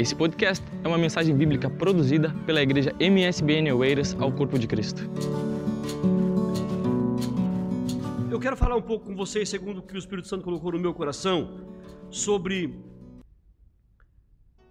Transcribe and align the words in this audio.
Esse 0.00 0.16
podcast 0.16 0.64
é 0.82 0.88
uma 0.88 0.96
mensagem 0.96 1.36
bíblica 1.36 1.68
produzida 1.68 2.34
pela 2.46 2.62
igreja 2.62 2.90
MSBN 2.98 3.70
Oeiras 3.72 4.16
ao 4.18 4.32
Corpo 4.32 4.58
de 4.58 4.66
Cristo. 4.66 5.02
Eu 8.30 8.40
quero 8.40 8.56
falar 8.56 8.76
um 8.76 8.80
pouco 8.80 9.04
com 9.04 9.14
vocês, 9.14 9.46
segundo 9.50 9.80
o 9.80 9.82
que 9.82 9.92
o 9.92 9.98
Espírito 9.98 10.26
Santo 10.26 10.42
colocou 10.42 10.72
no 10.72 10.78
meu 10.78 10.94
coração, 10.94 11.66
sobre 12.10 12.82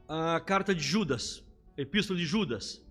a 0.08 0.40
carta 0.40 0.74
de 0.74 0.82
Judas, 0.82 1.46
a 1.78 1.82
epístola 1.84 2.18
de 2.18 2.26
Judas. 2.26 2.84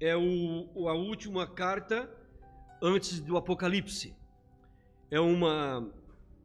É 0.00 0.16
o, 0.16 0.88
a 0.88 0.94
última 0.94 1.46
carta 1.46 2.08
antes 2.80 3.20
do 3.20 3.36
Apocalipse. 3.36 4.16
É 5.10 5.20
uma, 5.20 5.86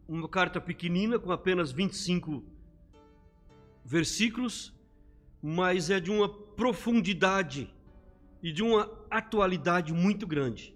uma 0.10 0.28
carta 0.28 0.60
pequenina, 0.60 1.18
com 1.18 1.32
apenas 1.32 1.72
25 1.72 2.44
versículos, 3.86 4.75
mas 5.42 5.90
é 5.90 6.00
de 6.00 6.12
uma 6.12 6.28
profundidade 6.30 7.74
e 8.42 8.52
de 8.52 8.64
uma 8.64 8.92
atualidade 9.10 9.94
muito 9.94 10.26
grande. 10.28 10.76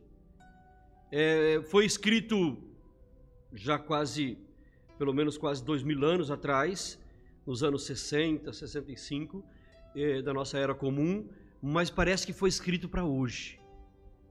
É, 1.11 1.61
foi 1.69 1.85
escrito 1.85 2.57
já 3.53 3.79
quase, 3.79 4.37
pelo 4.97 5.13
menos 5.13 5.37
quase 5.37 5.63
dois 5.63 5.83
mil 5.83 6.03
anos 6.03 6.29
atrás, 6.29 6.99
nos 7.45 7.63
anos 7.63 7.83
60, 7.85 8.53
65, 8.53 9.43
é, 9.95 10.21
da 10.21 10.33
nossa 10.33 10.57
era 10.57 10.73
comum, 10.75 11.27
mas 11.61 11.89
parece 11.89 12.25
que 12.25 12.33
foi 12.33 12.49
escrito 12.49 12.87
para 12.87 13.03
hoje. 13.03 13.59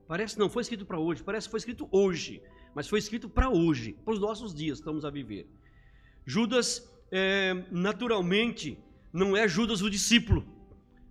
Parece 0.07 0.39
não, 0.39 0.49
foi 0.49 0.63
escrito 0.63 0.87
para 0.87 0.99
hoje, 0.99 1.23
parece 1.23 1.49
que 1.49 1.51
foi 1.51 1.59
escrito 1.59 1.89
hoje, 1.91 2.43
mas 2.75 2.89
foi 2.89 2.99
escrito 2.99 3.29
para 3.29 3.51
hoje, 3.51 3.93
para 4.05 4.15
os 4.15 4.21
nossos 4.21 4.55
dias 4.55 4.79
estamos 4.79 5.05
a 5.05 5.11
viver. 5.11 5.47
Judas, 6.25 6.89
é, 7.11 7.55
naturalmente, 7.71 8.79
não 9.19 9.37
é 9.37 9.49
Judas 9.49 9.83
o 9.83 9.91
discípulo, 9.91 10.47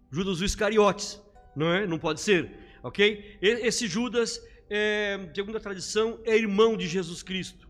Judas 0.09 0.40
o 0.40 0.45
Iscariotes, 0.45 1.22
não 1.56 1.72
é? 1.72 1.86
Não 1.86 2.00
pode 2.00 2.22
ser, 2.22 2.52
ok? 2.82 3.38
Esse 3.42 3.88
Judas, 3.88 4.42
é, 4.70 5.30
segundo 5.36 5.58
a 5.58 5.59
tradição, 5.59 6.20
é 6.23 6.36
irmão 6.36 6.78
de 6.78 6.88
Jesus 6.88 7.22
Cristo, 7.22 7.67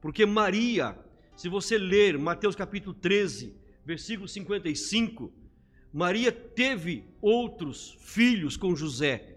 porque 0.00 0.26
Maria, 0.26 0.98
se 1.36 1.48
você 1.48 1.78
ler 1.78 2.18
Mateus 2.18 2.56
capítulo 2.56 2.94
13, 2.94 3.54
versículo 3.84 4.26
55, 4.26 5.32
Maria 5.92 6.32
teve 6.32 7.04
outros 7.22 7.96
filhos 8.00 8.56
com 8.56 8.74
José, 8.74 9.36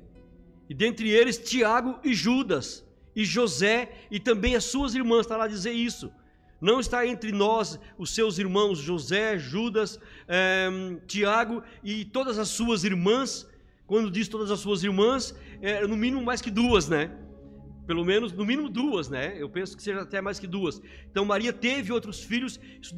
e 0.67 0.73
dentre 0.73 1.09
eles 1.09 1.37
Tiago 1.37 1.99
e 2.03 2.13
Judas, 2.13 2.83
e 3.15 3.23
José 3.25 4.07
e 4.09 4.19
também 4.19 4.55
as 4.55 4.65
suas 4.65 4.95
irmãs, 4.95 5.21
está 5.21 5.35
lá 5.35 5.45
a 5.45 5.47
dizer 5.47 5.71
isso. 5.71 6.11
Não 6.61 6.79
está 6.79 7.07
entre 7.07 7.31
nós 7.31 7.79
os 7.97 8.13
seus 8.13 8.37
irmãos 8.37 8.79
José, 8.79 9.37
Judas, 9.37 9.99
é, 10.27 10.69
Tiago 11.07 11.63
e 11.83 12.03
todas 12.03 12.37
as 12.37 12.49
suas 12.49 12.83
irmãs. 12.83 13.47
Quando 13.87 14.11
diz 14.11 14.27
todas 14.27 14.51
as 14.51 14.59
suas 14.59 14.83
irmãs, 14.83 15.33
é 15.61 15.87
no 15.87 15.95
mínimo 15.95 16.21
mais 16.21 16.41
que 16.41 16.51
duas, 16.51 16.87
né? 16.87 17.11
Pelo 17.87 18.05
menos, 18.05 18.31
no 18.33 18.45
mínimo 18.45 18.69
duas, 18.69 19.09
né? 19.09 19.35
Eu 19.41 19.49
penso 19.49 19.75
que 19.75 19.81
seja 19.81 20.01
até 20.01 20.21
mais 20.21 20.37
que 20.37 20.45
duas. 20.45 20.79
Então, 21.09 21.25
Maria 21.25 21.51
teve 21.51 21.91
outros 21.91 22.23
filhos. 22.23 22.59
Isso 22.79 22.93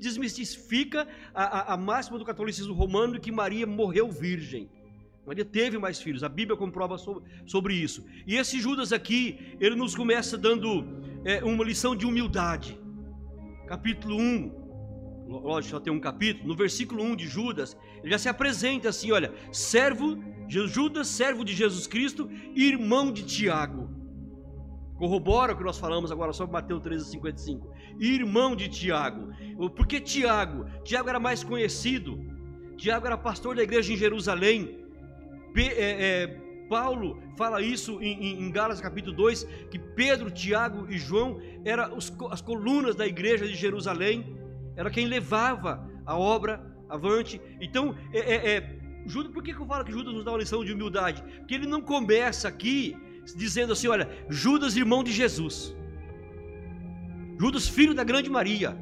desmistifica 0.00 1.06
a, 1.32 1.44
a, 1.44 1.74
a 1.74 1.76
máxima 1.76 2.18
do 2.18 2.24
catolicismo 2.24 2.74
romano 2.74 3.12
de 3.12 3.20
que 3.20 3.30
Maria 3.30 3.64
morreu 3.64 4.10
virgem. 4.10 4.68
Maria 5.24 5.44
teve 5.44 5.78
mais 5.78 6.00
filhos, 6.00 6.24
a 6.24 6.28
Bíblia 6.28 6.56
comprova 6.56 6.98
sobre, 6.98 7.22
sobre 7.46 7.74
isso. 7.74 8.04
E 8.26 8.34
esse 8.34 8.58
Judas 8.60 8.92
aqui, 8.92 9.56
ele 9.60 9.76
nos 9.76 9.94
começa 9.94 10.36
dando 10.36 10.84
é, 11.24 11.44
uma 11.44 11.62
lição 11.62 11.94
de 11.94 12.04
humildade 12.04 12.76
capítulo 13.66 14.16
1, 14.16 14.64
lógico, 15.26 15.72
só 15.72 15.80
tem 15.80 15.92
um 15.92 16.00
capítulo, 16.00 16.48
no 16.48 16.56
versículo 16.56 17.02
1 17.02 17.16
de 17.16 17.26
Judas, 17.26 17.76
ele 18.02 18.10
já 18.10 18.18
se 18.18 18.28
apresenta 18.28 18.88
assim: 18.88 19.12
olha, 19.12 19.32
servo, 19.52 20.22
Judas, 20.48 21.08
servo 21.08 21.44
de 21.44 21.54
Jesus 21.54 21.86
Cristo, 21.86 22.28
irmão 22.54 23.10
de 23.10 23.24
Tiago. 23.24 23.88
Corrobora 24.96 25.52
o 25.52 25.56
que 25.56 25.64
nós 25.64 25.78
falamos 25.78 26.12
agora 26.12 26.32
sobre 26.32 26.52
Mateus 26.52 26.80
13,55. 26.82 27.62
Irmão 27.98 28.54
de 28.54 28.68
Tiago. 28.68 29.32
Por 29.70 29.86
que 29.86 30.00
Tiago? 30.00 30.66
Tiago 30.84 31.08
era 31.08 31.18
mais 31.18 31.42
conhecido. 31.42 32.18
Tiago 32.76 33.06
era 33.06 33.18
pastor 33.18 33.56
da 33.56 33.62
igreja 33.62 33.92
em 33.92 33.96
Jerusalém. 33.96 34.78
É, 35.56 35.62
é, 35.62 36.43
Paulo 36.68 37.22
fala 37.36 37.60
isso 37.60 38.00
em, 38.00 38.42
em, 38.42 38.50
Gálatas 38.50 38.80
capítulo 38.80 39.14
2, 39.16 39.44
que 39.70 39.78
Pedro, 39.78 40.30
Tiago 40.30 40.86
e 40.90 40.98
João 40.98 41.40
eram 41.64 41.96
os, 41.96 42.12
as 42.30 42.40
colunas 42.40 42.94
da 42.94 43.06
igreja 43.06 43.46
de 43.46 43.54
Jerusalém, 43.54 44.36
era 44.76 44.90
quem 44.90 45.06
levava 45.06 45.88
a 46.04 46.16
obra 46.16 46.64
avante. 46.88 47.40
Então, 47.60 47.94
é, 48.12 48.18
é, 48.18 48.56
é, 48.56 48.78
Judas, 49.06 49.32
por 49.32 49.42
que, 49.42 49.52
que 49.52 49.60
eu 49.60 49.66
falo 49.66 49.84
que 49.84 49.92
Judas 49.92 50.14
nos 50.14 50.24
dá 50.24 50.32
uma 50.32 50.38
lição 50.38 50.64
de 50.64 50.72
humildade? 50.72 51.22
Porque 51.38 51.54
ele 51.54 51.66
não 51.66 51.80
começa 51.80 52.48
aqui 52.48 52.96
dizendo 53.36 53.72
assim: 53.72 53.88
olha, 53.88 54.08
Judas, 54.28 54.76
irmão 54.76 55.04
de 55.04 55.12
Jesus, 55.12 55.76
Judas, 57.38 57.68
filho 57.68 57.94
da 57.94 58.04
grande 58.04 58.30
Maria, 58.30 58.76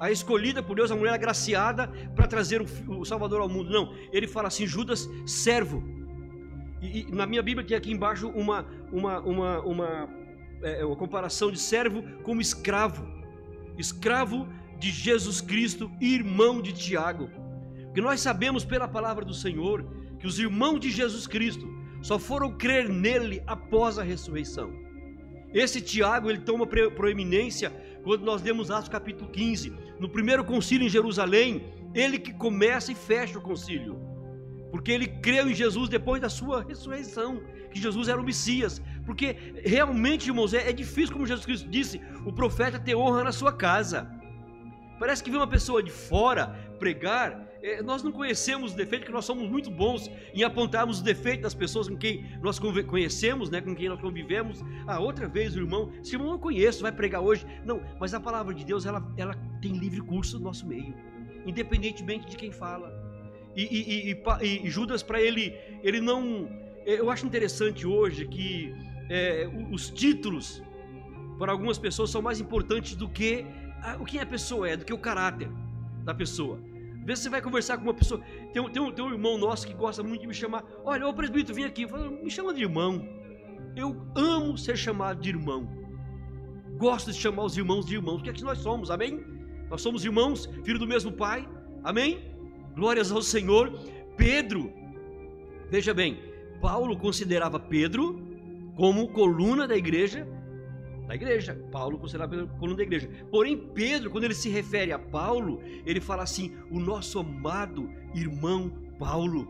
a 0.00 0.10
escolhida 0.10 0.62
por 0.62 0.74
Deus, 0.76 0.90
a 0.90 0.96
mulher 0.96 1.14
agraciada 1.14 1.88
para 2.16 2.26
trazer 2.26 2.60
o, 2.60 3.00
o 3.00 3.04
Salvador 3.04 3.40
ao 3.40 3.48
mundo. 3.48 3.70
Não, 3.70 3.94
ele 4.12 4.26
fala 4.26 4.48
assim: 4.48 4.66
Judas, 4.66 5.08
servo 5.24 6.01
e, 6.82 7.06
e, 7.08 7.12
na 7.12 7.26
minha 7.26 7.42
Bíblia 7.42 7.64
tem 7.64 7.76
aqui 7.76 7.92
embaixo 7.92 8.28
uma, 8.30 8.66
uma, 8.90 9.20
uma, 9.20 9.60
uma, 9.60 10.08
é, 10.62 10.80
é, 10.80 10.84
uma 10.84 10.96
comparação 10.96 11.50
de 11.52 11.58
servo 11.58 12.02
como 12.24 12.40
escravo. 12.40 13.06
Escravo 13.78 14.48
de 14.78 14.90
Jesus 14.90 15.40
Cristo, 15.40 15.90
irmão 16.00 16.60
de 16.60 16.72
Tiago. 16.72 17.30
Porque 17.84 18.00
nós 18.00 18.20
sabemos 18.20 18.64
pela 18.64 18.88
palavra 18.88 19.24
do 19.24 19.32
Senhor 19.32 19.86
que 20.18 20.26
os 20.26 20.40
irmãos 20.40 20.80
de 20.80 20.90
Jesus 20.90 21.26
Cristo 21.26 21.72
só 22.02 22.18
foram 22.18 22.56
crer 22.56 22.88
nele 22.88 23.40
após 23.46 23.96
a 23.96 24.02
ressurreição. 24.02 24.72
Esse 25.54 25.80
Tiago, 25.80 26.28
ele 26.28 26.40
toma 26.40 26.66
proeminência 26.66 27.70
quando 28.02 28.24
nós 28.24 28.42
lemos 28.42 28.70
Atos 28.72 28.88
capítulo 28.88 29.30
15. 29.30 29.72
No 30.00 30.08
primeiro 30.08 30.44
concílio 30.44 30.86
em 30.86 30.90
Jerusalém, 30.90 31.64
ele 31.94 32.18
que 32.18 32.32
começa 32.32 32.90
e 32.90 32.94
fecha 32.94 33.38
o 33.38 33.42
concílio 33.42 34.11
porque 34.72 34.90
ele 34.90 35.06
creu 35.06 35.50
em 35.50 35.54
Jesus 35.54 35.90
depois 35.90 36.20
da 36.20 36.30
sua 36.30 36.64
ressurreição, 36.64 37.42
que 37.70 37.78
Jesus 37.78 38.08
era 38.08 38.18
o 38.18 38.24
Messias. 38.24 38.80
Porque 39.04 39.36
realmente, 39.62 40.28
irmãos, 40.28 40.54
é, 40.54 40.70
é 40.70 40.72
difícil, 40.72 41.12
como 41.12 41.26
Jesus 41.26 41.44
Cristo 41.44 41.68
disse, 41.68 42.00
o 42.24 42.32
profeta 42.32 42.78
ter 42.80 42.96
honra 42.96 43.22
na 43.22 43.32
sua 43.32 43.52
casa. 43.52 44.10
Parece 44.98 45.22
que 45.22 45.30
vem 45.30 45.38
uma 45.38 45.46
pessoa 45.46 45.82
de 45.82 45.90
fora 45.90 46.58
pregar, 46.78 47.46
é, 47.62 47.82
nós 47.82 48.02
não 48.02 48.10
conhecemos 48.10 48.70
os 48.70 48.76
defeitos, 48.76 49.06
que 49.06 49.12
nós 49.12 49.26
somos 49.26 49.46
muito 49.46 49.70
bons 49.70 50.10
em 50.32 50.42
apontarmos 50.42 50.96
os 50.96 51.02
defeitos 51.02 51.42
das 51.42 51.54
pessoas 51.54 51.86
com 51.86 51.96
quem 51.96 52.24
nós 52.40 52.58
conhecemos, 52.58 53.50
né, 53.50 53.60
com 53.60 53.74
quem 53.74 53.90
nós 53.90 54.00
convivemos. 54.00 54.64
Ah, 54.86 54.98
outra 55.00 55.28
vez 55.28 55.54
o 55.54 55.58
irmão, 55.58 55.92
esse 56.00 56.14
irmão 56.14 56.32
eu 56.32 56.38
conheço, 56.38 56.80
vai 56.80 56.92
pregar 56.92 57.20
hoje. 57.20 57.44
Não, 57.62 57.82
mas 58.00 58.14
a 58.14 58.20
palavra 58.20 58.54
de 58.54 58.64
Deus, 58.64 58.86
ela, 58.86 59.06
ela 59.18 59.34
tem 59.60 59.72
livre 59.72 60.00
curso 60.00 60.38
no 60.38 60.44
nosso 60.44 60.66
meio, 60.66 60.94
independentemente 61.44 62.26
de 62.26 62.36
quem 62.36 62.50
fala. 62.50 63.01
E, 63.54 63.62
e, 63.62 64.12
e, 64.12 64.66
e 64.66 64.70
Judas, 64.70 65.02
para 65.02 65.20
ele, 65.20 65.54
ele 65.82 66.00
não. 66.00 66.48
Eu 66.84 67.10
acho 67.10 67.26
interessante 67.26 67.86
hoje 67.86 68.26
que 68.26 68.74
é, 69.08 69.48
os 69.70 69.90
títulos, 69.90 70.62
para 71.38 71.52
algumas 71.52 71.78
pessoas, 71.78 72.10
são 72.10 72.22
mais 72.22 72.40
importantes 72.40 72.96
do 72.96 73.08
que 73.08 73.44
o 74.00 74.04
que 74.04 74.18
a 74.18 74.26
pessoa 74.26 74.68
é, 74.68 74.76
do 74.76 74.84
que 74.84 74.92
o 74.92 74.98
caráter 74.98 75.50
da 76.04 76.14
pessoa. 76.14 76.58
Às 77.00 77.06
vezes 77.06 77.24
você 77.24 77.30
vai 77.30 77.42
conversar 77.42 77.76
com 77.76 77.82
uma 77.84 77.94
pessoa. 77.94 78.20
Tem, 78.52 78.70
tem, 78.70 78.82
um, 78.82 78.92
tem 78.92 79.04
um 79.04 79.10
irmão 79.10 79.36
nosso 79.36 79.66
que 79.66 79.74
gosta 79.74 80.02
muito 80.02 80.20
de 80.20 80.26
me 80.26 80.34
chamar. 80.34 80.64
Olha, 80.84 81.06
o 81.06 81.12
presbítero, 81.12 81.54
vem 81.54 81.64
aqui. 81.64 81.84
Me 82.22 82.30
chama 82.30 82.54
de 82.54 82.62
irmão. 82.62 83.06
Eu 83.76 84.06
amo 84.14 84.56
ser 84.56 84.76
chamado 84.76 85.20
de 85.20 85.30
irmão. 85.30 85.68
Gosto 86.76 87.10
de 87.12 87.18
chamar 87.18 87.44
os 87.44 87.56
irmãos 87.56 87.86
de 87.86 87.94
irmãos. 87.96 88.20
O 88.20 88.22
que 88.22 88.30
é 88.30 88.32
que 88.32 88.44
nós 88.44 88.58
somos? 88.58 88.90
Amém? 88.90 89.24
Nós 89.68 89.82
somos 89.82 90.04
irmãos, 90.04 90.46
filho 90.64 90.78
do 90.78 90.86
mesmo 90.86 91.10
pai. 91.10 91.48
Amém? 91.82 92.31
Glórias 92.74 93.12
ao 93.12 93.22
Senhor. 93.22 93.72
Pedro, 94.16 94.72
veja 95.70 95.92
bem, 95.92 96.18
Paulo 96.60 96.96
considerava 96.96 97.58
Pedro 97.58 98.20
como 98.76 99.08
coluna 99.08 99.66
da 99.66 99.76
igreja, 99.76 100.26
da 101.06 101.14
igreja. 101.14 101.54
Paulo 101.70 101.98
considerava 101.98 102.30
Pedro 102.30 102.48
coluna 102.58 102.76
da 102.76 102.82
igreja. 102.82 103.10
Porém, 103.30 103.56
Pedro, 103.56 104.10
quando 104.10 104.24
ele 104.24 104.34
se 104.34 104.48
refere 104.48 104.92
a 104.92 104.98
Paulo, 104.98 105.60
ele 105.84 106.00
fala 106.00 106.22
assim: 106.22 106.56
o 106.70 106.78
nosso 106.78 107.18
amado 107.18 107.90
irmão 108.14 108.70
Paulo 108.98 109.48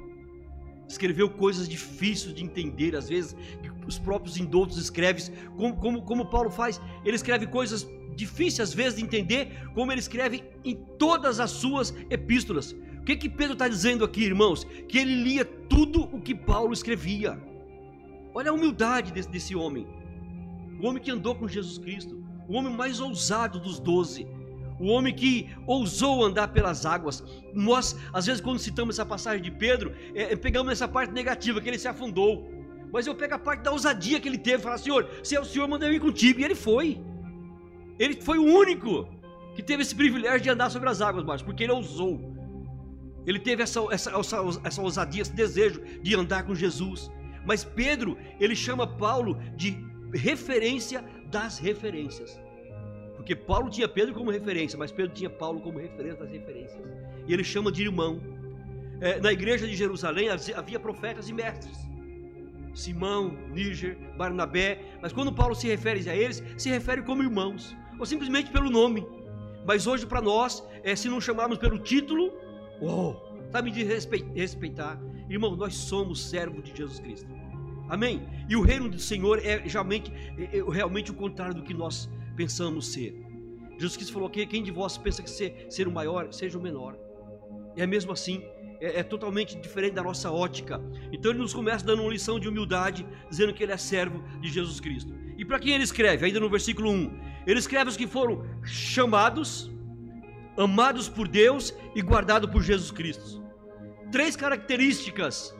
escreveu 0.88 1.30
coisas 1.30 1.68
difíceis 1.68 2.34
de 2.34 2.42
entender, 2.42 2.96
às 2.96 3.08
vezes, 3.08 3.34
que 3.62 3.70
os 3.86 3.98
próprios 3.98 4.36
indoutos 4.36 4.76
escrevem, 4.78 5.24
como, 5.56 5.76
como, 5.76 6.02
como 6.02 6.30
Paulo 6.30 6.50
faz, 6.50 6.80
ele 7.04 7.16
escreve 7.16 7.46
coisas 7.46 7.88
difíceis 8.14 8.68
às 8.68 8.74
vezes 8.74 8.98
de 8.98 9.04
entender, 9.04 9.70
como 9.74 9.90
ele 9.90 10.00
escreve 10.00 10.44
em 10.64 10.74
todas 10.98 11.40
as 11.40 11.50
suas 11.50 11.94
epístolas. 12.10 12.76
O 13.02 13.04
que 13.04 13.16
que 13.16 13.28
Pedro 13.28 13.54
está 13.54 13.66
dizendo 13.66 14.04
aqui, 14.04 14.22
irmãos? 14.22 14.62
Que 14.88 14.98
ele 14.98 15.24
lia 15.24 15.44
tudo 15.44 16.04
o 16.12 16.20
que 16.20 16.36
Paulo 16.36 16.72
escrevia. 16.72 17.36
Olha 18.32 18.52
a 18.52 18.54
humildade 18.54 19.12
desse, 19.12 19.28
desse 19.28 19.56
homem. 19.56 19.88
O 20.80 20.86
homem 20.86 21.02
que 21.02 21.10
andou 21.10 21.34
com 21.34 21.48
Jesus 21.48 21.78
Cristo. 21.78 22.24
O 22.48 22.54
homem 22.54 22.72
mais 22.72 23.00
ousado 23.00 23.58
dos 23.58 23.80
doze. 23.80 24.24
o 24.78 24.86
homem 24.86 25.12
que 25.12 25.48
ousou 25.66 26.24
andar 26.24 26.48
pelas 26.48 26.86
águas. 26.86 27.24
Nós, 27.52 27.96
às 28.12 28.26
vezes, 28.26 28.40
quando 28.40 28.60
citamos 28.60 28.94
essa 28.94 29.04
passagem 29.04 29.42
de 29.42 29.50
Pedro, 29.50 29.92
é, 30.14 30.32
é 30.32 30.36
pegamos 30.36 30.70
essa 30.70 30.86
parte 30.86 31.12
negativa, 31.12 31.60
que 31.60 31.68
ele 31.68 31.78
se 31.78 31.88
afundou. 31.88 32.48
Mas 32.92 33.08
eu 33.08 33.16
pego 33.16 33.34
a 33.34 33.38
parte 33.38 33.62
da 33.62 33.72
ousadia 33.72 34.20
que 34.20 34.28
ele 34.28 34.38
teve, 34.38 34.62
falo, 34.62 34.78
Senhor, 34.78 35.08
se 35.24 35.34
é 35.34 35.40
o 35.40 35.44
Senhor, 35.44 35.66
manda 35.66 35.86
eu 35.86 35.92
ir 35.92 35.98
contigo. 36.00 36.38
E 36.38 36.44
ele 36.44 36.54
foi. 36.54 37.00
Ele 37.98 38.20
foi 38.20 38.38
o 38.38 38.44
único 38.44 39.08
que 39.56 39.62
teve 39.62 39.82
esse 39.82 39.94
privilégio 39.94 40.40
de 40.40 40.50
andar 40.50 40.70
sobre 40.70 40.88
as 40.88 41.00
águas, 41.00 41.24
mas 41.24 41.42
porque 41.42 41.64
ele 41.64 41.72
ousou. 41.72 42.41
Ele 43.26 43.38
teve 43.38 43.62
essa, 43.62 43.80
essa, 43.90 44.10
essa, 44.10 44.36
essa 44.64 44.82
ousadia, 44.82 45.22
esse 45.22 45.32
desejo 45.32 45.80
de 46.02 46.14
andar 46.14 46.44
com 46.44 46.54
Jesus. 46.54 47.10
Mas 47.44 47.64
Pedro, 47.64 48.16
ele 48.40 48.54
chama 48.54 48.86
Paulo 48.86 49.38
de 49.56 49.76
referência 50.12 51.04
das 51.30 51.58
referências. 51.58 52.40
Porque 53.16 53.36
Paulo 53.36 53.70
tinha 53.70 53.88
Pedro 53.88 54.14
como 54.14 54.30
referência, 54.30 54.78
mas 54.78 54.90
Pedro 54.90 55.14
tinha 55.14 55.30
Paulo 55.30 55.60
como 55.60 55.78
referência 55.78 56.18
das 56.18 56.30
referências. 56.30 56.82
E 57.26 57.32
ele 57.32 57.44
chama 57.44 57.70
de 57.70 57.82
irmão. 57.82 58.20
É, 59.00 59.20
na 59.20 59.32
igreja 59.32 59.66
de 59.66 59.74
Jerusalém 59.74 60.28
havia 60.28 60.78
profetas 60.78 61.28
e 61.28 61.32
mestres. 61.32 61.78
Simão, 62.74 63.36
Níger, 63.52 63.96
Barnabé. 64.16 64.80
Mas 65.00 65.12
quando 65.12 65.32
Paulo 65.32 65.54
se 65.54 65.68
refere 65.68 66.08
a 66.08 66.16
eles, 66.16 66.42
se 66.56 66.68
refere 66.68 67.02
como 67.02 67.22
irmãos. 67.22 67.76
Ou 67.98 68.06
simplesmente 68.06 68.50
pelo 68.50 68.70
nome. 68.70 69.06
Mas 69.66 69.86
hoje 69.86 70.06
para 70.06 70.20
nós, 70.20 70.66
é, 70.82 70.96
se 70.96 71.08
não 71.08 71.20
chamarmos 71.20 71.58
pelo 71.58 71.78
título, 71.78 72.32
oh, 72.86 73.16
sabe 73.50 73.70
de 73.70 73.84
respeitar. 73.84 75.00
Irmão, 75.28 75.56
nós 75.56 75.74
somos 75.74 76.28
servos 76.28 76.62
de 76.64 76.76
Jesus 76.76 77.00
Cristo. 77.00 77.28
Amém? 77.88 78.26
E 78.48 78.56
o 78.56 78.62
reino 78.62 78.88
do 78.88 78.98
Senhor 78.98 79.38
é 79.44 79.58
realmente, 79.58 80.12
é, 80.38 80.58
é 80.58 80.62
realmente 80.70 81.10
o 81.10 81.14
contrário 81.14 81.54
do 81.54 81.62
que 81.62 81.74
nós 81.74 82.08
pensamos 82.36 82.88
ser. 82.88 83.14
Jesus 83.74 83.96
Cristo 83.96 84.12
falou 84.12 84.30
que 84.30 84.46
quem 84.46 84.62
de 84.62 84.70
vós 84.70 84.96
pensa 84.96 85.22
que 85.22 85.30
ser, 85.30 85.66
ser 85.68 85.88
o 85.88 85.92
maior, 85.92 86.32
seja 86.32 86.58
o 86.58 86.62
menor. 86.62 86.96
É 87.76 87.86
mesmo 87.86 88.12
assim, 88.12 88.42
é, 88.80 89.00
é, 89.00 89.02
totalmente 89.02 89.58
diferente 89.60 89.94
da 89.94 90.02
nossa 90.02 90.30
ótica. 90.30 90.80
Então 91.12 91.30
ele 91.30 91.40
nos 91.40 91.54
começa 91.54 91.84
dando 91.84 92.02
uma 92.02 92.10
lição 92.10 92.38
de 92.38 92.48
humildade, 92.48 93.06
dizendo 93.28 93.54
que 93.54 93.62
ele 93.62 93.72
é 93.72 93.76
servo 93.76 94.22
de 94.40 94.48
Jesus 94.48 94.80
Cristo. 94.80 95.14
E 95.38 95.44
para 95.44 95.58
quem 95.58 95.74
ele 95.74 95.84
escreve? 95.84 96.26
Ainda 96.26 96.40
no 96.40 96.50
versículo 96.50 96.90
1, 96.90 97.20
ele 97.46 97.58
escreve 97.58 97.90
os 97.90 97.96
que 97.96 98.06
foram 98.06 98.44
chamados, 98.64 99.70
amados 100.56 101.08
por 101.08 101.28
Deus 101.28 101.74
e 101.94 102.02
guardados 102.02 102.50
por 102.50 102.62
Jesus 102.62 102.90
Cristo. 102.90 103.42
Três 104.10 104.36
características 104.36 105.54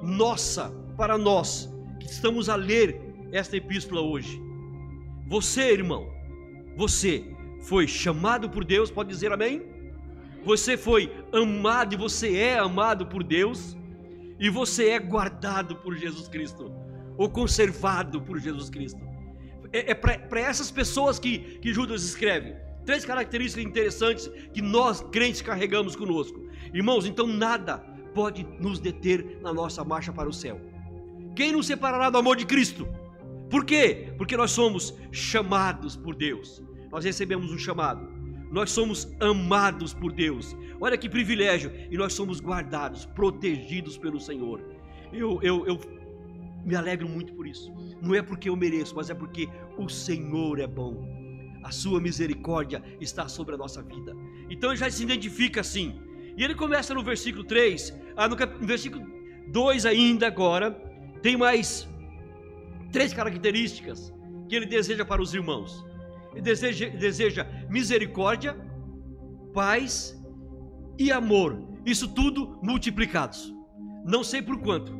nossa 0.00 0.70
para 0.96 1.18
nós 1.18 1.68
que 1.98 2.06
estamos 2.06 2.48
a 2.48 2.56
ler 2.56 3.00
esta 3.32 3.56
epístola 3.56 4.00
hoje. 4.00 4.40
Você, 5.26 5.72
irmão, 5.72 6.06
você 6.76 7.24
foi 7.62 7.88
chamado 7.88 8.50
por 8.50 8.64
Deus, 8.64 8.90
pode 8.90 9.08
dizer 9.08 9.32
amém? 9.32 9.62
Você 10.44 10.76
foi 10.76 11.10
amado 11.32 11.94
e 11.94 11.96
você 11.96 12.36
é 12.36 12.58
amado 12.58 13.06
por 13.06 13.24
Deus, 13.24 13.76
e 14.38 14.50
você 14.50 14.90
é 14.90 14.98
guardado 14.98 15.76
por 15.76 15.96
Jesus 15.96 16.28
Cristo, 16.28 16.70
ou 17.16 17.30
conservado 17.30 18.20
por 18.20 18.38
Jesus 18.38 18.68
Cristo. 18.68 19.00
É, 19.72 19.92
é 19.92 19.94
para 19.94 20.40
essas 20.40 20.70
pessoas 20.70 21.18
que, 21.18 21.38
que 21.58 21.72
Judas 21.72 22.04
escreve. 22.04 22.54
Três 22.84 23.04
características 23.04 23.64
interessantes 23.64 24.28
que 24.52 24.60
nós 24.60 25.00
crentes 25.00 25.40
carregamos 25.40 25.96
conosco. 25.96 26.44
Irmãos, 26.72 27.06
então 27.06 27.26
nada 27.26 27.78
pode 28.14 28.44
nos 28.60 28.78
deter 28.78 29.38
na 29.42 29.52
nossa 29.52 29.84
marcha 29.84 30.12
para 30.12 30.28
o 30.28 30.32
céu. 30.32 30.60
Quem 31.34 31.52
nos 31.52 31.66
separará 31.66 32.10
do 32.10 32.18
amor 32.18 32.36
de 32.36 32.46
Cristo? 32.46 32.86
Por 33.50 33.64
quê? 33.64 34.12
Porque 34.16 34.36
nós 34.36 34.50
somos 34.50 34.94
chamados 35.10 35.96
por 35.96 36.14
Deus. 36.14 36.62
Nós 36.90 37.04
recebemos 37.04 37.50
um 37.50 37.58
chamado. 37.58 38.08
Nós 38.50 38.70
somos 38.70 39.08
amados 39.20 39.92
por 39.92 40.12
Deus. 40.12 40.56
Olha 40.80 40.96
que 40.96 41.08
privilégio. 41.08 41.72
E 41.90 41.96
nós 41.96 42.12
somos 42.12 42.40
guardados, 42.40 43.06
protegidos 43.06 43.98
pelo 43.98 44.20
Senhor. 44.20 44.62
Eu, 45.12 45.40
eu, 45.42 45.66
eu 45.66 45.80
me 46.64 46.76
alegro 46.76 47.08
muito 47.08 47.32
por 47.34 47.46
isso. 47.46 47.72
Não 48.00 48.14
é 48.14 48.22
porque 48.22 48.48
eu 48.48 48.56
mereço, 48.56 48.94
mas 48.94 49.10
é 49.10 49.14
porque 49.14 49.48
o 49.76 49.88
Senhor 49.88 50.60
é 50.60 50.66
bom. 50.66 51.23
A 51.64 51.70
sua 51.72 51.98
misericórdia 52.00 52.82
está 53.00 53.26
sobre 53.26 53.54
a 53.54 53.58
nossa 53.58 53.82
vida. 53.82 54.14
Então 54.50 54.70
ele 54.70 54.76
já 54.76 54.90
se 54.90 55.02
identifica 55.02 55.62
assim. 55.62 55.98
E 56.36 56.44
ele 56.44 56.54
começa 56.54 56.92
no 56.92 57.02
versículo 57.02 57.42
3, 57.42 57.92
ah, 58.16 58.28
no, 58.28 58.36
no 58.36 58.66
versículo 58.66 59.04
2 59.48 59.86
ainda 59.86 60.26
agora, 60.26 60.70
tem 61.22 61.36
mais 61.36 61.88
três 62.92 63.14
características 63.14 64.12
que 64.48 64.54
ele 64.54 64.66
deseja 64.66 65.04
para 65.06 65.22
os 65.22 65.32
irmãos. 65.32 65.84
Ele 66.32 66.42
deseja, 66.42 66.88
deseja 66.90 67.46
misericórdia, 67.70 68.54
paz 69.54 70.22
e 70.98 71.10
amor. 71.10 71.62
Isso 71.86 72.08
tudo 72.08 72.58
multiplicados. 72.62 73.54
Não 74.04 74.22
sei 74.22 74.42
por 74.42 74.60
quanto. 74.60 74.92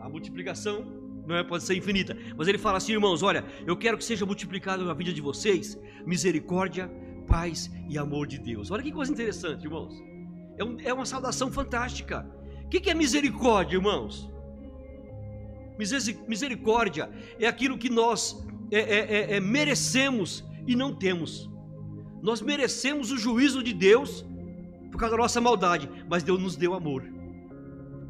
A 0.00 0.08
multiplicação 0.08 0.97
não 1.28 1.36
é, 1.36 1.44
pode 1.44 1.62
ser 1.62 1.76
infinita. 1.76 2.16
Mas 2.34 2.48
ele 2.48 2.56
fala 2.56 2.78
assim, 2.78 2.92
irmãos: 2.92 3.22
olha, 3.22 3.44
eu 3.66 3.76
quero 3.76 3.98
que 3.98 4.04
seja 4.04 4.24
multiplicado 4.24 4.82
na 4.82 4.94
vida 4.94 5.12
de 5.12 5.20
vocês 5.20 5.78
misericórdia, 6.06 6.90
paz 7.26 7.70
e 7.86 7.98
amor 7.98 8.26
de 8.26 8.38
Deus. 8.38 8.70
Olha 8.70 8.82
que 8.82 8.90
coisa 8.90 9.12
interessante, 9.12 9.64
irmãos. 9.64 10.02
É, 10.56 10.64
um, 10.64 10.80
é 10.80 10.92
uma 10.92 11.04
saudação 11.04 11.52
fantástica. 11.52 12.26
O 12.64 12.68
que, 12.70 12.80
que 12.80 12.88
é 12.88 12.94
misericórdia, 12.94 13.76
irmãos? 13.76 14.30
Misericórdia 16.26 17.10
é 17.38 17.46
aquilo 17.46 17.76
que 17.76 17.90
nós 17.90 18.42
é, 18.72 18.78
é, 18.78 18.98
é, 18.98 19.36
é, 19.36 19.40
merecemos 19.40 20.42
e 20.66 20.74
não 20.74 20.94
temos. 20.94 21.48
Nós 22.22 22.40
merecemos 22.40 23.12
o 23.12 23.18
juízo 23.18 23.62
de 23.62 23.74
Deus 23.74 24.24
por 24.90 24.98
causa 24.98 25.14
da 25.14 25.22
nossa 25.22 25.40
maldade, 25.40 25.88
mas 26.08 26.22
Deus 26.22 26.40
nos 26.40 26.56
deu 26.56 26.72
amor. 26.74 27.04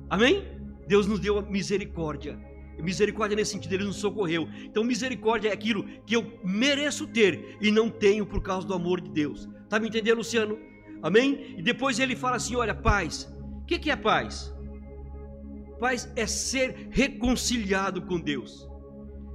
Amém? 0.08 0.44
Deus 0.86 1.06
nos 1.06 1.20
deu 1.20 1.42
misericórdia. 1.42 2.38
Misericórdia 2.82 3.36
nesse 3.36 3.52
sentido, 3.52 3.72
Ele 3.74 3.84
nos 3.84 3.96
socorreu. 3.96 4.48
Então, 4.64 4.84
misericórdia 4.84 5.48
é 5.48 5.52
aquilo 5.52 5.84
que 6.06 6.14
eu 6.14 6.38
mereço 6.44 7.06
ter 7.06 7.56
e 7.60 7.70
não 7.70 7.90
tenho 7.90 8.24
por 8.24 8.42
causa 8.42 8.66
do 8.66 8.74
amor 8.74 9.00
de 9.00 9.10
Deus. 9.10 9.48
Tá 9.68 9.78
me 9.78 9.88
entendendo, 9.88 10.18
Luciano? 10.18 10.58
Amém? 11.02 11.54
E 11.56 11.62
depois 11.62 11.98
ele 11.98 12.16
fala 12.16 12.36
assim: 12.36 12.56
olha, 12.56 12.74
paz. 12.74 13.32
O 13.62 13.64
que, 13.66 13.78
que 13.78 13.90
é 13.90 13.96
paz? 13.96 14.54
Paz 15.78 16.10
é 16.16 16.26
ser 16.26 16.88
reconciliado 16.90 18.02
com 18.02 18.18
Deus. 18.18 18.68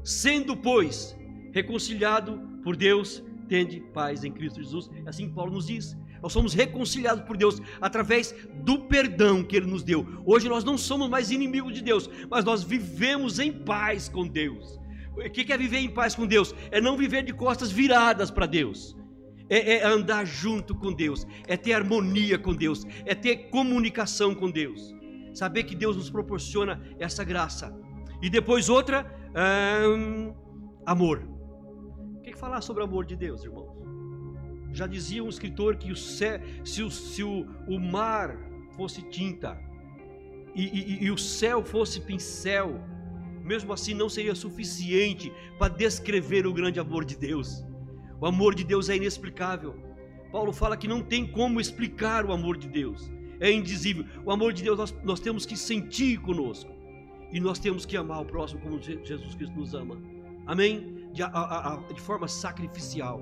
Sendo, 0.04 0.58
pois, 0.58 1.16
reconciliado 1.54 2.42
por 2.64 2.76
Deus, 2.76 3.24
tende 3.48 3.80
paz 3.94 4.24
em 4.24 4.32
Cristo 4.32 4.62
Jesus. 4.62 4.90
É 5.06 5.10
assim 5.10 5.30
Paulo 5.30 5.54
nos 5.54 5.68
diz. 5.68 5.96
Nós 6.24 6.34
somos 6.34 6.54
reconciliados 6.54 7.24
por 7.26 7.38
Deus 7.38 7.62
através 7.80 8.34
do 8.64 8.80
perdão 8.80 9.44
que 9.44 9.56
Ele 9.56 9.68
nos 9.68 9.84
deu. 9.84 10.08
Hoje 10.26 10.50
nós 10.50 10.64
não 10.64 10.78
somos 10.78 11.08
mais 11.08 11.30
inimigos 11.30 11.74
de 11.74 11.84
Deus, 11.84 12.10
mas 12.30 12.44
nós 12.44 12.64
vivemos 12.64 13.38
em 13.38 13.52
paz 13.52 14.10
com 14.10 14.26
Deus. 14.26 14.80
O 15.16 15.30
que 15.30 15.54
é 15.54 15.58
viver 15.58 15.78
em 15.78 15.90
paz 15.90 16.16
com 16.16 16.26
Deus? 16.26 16.56
É 16.72 16.82
não 16.82 16.98
viver 16.98 17.24
de 17.24 17.34
costas 17.34 17.72
viradas 17.72 18.32
para 18.32 18.48
Deus. 18.48 18.96
É, 19.50 19.76
é, 19.76 19.86
andar 19.86 20.26
junto 20.26 20.74
com 20.74 20.92
Deus, 20.92 21.28
é 21.46 21.56
ter 21.56 21.74
harmonia 21.74 22.40
com 22.40 22.56
Deus, 22.56 22.86
é 23.06 23.14
ter 23.14 23.50
comunicação 23.50 24.34
com 24.34 24.50
Deus 24.50 24.96
saber 25.34 25.64
que 25.64 25.76
Deus 25.76 25.98
nos 25.98 26.10
proporciona 26.10 26.82
essa 27.00 27.24
graça. 27.24 27.76
E 28.22 28.30
depois 28.30 28.70
outra, 28.70 29.06
hum, 29.86 30.34
amor. 30.86 31.28
O 32.18 32.22
que 32.22 32.34
falar 32.34 32.62
sobre 32.62 32.84
o 32.84 32.86
amor 32.86 33.06
de 33.06 33.16
Deus, 33.16 33.44
irmãos? 33.44 33.83
Já 34.74 34.88
dizia 34.88 35.24
um 35.24 35.30
escritor 35.30 35.78
que 35.78 35.92
o 35.92 35.96
céu, 35.96 36.40
se, 36.66 36.82
o, 36.82 36.90
se 36.90 37.24
o, 37.24 37.46
o 37.68 37.80
mar 37.80 38.36
fosse 38.76 39.02
tinta 39.04 39.58
e, 40.56 40.64
e, 40.64 41.04
e 41.06 41.12
o 41.12 41.18
céu 41.18 41.64
fosse 41.64 42.02
pincel, 42.02 42.82
mesmo 43.44 43.72
assim 43.72 43.94
não 43.94 44.10
seria 44.10 44.36
suficiente 44.36 45.32
para 45.58 45.74
descrever 45.74 46.46
o 46.48 46.54
grande 46.54 46.80
amor 46.80 47.06
de 47.06 47.16
Deus. 47.16 47.64
O 48.20 48.26
amor 48.26 48.56
de 48.56 48.64
Deus 48.64 48.90
é 48.90 48.96
inexplicável. 48.96 49.76
Paulo 50.32 50.52
fala 50.52 50.76
que 50.76 50.88
não 50.88 51.02
tem 51.02 51.26
como 51.26 51.62
explicar 51.62 52.26
o 52.26 52.32
amor 52.32 52.58
de 52.58 52.68
Deus 52.68 53.12
é 53.44 53.52
indizível. 53.52 54.06
O 54.26 54.32
amor 54.32 54.54
de 54.54 54.64
Deus 54.64 54.78
nós, 54.78 54.96
nós 55.04 55.20
temos 55.20 55.46
que 55.46 55.58
sentir 55.58 56.18
conosco. 56.20 56.72
E 57.32 57.40
nós 57.42 57.60
temos 57.60 57.86
que 57.86 57.98
amar 57.98 58.22
o 58.22 58.26
próximo 58.26 58.62
como 58.62 58.82
Jesus 58.82 59.36
Cristo 59.36 59.56
nos 59.56 59.74
ama. 59.74 60.02
Amém? 60.46 61.10
De, 61.12 61.22
a, 61.24 61.28
a, 61.28 61.76
de 61.94 62.00
forma 62.00 62.28
sacrificial. 62.28 63.22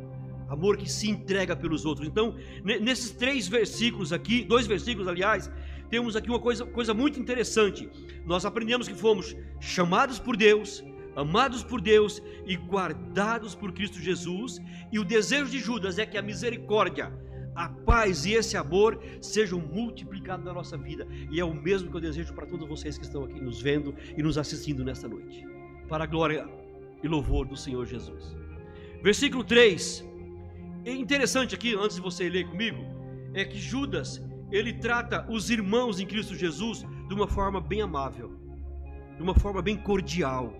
Amor 0.51 0.75
que 0.75 0.91
se 0.91 1.09
entrega 1.09 1.55
pelos 1.55 1.85
outros. 1.85 2.05
Então, 2.05 2.35
nesses 2.61 3.11
três 3.11 3.47
versículos 3.47 4.11
aqui, 4.11 4.43
dois 4.43 4.67
versículos, 4.67 5.07
aliás, 5.07 5.49
temos 5.89 6.13
aqui 6.17 6.29
uma 6.29 6.41
coisa, 6.41 6.65
coisa 6.65 6.93
muito 6.93 7.17
interessante. 7.17 7.89
Nós 8.25 8.43
aprendemos 8.43 8.85
que 8.85 8.93
fomos 8.93 9.33
chamados 9.61 10.19
por 10.19 10.35
Deus, 10.35 10.83
amados 11.15 11.63
por 11.63 11.79
Deus 11.79 12.21
e 12.45 12.57
guardados 12.57 13.55
por 13.55 13.71
Cristo 13.71 13.97
Jesus. 14.01 14.59
E 14.91 14.99
o 14.99 15.05
desejo 15.05 15.49
de 15.49 15.57
Judas 15.57 15.97
é 15.97 16.05
que 16.05 16.17
a 16.17 16.21
misericórdia 16.21 17.13
a 17.55 17.69
paz 17.69 18.25
e 18.25 18.33
esse 18.33 18.57
amor 18.57 19.01
sejam 19.21 19.59
multiplicados 19.59 20.43
na 20.43 20.53
nossa 20.53 20.77
vida. 20.77 21.07
E 21.31 21.39
é 21.39 21.45
o 21.45 21.53
mesmo 21.53 21.89
que 21.89 21.95
eu 21.95 22.01
desejo 22.01 22.33
para 22.33 22.45
todos 22.45 22.67
vocês 22.67 22.97
que 22.97 23.05
estão 23.05 23.23
aqui 23.23 23.39
nos 23.39 23.61
vendo 23.61 23.95
e 24.17 24.21
nos 24.21 24.37
assistindo 24.37 24.83
nesta 24.83 25.07
noite. 25.07 25.45
Para 25.87 26.03
a 26.03 26.07
glória 26.07 26.45
e 27.01 27.07
louvor 27.07 27.47
do 27.47 27.55
Senhor 27.55 27.85
Jesus. 27.85 28.35
Versículo 29.01 29.45
3. 29.45 30.10
É 30.83 30.91
interessante 30.91 31.53
aqui, 31.53 31.75
antes 31.75 31.97
de 31.97 32.01
você 32.01 32.27
ler 32.27 32.47
comigo, 32.49 32.83
é 33.35 33.45
que 33.45 33.57
Judas, 33.57 34.19
ele 34.51 34.73
trata 34.73 35.27
os 35.29 35.51
irmãos 35.51 35.99
em 35.99 36.07
Cristo 36.07 36.35
Jesus 36.35 36.83
de 37.07 37.13
uma 37.13 37.27
forma 37.27 37.61
bem 37.61 37.81
amável, 37.81 38.35
de 39.15 39.21
uma 39.21 39.35
forma 39.35 39.61
bem 39.61 39.77
cordial. 39.77 40.51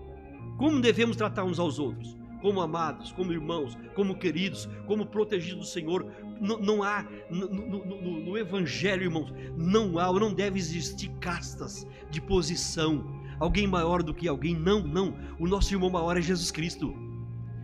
Como 0.58 0.80
devemos 0.80 1.16
tratar 1.16 1.42
uns 1.42 1.58
aos 1.58 1.80
outros? 1.80 2.16
Como 2.40 2.60
amados, 2.60 3.10
como 3.12 3.32
irmãos, 3.32 3.76
como 3.96 4.16
queridos, 4.16 4.68
como 4.86 5.06
protegidos 5.06 5.66
do 5.66 5.72
Senhor. 5.72 6.06
Não, 6.40 6.58
não 6.58 6.82
há, 6.84 7.04
no, 7.28 7.48
no, 7.48 7.84
no, 7.84 8.20
no 8.20 8.38
Evangelho, 8.38 9.02
irmãos, 9.02 9.32
não 9.56 9.98
há, 9.98 10.08
ou 10.08 10.20
não 10.20 10.32
deve 10.32 10.58
existir 10.58 11.08
castas 11.20 11.86
de 12.10 12.20
posição. 12.20 13.20
Alguém 13.40 13.66
maior 13.66 14.04
do 14.04 14.14
que 14.14 14.28
alguém. 14.28 14.54
Não, 14.54 14.82
não. 14.82 15.16
O 15.38 15.48
nosso 15.48 15.74
irmão 15.74 15.90
maior 15.90 16.16
é 16.16 16.20
Jesus 16.20 16.52
Cristo. 16.52 16.94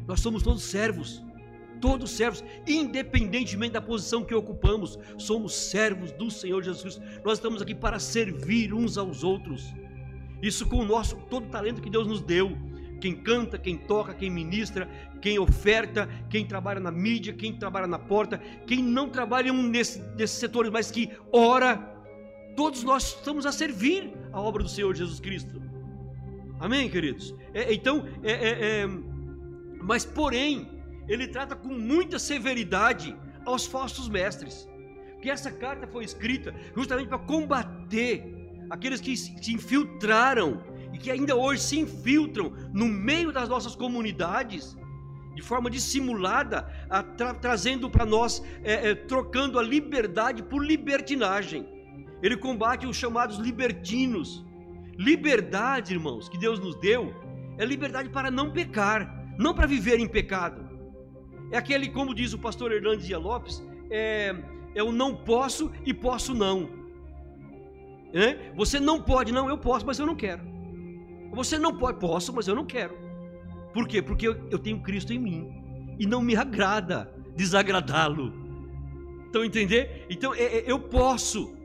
Nós 0.09 0.21
somos 0.21 0.43
todos 0.43 0.63
servos 0.63 1.23
todos 1.81 2.11
servos, 2.11 2.45
independentemente 2.67 3.73
da 3.73 3.81
posição 3.81 4.25
que 4.25 4.35
ocupamos, 4.35 4.99
somos 5.17 5.55
servos 5.55 6.13
do 6.13 6.31
Senhor 6.31 6.63
Jesus. 6.63 7.01
Nós 7.25 7.39
estamos 7.39 7.63
aqui 7.63 7.75
para 7.75 7.99
servir 7.99 8.73
uns 8.73 8.99
aos 8.99 9.25
outros. 9.25 9.73
Isso 10.43 10.69
com 10.69 10.79
o 10.79 10.85
nosso 10.85 11.17
todo 11.29 11.47
o 11.47 11.51
talento 11.51 11.83
que 11.83 11.91
Deus 11.91 12.07
nos 12.07 12.21
deu. 12.21 12.57
Quem 13.01 13.15
canta, 13.15 13.57
quem 13.59 13.77
toca, 13.77 14.13
quem 14.13 14.29
ministra, 14.29 14.89
quem 15.21 15.39
oferta, 15.39 16.09
quem 16.29 16.45
trabalha 16.45 16.81
na 16.81 16.91
mídia, 16.91 17.33
quem 17.33 17.57
trabalha 17.57 17.87
na 17.87 17.99
porta, 17.99 18.39
quem 18.67 18.83
não 18.83 19.09
trabalha 19.09 19.49
em 19.49 19.53
um 19.53 19.71
desses 19.71 20.31
setores, 20.31 20.71
mas 20.71 20.91
que 20.91 21.11
ora, 21.33 21.77
todos 22.57 22.83
nós 22.83 23.15
estamos 23.15 23.47
a 23.47 23.53
servir 23.53 24.13
a 24.33 24.41
obra 24.41 24.65
do 24.65 24.69
Senhor 24.69 24.95
Jesus 24.95 25.21
Cristo. 25.21 25.63
Amém, 26.59 26.91
queridos? 26.91 27.35
É, 27.55 27.73
então, 27.73 28.05
é, 28.23 28.33
é, 28.33 28.83
é 28.83 28.89
mas 29.81 30.05
porém, 30.05 30.69
ele 31.09 31.27
trata 31.27 31.57
com 31.57 31.69
muita 31.69 32.19
severidade 32.19 33.17
aos 33.45 33.67
falsos 33.67 34.09
mestres. 34.09 34.69
Que 35.23 35.31
essa 35.31 35.51
carta 35.51 35.87
foi 35.87 36.05
escrita 36.05 36.55
justamente 36.77 37.09
para 37.09 37.19
combater 37.19 38.13
aqueles 38.71 39.01
que 39.01 39.17
se 39.17 39.53
infiltraram 39.53 40.63
e 40.93 40.99
que 40.99 41.11
ainda 41.11 41.35
hoje 41.35 41.63
se 41.63 41.79
infiltram 41.79 42.53
no 42.73 42.87
meio 42.87 43.33
das 43.33 43.49
nossas 43.49 43.75
comunidades 43.75 44.77
de 45.35 45.43
forma 45.43 45.71
dissimulada, 45.71 46.69
a, 46.91 47.01
tra 47.01 47.33
trazendo 47.33 47.89
para 47.89 48.05
nós, 48.05 48.43
é, 48.65 48.91
é, 48.91 48.95
trocando 48.97 49.57
a 49.57 49.63
liberdade 49.63 50.43
por 50.43 50.65
libertinagem. 50.65 51.65
Ele 52.21 52.37
combate 52.37 52.89
os 52.89 52.97
chamados 52.97 53.39
libertinos. 53.39 54.45
Liberdade, 54.97 55.95
irmãos, 55.95 56.29
que 56.29 56.37
Deus 56.37 56.59
nos 56.59 56.75
deu, 56.81 57.15
é 57.57 57.65
liberdade 57.65 58.09
para 58.09 58.33
não 58.33 58.51
pecar, 58.51 59.25
não 59.39 59.55
para 59.55 59.65
viver 59.65 60.01
em 60.01 60.09
pecado. 60.09 60.68
É 61.51 61.59
aquele, 61.59 61.89
como 61.89 62.15
diz 62.15 62.33
o 62.33 62.39
pastor 62.39 62.73
Hernandes 62.73 63.07
Dia 63.07 63.19
Lopes, 63.19 63.63
é, 63.91 64.35
é 64.75 64.83
o 64.83 64.93
não 64.93 65.15
posso 65.15 65.71
e 65.85 65.95
posso 65.95 66.35
não. 66.35 66.69
É? 68.13 68.53
Você 68.55 68.81
não 68.81 69.01
pode, 69.01 69.33
não, 69.33 69.49
eu 69.49 69.59
posso, 69.59 69.85
mas 69.87 69.99
eu 69.99 70.07
não 70.07 70.15
quero. 70.15 70.43
Você 71.33 71.59
não 71.59 71.77
pode, 71.77 71.99
posso, 71.99 72.33
mas 72.33 72.49
eu 72.49 72.55
não 72.55 72.65
quero. 72.65 72.97
Por 73.73 73.87
quê? 73.87 74.01
Porque 74.01 74.27
eu, 74.27 74.49
eu 74.51 74.59
tenho 74.59 74.81
Cristo 74.81 75.13
em 75.13 75.19
mim 75.19 75.53
e 75.99 76.07
não 76.07 76.23
me 76.23 76.35
agrada 76.37 77.13
desagradá-lo. 77.37 78.33
Então, 79.29 79.45
entender? 79.45 80.07
Então, 80.11 80.35
é, 80.35 80.43
é, 80.43 80.65
eu 80.67 80.81
posso. 80.81 81.57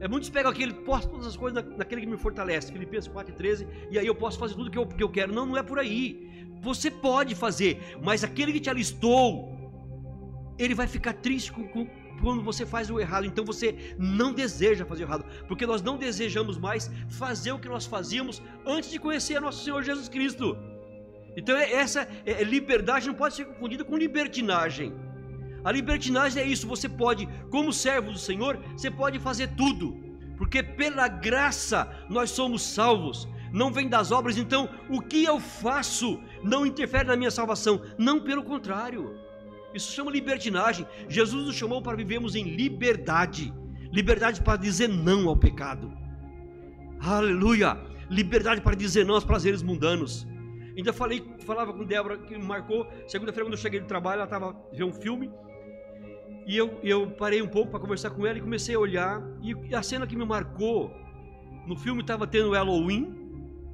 É, 0.00 0.08
muitos 0.08 0.30
pegam 0.30 0.50
aquele, 0.50 0.72
posso 0.72 1.08
todas 1.08 1.26
as 1.26 1.36
coisas 1.36 1.62
naquele 1.76 2.00
que 2.00 2.06
me 2.06 2.16
fortalece, 2.16 2.72
Filipenses 2.72 3.10
4,13, 3.12 3.66
e 3.90 3.98
aí 3.98 4.06
eu 4.06 4.14
posso 4.14 4.38
fazer 4.38 4.54
tudo 4.54 4.70
que 4.70 4.78
eu, 4.78 4.86
que 4.86 5.02
eu 5.02 5.10
quero. 5.10 5.32
Não, 5.32 5.44
não 5.44 5.58
é 5.58 5.62
por 5.62 5.78
aí. 5.78 6.48
Você 6.62 6.90
pode 6.90 7.34
fazer, 7.34 7.98
mas 8.02 8.24
aquele 8.24 8.52
que 8.52 8.60
te 8.60 8.70
alistou, 8.70 9.50
ele 10.58 10.74
vai 10.74 10.86
ficar 10.86 11.12
triste 11.12 11.52
com, 11.52 11.68
com, 11.68 11.86
quando 12.22 12.42
você 12.42 12.64
faz 12.64 12.90
o 12.90 12.98
errado. 12.98 13.26
Então 13.26 13.44
você 13.44 13.94
não 13.98 14.32
deseja 14.32 14.86
fazer 14.86 15.04
o 15.04 15.06
errado, 15.06 15.24
porque 15.46 15.66
nós 15.66 15.82
não 15.82 15.98
desejamos 15.98 16.56
mais 16.56 16.90
fazer 17.08 17.52
o 17.52 17.58
que 17.58 17.68
nós 17.68 17.84
fazíamos 17.84 18.42
antes 18.66 18.90
de 18.90 18.98
conhecer 18.98 19.38
nosso 19.38 19.62
Senhor 19.64 19.82
Jesus 19.82 20.08
Cristo. 20.08 20.56
Então 21.36 21.56
é, 21.56 21.72
essa 21.72 22.08
é, 22.24 22.42
liberdade 22.42 23.06
não 23.06 23.14
pode 23.14 23.34
ser 23.34 23.44
confundida 23.44 23.84
com 23.84 23.96
libertinagem. 23.96 24.94
A 25.64 25.72
libertinagem 25.72 26.42
é 26.42 26.46
isso, 26.46 26.66
você 26.66 26.88
pode, 26.88 27.28
como 27.50 27.72
servo 27.72 28.12
do 28.12 28.18
Senhor, 28.18 28.58
você 28.76 28.90
pode 28.90 29.18
fazer 29.18 29.48
tudo, 29.48 29.96
porque 30.36 30.62
pela 30.62 31.08
graça 31.08 31.90
nós 32.08 32.30
somos 32.30 32.62
salvos 32.62 33.28
não 33.52 33.72
vem 33.72 33.88
das 33.88 34.12
obras, 34.12 34.38
então 34.38 34.68
o 34.88 35.00
que 35.00 35.24
eu 35.24 35.40
faço 35.40 36.20
não 36.40 36.64
interfere 36.64 37.08
na 37.08 37.16
minha 37.16 37.32
salvação. 37.32 37.82
Não, 37.98 38.20
pelo 38.20 38.44
contrário. 38.44 39.18
Isso 39.74 39.92
chama 39.92 40.08
libertinagem. 40.08 40.86
Jesus 41.08 41.46
nos 41.46 41.56
chamou 41.56 41.82
para 41.82 41.96
vivermos 41.96 42.36
em 42.36 42.44
liberdade 42.44 43.52
liberdade 43.92 44.40
para 44.40 44.56
dizer 44.56 44.88
não 44.88 45.28
ao 45.28 45.36
pecado. 45.36 45.92
Aleluia! 47.00 47.76
Liberdade 48.08 48.60
para 48.60 48.76
dizer 48.76 49.04
não 49.04 49.14
aos 49.14 49.24
prazeres 49.24 49.62
mundanos. 49.62 50.26
Ainda 50.76 50.92
falei, 50.92 51.24
falava 51.44 51.72
com 51.72 51.84
Débora 51.84 52.18
que 52.18 52.36
me 52.36 52.44
marcou. 52.44 52.86
Segunda-feira, 53.06 53.46
quando 53.46 53.54
eu 53.54 53.58
cheguei 53.58 53.80
do 53.80 53.86
trabalho, 53.86 54.18
ela 54.18 54.24
estava 54.24 54.56
vendo 54.72 54.86
um 54.86 54.92
filme. 54.92 55.30
E 56.46 56.56
eu, 56.56 56.78
eu 56.82 57.10
parei 57.10 57.40
um 57.42 57.48
pouco 57.48 57.70
para 57.70 57.80
conversar 57.80 58.10
com 58.10 58.26
ela 58.26 58.38
e 58.38 58.40
comecei 58.40 58.74
a 58.74 58.78
olhar. 58.78 59.22
E 59.42 59.74
a 59.74 59.82
cena 59.82 60.06
que 60.06 60.16
me 60.16 60.24
marcou 60.24 60.90
no 61.66 61.76
filme 61.76 62.00
estava 62.00 62.26
tendo 62.26 62.50
Halloween 62.52 63.20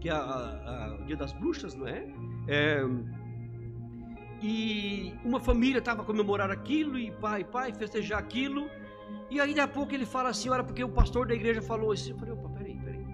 que 0.01 0.09
é 0.09 0.13
a, 0.13 0.17
a, 0.17 0.99
o 1.01 1.05
Dia 1.05 1.17
das 1.17 1.33
Bruxas, 1.33 1.75
não 1.75 1.89
é? 1.89 2.07
é 2.47 2.85
e 4.41 5.15
uma 5.25 5.41
família 5.41 5.79
estava 5.79 6.03
a 6.03 6.05
comemorar 6.05 6.51
aquilo, 6.51 6.99
e 6.99 7.11
pai, 7.11 7.43
pai, 7.43 7.73
festejar 7.73 8.19
aquilo. 8.19 8.69
E 9.31 9.41
aí, 9.41 9.55
daí 9.55 9.65
a 9.65 9.69
pouco, 9.69 9.95
ele 9.95 10.05
fala 10.05 10.29
assim: 10.29 10.49
olha, 10.49 10.63
porque 10.63 10.85
o 10.85 10.89
pastor 10.91 11.27
da 11.27 11.35
igreja 11.35 11.63
falou 11.63 11.93
isso. 11.93 12.11
Eu 12.11 12.19
falei: 12.19 12.35
opa, 12.35 12.49
peraí, 12.51 12.77
peraí. 12.77 13.05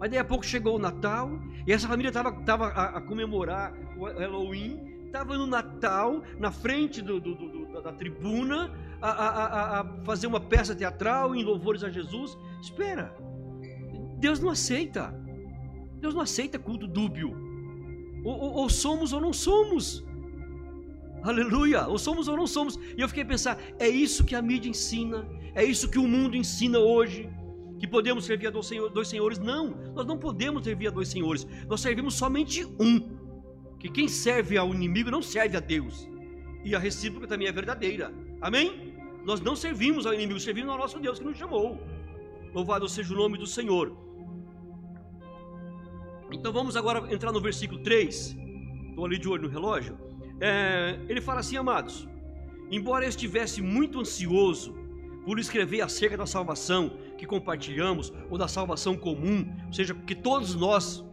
Mas 0.00 0.10
daí 0.10 0.18
a 0.18 0.24
pouco 0.24 0.44
chegou 0.44 0.76
o 0.76 0.78
Natal, 0.78 1.30
e 1.66 1.72
essa 1.72 1.86
família 1.86 2.08
estava 2.08 2.32
tava 2.42 2.68
a, 2.68 2.96
a, 2.96 3.00
comemorar 3.02 3.74
o 3.96 4.06
Halloween, 4.06 4.80
estava 5.04 5.36
no 5.36 5.46
Natal, 5.46 6.22
na 6.38 6.50
frente 6.50 7.02
do, 7.02 7.20
do, 7.20 7.34
do, 7.34 7.48
da, 7.86 7.92
tribuna, 7.92 8.72
a, 9.00 9.10
a, 9.10 9.80
a 9.80 9.84
fazer 10.04 10.26
uma 10.26 10.40
peça 10.40 10.74
teatral 10.74 11.34
em 11.34 11.44
louvores 11.44 11.84
a 11.84 11.90
Jesus. 11.90 12.36
Espera, 12.60 13.14
Deus 14.18 14.40
não 14.40 14.50
aceita. 14.50 15.14
Deus 16.00 16.14
não 16.14 16.20
aceita 16.20 16.58
culto 16.58 16.86
dúbio. 16.86 17.30
Ou, 18.24 18.36
ou, 18.38 18.52
ou, 18.54 18.68
somos 18.68 19.12
ou 19.12 19.20
não 19.20 19.32
somos. 19.32 20.04
Aleluia! 21.22 21.86
Ou 21.86 21.98
somos 21.98 22.28
ou 22.28 22.36
não 22.36 22.46
somos. 22.46 22.76
E 22.96 23.00
eu 23.00 23.08
fiquei 23.08 23.22
a 23.22 23.26
pensar: 23.26 23.58
é 23.78 23.88
isso 23.88 24.24
que 24.24 24.34
a 24.34 24.42
mídia 24.42 24.68
ensina, 24.68 25.26
é 25.54 25.64
isso 25.64 25.88
que 25.88 25.98
o 25.98 26.08
mundo 26.08 26.36
ensina 26.36 26.78
hoje. 26.78 27.30
Que 27.78 27.86
podemos 27.86 28.24
servir 28.24 28.46
a 28.46 28.50
dois, 28.50 28.68
dois 28.92 29.06
senhores. 29.06 29.38
Não, 29.38 29.76
nós 29.94 30.06
não 30.06 30.18
podemos 30.18 30.64
servir 30.64 30.88
a 30.88 30.90
dois 30.90 31.08
senhores. 31.08 31.46
Nós 31.68 31.80
servimos 31.80 32.14
somente 32.14 32.64
um. 32.80 32.94
Que 33.78 33.88
quem 33.88 34.08
serve 34.08 34.56
ao 34.56 34.74
inimigo 34.74 35.10
não 35.10 35.20
serve 35.20 35.56
a 35.58 35.60
Deus. 35.60 36.08
E 36.66 36.74
a 36.74 36.80
recíproca 36.80 37.28
também 37.28 37.46
é 37.46 37.52
verdadeira. 37.52 38.12
Amém? 38.40 38.92
Nós 39.24 39.40
não 39.40 39.54
servimos 39.54 40.04
ao 40.04 40.12
inimigo, 40.12 40.40
servimos 40.40 40.70
ao 40.72 40.78
nosso 40.78 40.98
Deus 40.98 41.20
que 41.20 41.24
nos 41.24 41.38
chamou. 41.38 41.80
Louvado 42.52 42.88
seja 42.88 43.14
o 43.14 43.16
nome 43.16 43.38
do 43.38 43.46
Senhor. 43.46 43.96
Então 46.32 46.52
vamos 46.52 46.76
agora 46.76 46.98
entrar 47.14 47.30
no 47.30 47.40
versículo 47.40 47.80
3. 47.84 48.36
Estou 48.88 49.06
ali 49.06 49.16
de 49.16 49.28
olho 49.28 49.44
no 49.44 49.48
relógio. 49.48 49.96
É, 50.40 50.98
ele 51.08 51.20
fala 51.20 51.38
assim, 51.38 51.56
amados: 51.56 52.08
Embora 52.68 53.04
eu 53.04 53.10
estivesse 53.10 53.62
muito 53.62 54.00
ansioso 54.00 54.74
por 55.24 55.38
escrever 55.38 55.82
acerca 55.82 56.16
da 56.16 56.26
salvação 56.26 56.98
que 57.16 57.26
compartilhamos, 57.26 58.12
ou 58.28 58.36
da 58.36 58.48
salvação 58.48 58.96
comum, 58.96 59.46
ou 59.68 59.72
seja, 59.72 59.94
que 59.94 60.16
todos 60.16 60.56
nós 60.56 61.04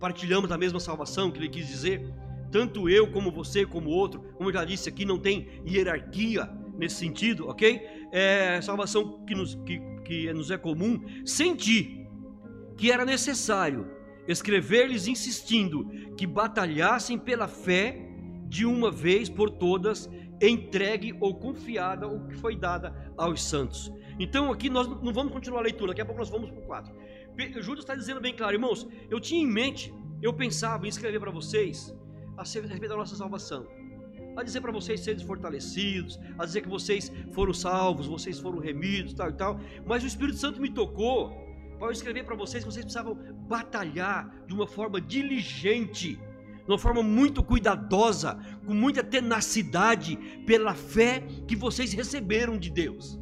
partilhamos 0.00 0.50
da 0.50 0.58
mesma 0.58 0.80
salvação, 0.80 1.30
que 1.30 1.38
ele 1.38 1.48
quis 1.48 1.68
dizer, 1.68 2.12
tanto 2.50 2.88
eu 2.88 3.10
como 3.10 3.30
você, 3.30 3.64
como 3.64 3.90
outro, 3.90 4.20
como 4.36 4.48
eu 4.48 4.54
já 4.54 4.64
disse 4.64 4.88
aqui, 4.88 5.04
não 5.04 5.18
tem 5.18 5.62
hierarquia 5.66 6.50
nesse 6.76 6.96
sentido, 6.96 7.48
ok? 7.48 7.80
É 8.12 8.60
salvação 8.60 9.24
que 9.24 9.34
nos, 9.34 9.54
que, 9.66 9.80
que 10.04 10.32
nos 10.32 10.50
é 10.50 10.58
comum, 10.58 11.00
senti 11.24 12.06
que 12.76 12.90
era 12.90 13.04
necessário 13.04 13.90
escrever-lhes 14.26 15.06
insistindo 15.06 15.86
que 16.16 16.26
batalhassem 16.26 17.18
pela 17.18 17.46
fé 17.46 18.08
de 18.48 18.64
uma 18.64 18.90
vez 18.90 19.28
por 19.28 19.50
todas, 19.50 20.08
entregue 20.40 21.14
ou 21.20 21.34
confiada 21.34 22.08
o 22.08 22.26
que 22.26 22.34
foi 22.36 22.56
dada 22.56 23.12
aos 23.16 23.42
santos. 23.42 23.92
Então 24.18 24.50
aqui 24.50 24.68
nós 24.68 24.88
não 24.88 25.12
vamos 25.12 25.32
continuar 25.32 25.60
a 25.60 25.64
leitura, 25.64 25.88
daqui 25.88 26.00
a 26.00 26.04
pouco 26.04 26.18
nós 26.18 26.30
vamos 26.30 26.50
para 26.50 26.60
o 26.60 26.66
4. 26.66 26.94
Judas 27.60 27.84
está 27.84 27.94
dizendo 27.94 28.20
bem 28.20 28.34
claro, 28.34 28.54
irmãos, 28.54 28.86
eu 29.08 29.20
tinha 29.20 29.42
em 29.42 29.46
mente, 29.46 29.94
eu 30.20 30.32
pensava 30.32 30.86
em 30.86 30.88
escrever 30.88 31.20
para 31.20 31.30
vocês 31.30 31.94
a 32.40 32.42
respeito 32.42 32.88
da 32.88 32.96
nossa 32.96 33.16
salvação. 33.16 33.66
A 34.36 34.42
dizer 34.42 34.60
para 34.60 34.72
vocês 34.72 35.00
serem 35.00 35.24
fortalecidos, 35.24 36.18
a 36.38 36.44
dizer 36.44 36.62
que 36.62 36.68
vocês 36.68 37.12
foram 37.32 37.52
salvos, 37.52 38.06
vocês 38.06 38.38
foram 38.38 38.58
remidos, 38.58 39.12
tal 39.12 39.28
e 39.28 39.32
tal. 39.32 39.60
Mas 39.86 40.02
o 40.02 40.06
Espírito 40.06 40.38
Santo 40.38 40.60
me 40.60 40.70
tocou 40.70 41.30
para 41.78 41.92
escrever 41.92 42.24
para 42.24 42.36
vocês 42.36 42.64
que 42.64 42.70
vocês 42.70 42.84
precisavam 42.84 43.14
batalhar 43.48 44.44
de 44.46 44.54
uma 44.54 44.66
forma 44.66 45.00
diligente 45.00 46.18
de 46.70 46.72
uma 46.72 46.78
forma 46.78 47.02
muito 47.02 47.42
cuidadosa, 47.42 48.38
com 48.64 48.72
muita 48.72 49.02
tenacidade, 49.02 50.16
pela 50.46 50.72
fé 50.72 51.20
que 51.48 51.56
vocês 51.56 51.92
receberam 51.92 52.56
de 52.56 52.70
Deus. 52.70 53.18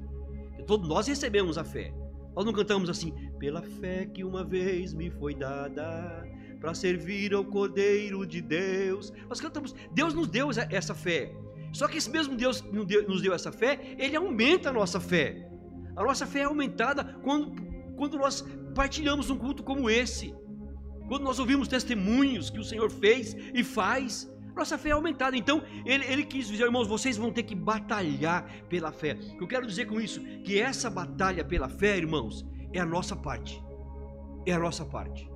Todos 0.66 0.86
nós 0.86 1.06
recebemos 1.06 1.56
a 1.56 1.64
fé. 1.64 1.94
Nós 2.36 2.44
não 2.44 2.52
cantamos 2.52 2.90
assim, 2.90 3.10
pela 3.38 3.62
fé 3.62 4.04
que 4.04 4.22
uma 4.22 4.44
vez 4.44 4.92
me 4.92 5.10
foi 5.10 5.34
dada, 5.34 6.28
para 6.60 6.74
servir 6.74 7.34
ao 7.34 7.44
Cordeiro 7.44 8.26
de 8.26 8.40
Deus. 8.40 9.12
Nós 9.28 9.40
cantamos, 9.40 9.74
Deus 9.92 10.14
nos 10.14 10.28
deu 10.28 10.48
essa 10.70 10.94
fé. 10.94 11.32
Só 11.72 11.86
que 11.86 11.98
esse 11.98 12.10
mesmo 12.10 12.34
Deus 12.34 12.62
nos 12.62 13.20
deu 13.20 13.32
essa 13.32 13.52
fé, 13.52 13.94
ele 13.98 14.16
aumenta 14.16 14.70
a 14.70 14.72
nossa 14.72 14.98
fé. 14.98 15.48
A 15.96 16.02
nossa 16.02 16.26
fé 16.26 16.40
é 16.40 16.44
aumentada 16.44 17.04
quando, 17.22 17.52
quando 17.96 18.16
nós 18.16 18.44
partilhamos 18.74 19.30
um 19.30 19.36
culto 19.36 19.62
como 19.62 19.90
esse. 19.90 20.34
Quando 21.08 21.24
nós 21.24 21.38
ouvimos 21.38 21.68
testemunhos 21.68 22.50
que 22.50 22.60
o 22.60 22.64
Senhor 22.64 22.90
fez 22.90 23.36
e 23.54 23.64
faz, 23.64 24.30
nossa 24.54 24.76
fé 24.76 24.90
é 24.90 24.92
aumentada. 24.92 25.36
Então, 25.36 25.62
ele, 25.86 26.04
ele 26.06 26.24
quis 26.24 26.48
dizer, 26.48 26.64
irmãos, 26.64 26.86
vocês 26.86 27.16
vão 27.16 27.32
ter 27.32 27.44
que 27.44 27.54
batalhar 27.54 28.48
pela 28.68 28.92
fé. 28.92 29.14
O 29.14 29.38
que 29.38 29.44
eu 29.44 29.48
quero 29.48 29.66
dizer 29.66 29.86
com 29.86 30.00
isso? 30.00 30.20
Que 30.42 30.60
essa 30.60 30.90
batalha 30.90 31.44
pela 31.44 31.68
fé, 31.68 31.96
irmãos, 31.96 32.44
é 32.72 32.80
a 32.80 32.86
nossa 32.86 33.14
parte. 33.16 33.62
É 34.46 34.52
a 34.52 34.58
nossa 34.58 34.84
parte. 34.84 35.30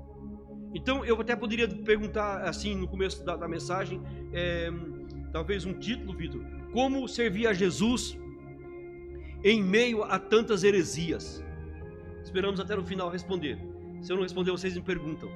Então, 0.75 1.05
eu 1.05 1.21
até 1.21 1.37
poderia 1.37 1.69
perguntar 1.69 2.43
assim 2.43 2.75
no 2.75 2.89
começo 2.89 3.25
da, 3.25 3.37
da 3.37 3.47
mensagem, 3.47 4.01
é, 4.33 4.71
talvez 5.33 5.65
um 5.65 5.75
título, 5.75 6.17
Vitor: 6.17 6.43
Como 6.73 7.07
servir 7.09 7.47
a 7.47 7.53
Jesus 7.53 8.19
em 9.45 9.63
meio 9.63 10.03
a 10.03 10.19
tantas 10.19 10.65
heresias? 10.65 11.45
Esperamos 12.23 12.61
até 12.61 12.75
no 12.75 12.85
final 12.85 13.11
responder. 13.11 13.59
Se 14.01 14.13
eu 14.13 14.17
não 14.17 14.23
responder, 14.23 14.51
vocês 14.51 14.75
me 14.75 14.83
perguntam. 14.83 15.31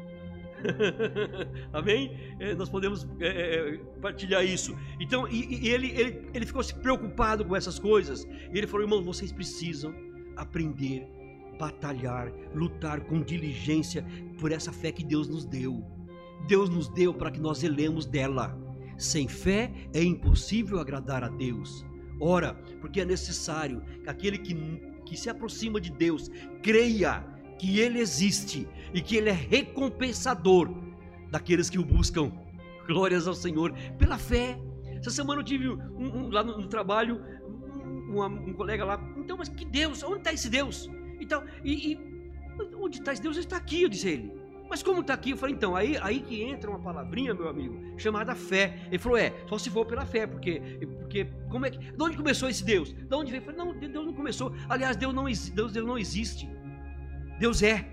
Amém? 1.73 2.17
É, 2.41 2.55
nós 2.55 2.69
podemos 2.69 3.07
é, 3.21 3.27
é, 3.27 3.75
é, 3.75 3.79
partilhar 4.01 4.45
isso. 4.45 4.77
Então, 4.99 5.29
e, 5.29 5.67
e 5.67 5.69
ele, 5.69 5.91
ele, 5.91 6.29
ele 6.33 6.47
ficou 6.47 6.63
se 6.63 6.75
preocupado 6.75 7.45
com 7.45 7.55
essas 7.55 7.79
coisas. 7.79 8.25
E 8.25 8.59
ele 8.59 8.67
falou: 8.67 8.87
irmãos, 8.87 9.05
vocês 9.05 9.33
precisam 9.33 9.95
aprender, 10.37 11.07
batalhar, 11.59 12.33
lutar 12.55 13.01
com 13.01 13.23
diligência 13.23 14.05
por 14.39 14.53
essa 14.53 14.73
fé 14.73 14.93
que 14.93 15.05
Deus 15.05 15.29
nos 15.29 15.45
deu. 15.45 15.85
Deus 16.47 16.69
nos 16.69 16.89
deu 16.89 17.13
para 17.13 17.31
que 17.31 17.41
nós 17.41 17.63
elemos 17.63 18.07
dela. 18.07 18.59
Sem 18.97 19.29
fé 19.29 19.73
é 19.93 20.03
impossível 20.03 20.79
agradar 20.79 21.23
a 21.23 21.29
Deus. 21.29 21.85
Ora, 22.21 22.55
porque 22.81 23.01
é 23.01 23.05
necessário 23.05 23.83
que 24.03 24.09
aquele 24.09 24.39
que, 24.39 24.55
que 25.05 25.17
se 25.17 25.29
aproxima 25.29 25.81
de 25.81 25.91
Deus 25.91 26.31
creia 26.63 27.25
que 27.59 27.79
Ele 27.79 27.99
existe 27.99 28.67
e 28.95 29.01
que 29.01 29.17
Ele 29.17 29.31
é 29.31 29.33
recompensador 29.33 30.71
daqueles 31.31 31.69
que 31.69 31.79
o 31.79 31.85
buscam. 31.85 32.33
Glórias 32.87 33.27
ao 33.27 33.35
Senhor 33.35 33.73
pela 33.99 34.17
fé. 34.17 34.59
Essa 34.99 35.11
semana 35.11 35.41
eu 35.41 35.45
tive 35.45 35.69
um, 35.69 35.79
um, 35.99 36.31
lá 36.31 36.43
no, 36.43 36.59
no 36.59 36.69
trabalho 36.69 37.21
um, 38.09 38.23
um, 38.25 38.53
colega 38.55 38.85
lá. 38.85 39.01
Então, 39.17 39.37
mas 39.37 39.49
que 39.49 39.65
Deus? 39.65 40.03
Onde 40.03 40.19
está 40.19 40.33
esse 40.33 40.49
Deus? 40.49 40.89
Então, 41.27 41.45
e, 41.65 41.93
e 41.93 41.99
onde 42.81 43.01
está 43.01 43.13
Deus? 43.13 43.37
Está 43.37 43.57
aqui, 43.57 43.83
eu 43.83 43.89
disse 43.89 44.09
ele. 44.09 44.33
Mas 44.71 44.83
como 44.83 45.01
está 45.01 45.15
aqui? 45.15 45.31
Eu 45.31 45.37
falei, 45.37 45.55
então, 45.55 45.77
aí, 45.77 45.97
aí 46.01 46.21
que 46.21 46.43
entra 46.43 46.71
uma 46.71 46.79
palavrinha, 46.79 47.35
meu 47.35 47.49
amigo, 47.49 47.77
chamada 47.97 48.35
fé. 48.35 48.79
Ele 48.87 48.99
falou, 48.99 49.19
é, 49.19 49.33
só 49.49 49.59
se 49.59 49.69
for 49.71 49.85
pela 49.85 50.07
fé, 50.07 50.27
porque, 50.27 50.61
porque 51.01 51.25
como 51.51 51.67
é 51.67 51.71
que, 51.71 51.79
de 51.79 52.03
onde 52.03 52.17
começou 52.17 52.49
esse 52.49 52.65
Deus? 52.65 52.93
De 52.93 53.15
onde 53.15 53.31
veio? 53.31 53.43
Eu 53.43 53.45
falei, 53.45 53.59
não, 53.59 53.79
Deus 53.79 54.07
não 54.07 54.13
começou. 54.13 54.53
Aliás, 54.69 54.97
Deus 54.97 55.13
não, 55.13 55.25
Deus, 55.25 55.73
Deus 55.73 55.87
não 55.87 55.99
existe. 55.99 56.49
Deus 57.39 57.63
é. 57.63 57.85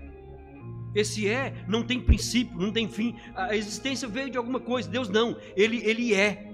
Esse 0.94 1.28
é 1.28 1.64
não 1.68 1.82
tem 1.82 2.00
princípio, 2.00 2.56
não 2.56 2.72
tem 2.72 2.88
fim. 2.88 3.16
A 3.34 3.56
existência 3.56 4.06
veio 4.06 4.30
de 4.30 4.38
alguma 4.38 4.60
coisa. 4.60 4.88
Deus 4.88 5.08
não. 5.08 5.36
Ele, 5.56 5.78
ele 5.84 6.14
é. 6.14 6.50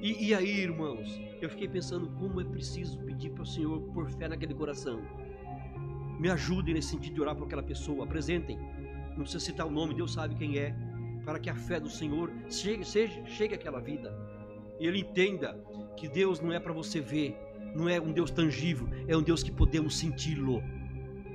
E, 0.00 0.28
e 0.28 0.34
aí, 0.34 0.60
irmãos, 0.60 1.20
eu 1.40 1.50
fiquei 1.50 1.68
pensando 1.68 2.08
como 2.18 2.40
é 2.40 2.44
preciso 2.44 2.98
pedir 3.00 3.30
para 3.30 3.42
o 3.42 3.46
Senhor 3.46 3.80
por 3.92 4.10
fé 4.10 4.28
naquele 4.28 4.54
coração. 4.54 5.02
Me 6.18 6.28
ajudem 6.30 6.74
nesse 6.74 6.88
sentido 6.88 7.14
de 7.14 7.20
orar 7.20 7.34
por 7.34 7.46
aquela 7.46 7.62
pessoa. 7.62 8.04
Apresentem. 8.04 8.58
Não 9.10 9.22
precisa 9.22 9.44
citar 9.44 9.66
o 9.66 9.70
nome, 9.70 9.94
Deus 9.94 10.12
sabe 10.12 10.34
quem 10.34 10.58
é. 10.58 10.74
Para 11.24 11.38
que 11.38 11.50
a 11.50 11.54
fé 11.54 11.78
do 11.78 11.90
Senhor 11.90 12.32
chegue, 12.48 12.84
seja, 12.84 13.24
chegue 13.26 13.54
àquela 13.54 13.80
vida. 13.80 14.16
E 14.80 14.86
ele 14.86 15.00
entenda 15.00 15.58
que 15.96 16.08
Deus 16.08 16.40
não 16.40 16.52
é 16.52 16.60
para 16.60 16.72
você 16.72 17.00
ver, 17.00 17.36
não 17.74 17.88
é 17.88 18.00
um 18.00 18.12
Deus 18.12 18.30
tangível, 18.30 18.88
é 19.06 19.16
um 19.16 19.22
Deus 19.22 19.42
que 19.42 19.50
podemos 19.50 19.96
senti-lo 19.98 20.62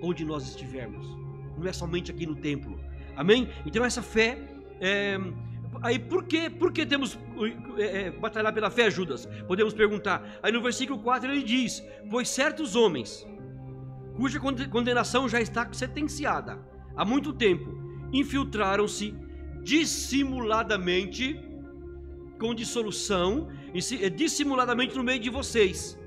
onde 0.02 0.26
nós 0.26 0.48
estivermos. 0.48 1.06
Não 1.58 1.68
é 1.68 1.74
somente 1.74 2.12
aqui 2.12 2.26
no 2.26 2.36
templo. 2.36 2.80
Amém? 3.16 3.50
Então 3.66 3.86
essa 3.86 4.02
fé 4.02 4.40
é, 4.80 5.18
Aí 5.82 5.98
por 5.98 6.26
que, 6.26 6.50
por 6.50 6.72
que 6.72 6.86
temos 6.86 7.18
é, 7.78 8.04
é, 8.04 8.12
batalhar 8.12 8.54
pela 8.54 8.70
fé, 8.70 8.92
Judas? 8.92 9.28
Podemos 9.48 9.74
perguntar. 9.74 10.40
Aí 10.42 10.52
no 10.52 10.62
versículo 10.62 11.00
4 11.00 11.32
ele 11.32 11.44
diz: 11.44 11.84
Pois 12.10 12.30
certos 12.30 12.76
homens, 12.76 13.26
cuja 14.16 14.40
condenação 14.40 15.28
já 15.28 15.42
está 15.42 15.72
sentenciada 15.74 16.64
há 16.96 17.04
muito 17.04 17.34
tempo, 17.34 17.76
infiltraram-se 18.12 19.14
dissimuladamente, 19.64 21.40
com 22.40 22.54
dissolução, 22.54 23.50
é, 23.74 24.10
dissimuladamente 24.10 24.96
no 24.96 25.04
meio 25.04 25.20
de 25.20 25.30
vocês. 25.30 25.98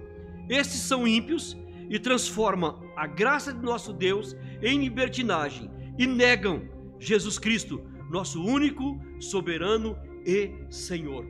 Estes 0.48 0.80
são 0.80 1.06
ímpios 1.06 1.56
e 1.88 1.98
transformam 1.98 2.80
a 2.96 3.06
graça 3.06 3.52
de 3.52 3.62
nosso 3.62 3.92
Deus 3.92 4.36
em 4.62 4.80
libertinagem 4.80 5.70
e 5.98 6.06
negam 6.06 6.68
Jesus 6.98 7.38
Cristo, 7.38 7.82
nosso 8.10 8.42
único, 8.42 9.00
soberano 9.18 9.96
e 10.24 10.52
Senhor. 10.70 11.26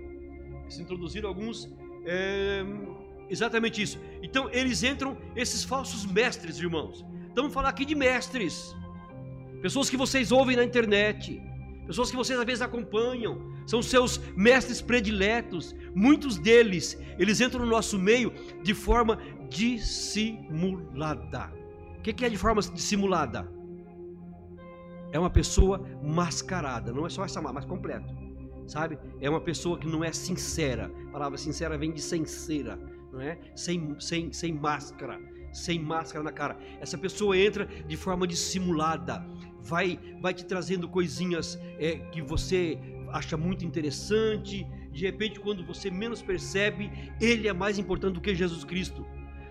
Se 0.68 0.82
introduziram 0.82 1.28
alguns 1.28 1.72
é, 2.04 2.64
exatamente 3.28 3.82
isso. 3.82 3.98
Então 4.22 4.48
eles 4.50 4.82
entram 4.82 5.16
esses 5.34 5.64
falsos 5.64 6.06
mestres, 6.06 6.58
irmãos. 6.58 7.04
Então 7.30 7.44
vamos 7.44 7.54
falar 7.54 7.68
aqui 7.68 7.84
de 7.84 7.94
mestres, 7.94 8.74
pessoas 9.60 9.90
que 9.90 9.96
vocês 9.96 10.32
ouvem 10.32 10.56
na 10.56 10.64
internet, 10.64 11.42
pessoas 11.86 12.10
que 12.10 12.16
vocês 12.16 12.38
às 12.38 12.44
vezes 12.44 12.62
acompanham, 12.62 13.54
são 13.66 13.82
seus 13.82 14.18
mestres 14.36 14.80
prediletos. 14.80 15.74
Muitos 15.94 16.38
deles, 16.38 16.98
eles 17.18 17.40
entram 17.40 17.64
no 17.64 17.70
nosso 17.70 17.98
meio 17.98 18.32
de 18.62 18.74
forma 18.74 19.18
dissimulada. 19.48 21.52
O 21.98 22.02
que 22.02 22.24
é 22.24 22.28
de 22.28 22.38
forma 22.38 22.62
dissimulada? 22.62 23.50
É 25.12 25.18
uma 25.18 25.30
pessoa 25.30 25.84
mascarada, 26.02 26.92
não 26.92 27.06
é 27.06 27.08
só 27.08 27.24
essa 27.24 27.40
mas 27.40 27.64
completo, 27.64 28.14
sabe? 28.66 28.98
É 29.20 29.28
uma 29.28 29.40
pessoa 29.40 29.78
que 29.78 29.86
não 29.86 30.04
é 30.04 30.12
sincera. 30.12 30.90
A 31.08 31.12
palavra 31.12 31.38
sincera 31.38 31.78
vem 31.78 31.92
de 31.92 32.00
sincera, 32.00 32.78
não 33.16 33.22
é? 33.22 33.38
Sem, 33.54 33.98
sem, 33.98 34.32
sem 34.32 34.52
máscara, 34.52 35.18
sem 35.52 35.78
máscara 35.78 36.22
na 36.22 36.32
cara. 36.32 36.58
Essa 36.80 36.98
pessoa 36.98 37.36
entra 37.36 37.66
de 37.66 37.96
forma 37.96 38.26
dissimulada, 38.26 39.26
vai, 39.60 39.98
vai 40.20 40.34
te 40.34 40.44
trazendo 40.44 40.88
coisinhas 40.88 41.58
é, 41.78 41.96
que 42.12 42.20
você 42.20 42.78
acha 43.10 43.36
muito 43.36 43.64
interessante. 43.64 44.66
De 44.92 45.04
repente, 45.04 45.40
quando 45.40 45.64
você 45.64 45.90
menos 45.90 46.22
percebe, 46.22 46.90
ele 47.20 47.48
é 47.48 47.52
mais 47.52 47.78
importante 47.78 48.14
do 48.14 48.20
que 48.20 48.34
Jesus 48.34 48.64
Cristo 48.64 49.04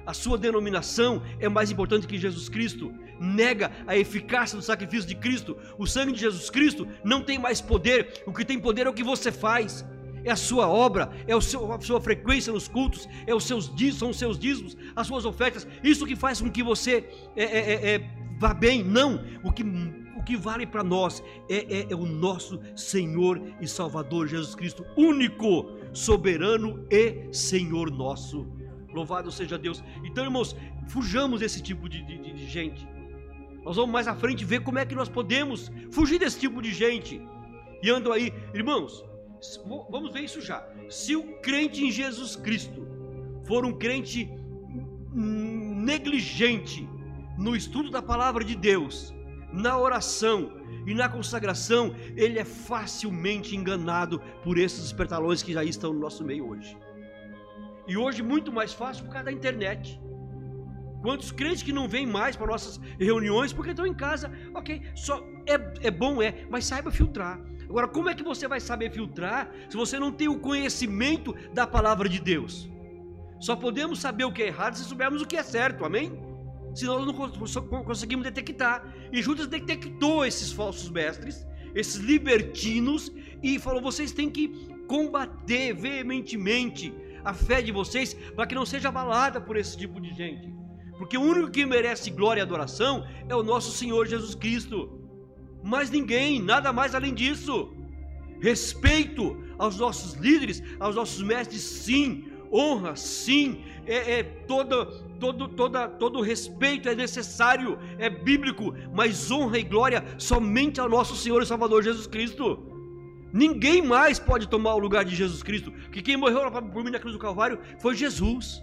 a 0.06 0.13
sua 0.13 0.38
denominação 0.38 1.23
é 1.39 1.49
mais 1.49 1.71
importante 1.71 2.06
que 2.06 2.17
Jesus 2.17 2.47
Cristo, 2.47 2.93
nega 3.19 3.71
a 3.88 3.97
eficácia 3.97 4.56
do 4.56 4.63
sacrifício 4.63 5.08
de 5.08 5.15
Cristo, 5.15 5.58
o 5.80 5.88
sangue 5.88 6.12
de 6.12 6.19
Jesus 6.19 6.49
Cristo 6.49 6.88
não 7.04 7.23
tem 7.23 7.39
mais 7.39 7.60
poder, 7.60 8.21
o 8.25 8.32
que 8.32 8.45
tem 8.45 8.60
poder 8.60 8.86
é 8.86 8.89
o 8.89 8.93
que 8.93 9.04
você 9.04 9.32
faz, 9.32 9.84
é 10.26 10.32
a 10.32 10.36
sua 10.36 10.68
obra, 10.68 11.12
é 11.28 11.40
seu, 11.40 11.72
a 11.72 11.80
sua 11.80 12.02
frequência 12.02 12.52
nos 12.52 12.68
cultos, 12.68 13.08
é 13.28 13.34
os 13.34 13.44
seus 13.44 13.72
são 13.94 14.10
os 14.10 14.18
seus 14.18 14.38
dízimos, 14.38 14.76
as 14.96 15.08
suas 15.08 15.24
ofertas, 15.24 15.68
isso 15.84 16.06
que 16.06 16.16
faz 16.16 16.42
com 16.42 16.50
que 16.50 16.64
você 16.64 17.08
é, 17.36 17.44
é, 17.44 17.74
é, 17.74 17.96
é 17.96 18.10
vá 18.40 18.54
bem, 18.54 18.84
não, 18.84 19.24
o 19.44 19.52
que, 19.52 19.64
o 20.18 20.24
que 20.24 20.36
vale 20.36 20.66
para 20.66 20.84
nós 20.84 21.24
é, 21.48 21.58
é, 21.58 21.88
é 21.92 21.96
o 21.96 22.06
nosso 22.06 22.60
Senhor 22.76 23.42
e 23.62 23.68
Salvador 23.68 24.28
Jesus 24.28 24.56
Cristo, 24.56 24.84
único, 24.98 25.68
soberano 25.94 26.86
e 26.90 27.32
Senhor 27.32 27.92
nosso. 27.92 28.48
Louvado 28.94 29.32
seja 29.32 29.58
Deus. 29.58 29.84
Então, 30.06 30.24
irmãos, 30.24 30.56
fujamos 30.88 31.42
desse 31.42 31.62
tipo 31.62 31.88
de, 31.88 32.02
de, 32.02 32.18
de 32.18 32.48
gente. 32.48 32.88
Nós 33.64 33.76
vamos 33.76 33.92
mais 33.92 34.08
à 34.08 34.16
frente 34.16 34.46
ver 34.46 34.62
como 34.62 34.80
é 34.80 34.86
que 34.86 34.96
nós 34.96 35.10
podemos 35.10 35.72
fugir 35.92 36.18
desse 36.18 36.40
tipo 36.40 36.62
de 36.62 36.74
gente. 36.74 37.22
E 37.84 37.90
andam 37.90 38.14
aí, 38.14 38.34
irmãos, 38.54 39.04
vamos 39.89 40.13
ver 40.13 40.21
isso 40.21 40.41
já. 40.41 40.67
Se 40.89 41.15
o 41.15 41.39
crente 41.41 41.84
em 41.84 41.91
Jesus 41.91 42.36
Cristo 42.36 42.88
for 43.43 43.65
um 43.65 43.73
crente 43.73 44.29
negligente 45.13 46.88
no 47.38 47.55
estudo 47.55 47.89
da 47.89 48.01
palavra 48.01 48.43
de 48.43 48.55
Deus, 48.55 49.13
na 49.51 49.77
oração 49.77 50.51
e 50.86 50.93
na 50.93 51.08
consagração, 51.08 51.95
ele 52.15 52.39
é 52.39 52.45
facilmente 52.45 53.55
enganado 53.55 54.19
por 54.43 54.58
esses 54.58 54.86
espertalões 54.86 55.41
que 55.41 55.53
já 55.53 55.63
estão 55.63 55.93
no 55.93 55.99
nosso 55.99 56.23
meio 56.23 56.49
hoje. 56.49 56.77
E 57.88 57.95
hoje 57.97 58.21
muito 58.21 58.51
mais 58.51 58.73
fácil 58.73 59.05
por 59.05 59.12
causa 59.12 59.25
da 59.25 59.31
internet. 59.31 59.99
Quantos 61.01 61.31
crentes 61.31 61.62
que 61.62 61.71
não 61.71 61.88
vêm 61.88 62.05
mais 62.05 62.36
para 62.36 62.47
nossas 62.47 62.77
reuniões 62.99 63.53
porque 63.53 63.71
estão 63.71 63.86
em 63.86 63.93
casa? 63.93 64.31
Ok, 64.55 64.81
só 64.95 65.23
é, 65.45 65.88
é 65.88 65.91
bom, 65.91 66.21
é, 66.21 66.45
mas 66.49 66.65
saiba 66.65 66.89
filtrar. 66.89 67.39
Agora, 67.69 67.88
como 67.88 68.10
é 68.10 68.15
que 68.15 68.23
você 68.23 68.47
vai 68.47 68.60
saber 68.60 68.91
filtrar 68.91 69.51
se 69.69 69.75
você 69.75 69.99
não 69.99 70.12
tem 70.12 70.28
o 70.28 70.39
conhecimento 70.39 71.36
da 71.54 71.65
palavra 71.65 72.08
de 72.08 72.19
Deus? 72.19 72.69
Só 73.39 73.56
podemos 73.56 73.99
saber 73.99 74.23
o 74.23 74.32
que 74.32 74.43
é 74.43 74.47
errado 74.47 74.75
se 74.75 74.84
soubermos 74.84 75.21
o 75.21 75.25
que 75.25 75.36
é 75.36 75.43
certo, 75.43 75.86
amém? 75.86 76.12
Senão 76.73 77.06
nós 77.06 77.32
não 77.71 77.84
conseguimos 77.84 78.25
detectar. 78.25 78.93
E 79.12 79.21
Judas 79.21 79.47
detectou 79.47 80.25
esses 80.25 80.51
falsos 80.51 80.89
mestres, 80.89 81.45
esses 81.73 81.95
libertinos, 81.95 83.12
e 83.41 83.58
falou: 83.60 83.82
vocês 83.82 84.12
têm 84.12 84.30
que 84.30 84.49
combater 84.88 85.73
veementemente 85.73 86.93
a 87.23 87.34
fé 87.34 87.62
de 87.62 87.71
vocês 87.71 88.13
para 88.36 88.45
que 88.45 88.54
não 88.54 88.65
seja 88.65 88.89
abalada 88.89 89.41
por 89.41 89.58
esse 89.58 89.78
tipo 89.78 89.99
de 89.99 90.13
gente. 90.13 90.54
Porque 90.97 91.17
o 91.17 91.21
único 91.21 91.49
que 91.49 91.65
merece 91.65 92.10
glória 92.10 92.41
e 92.41 92.43
adoração 92.43 93.06
é 93.28 93.36
o 93.36 93.43
nosso 93.43 93.71
Senhor 93.71 94.06
Jesus 94.06 94.36
Cristo. 94.36 95.05
Mais 95.65 95.89
ninguém, 95.89 96.39
nada 96.39 96.71
mais 96.71 96.93
além 96.93 97.12
disso. 97.12 97.73
Respeito 98.39 99.36
aos 99.58 99.78
nossos 99.80 100.13
líderes, 100.13 100.62
aos 100.80 100.95
nossos 100.95 101.23
mestres, 101.23 101.62
sim. 101.62 102.25
Honra, 102.54 102.95
sim. 102.95 103.63
É, 103.88 104.19
é 104.19 104.23
toda, 104.23 104.86
todo, 105.19 105.47
toda, 105.47 105.88
todo 105.88 106.21
respeito 106.21 106.88
é 106.88 106.93
necessário, 106.93 107.80
é 107.97 108.12
bíblico, 108.12 108.75
mas 108.93 109.32
honra 109.32 109.58
e 109.58 109.63
glória 109.63 110.06
somente 110.19 110.80
ao 110.80 110.88
nosso 110.88 111.15
Senhor 111.15 111.41
e 111.41 111.47
Salvador 111.47 111.82
Jesus 111.82 112.06
Cristo. 112.06 112.60
Ninguém 113.34 113.82
mais 113.82 114.19
pode 114.19 114.47
tomar 114.47 114.75
o 114.75 114.80
lugar 114.80 115.04
de 115.04 115.15
Jesus 115.15 115.41
Cristo, 115.41 115.71
que 115.91 116.04
quem 116.04 116.15
morreu 116.15 116.51
por 116.51 116.84
mim 116.84 116.91
na 116.91 116.99
cruz 116.99 117.13
do 117.13 117.19
Calvário 117.19 117.60
foi 117.80 117.95
Jesus. 117.95 118.62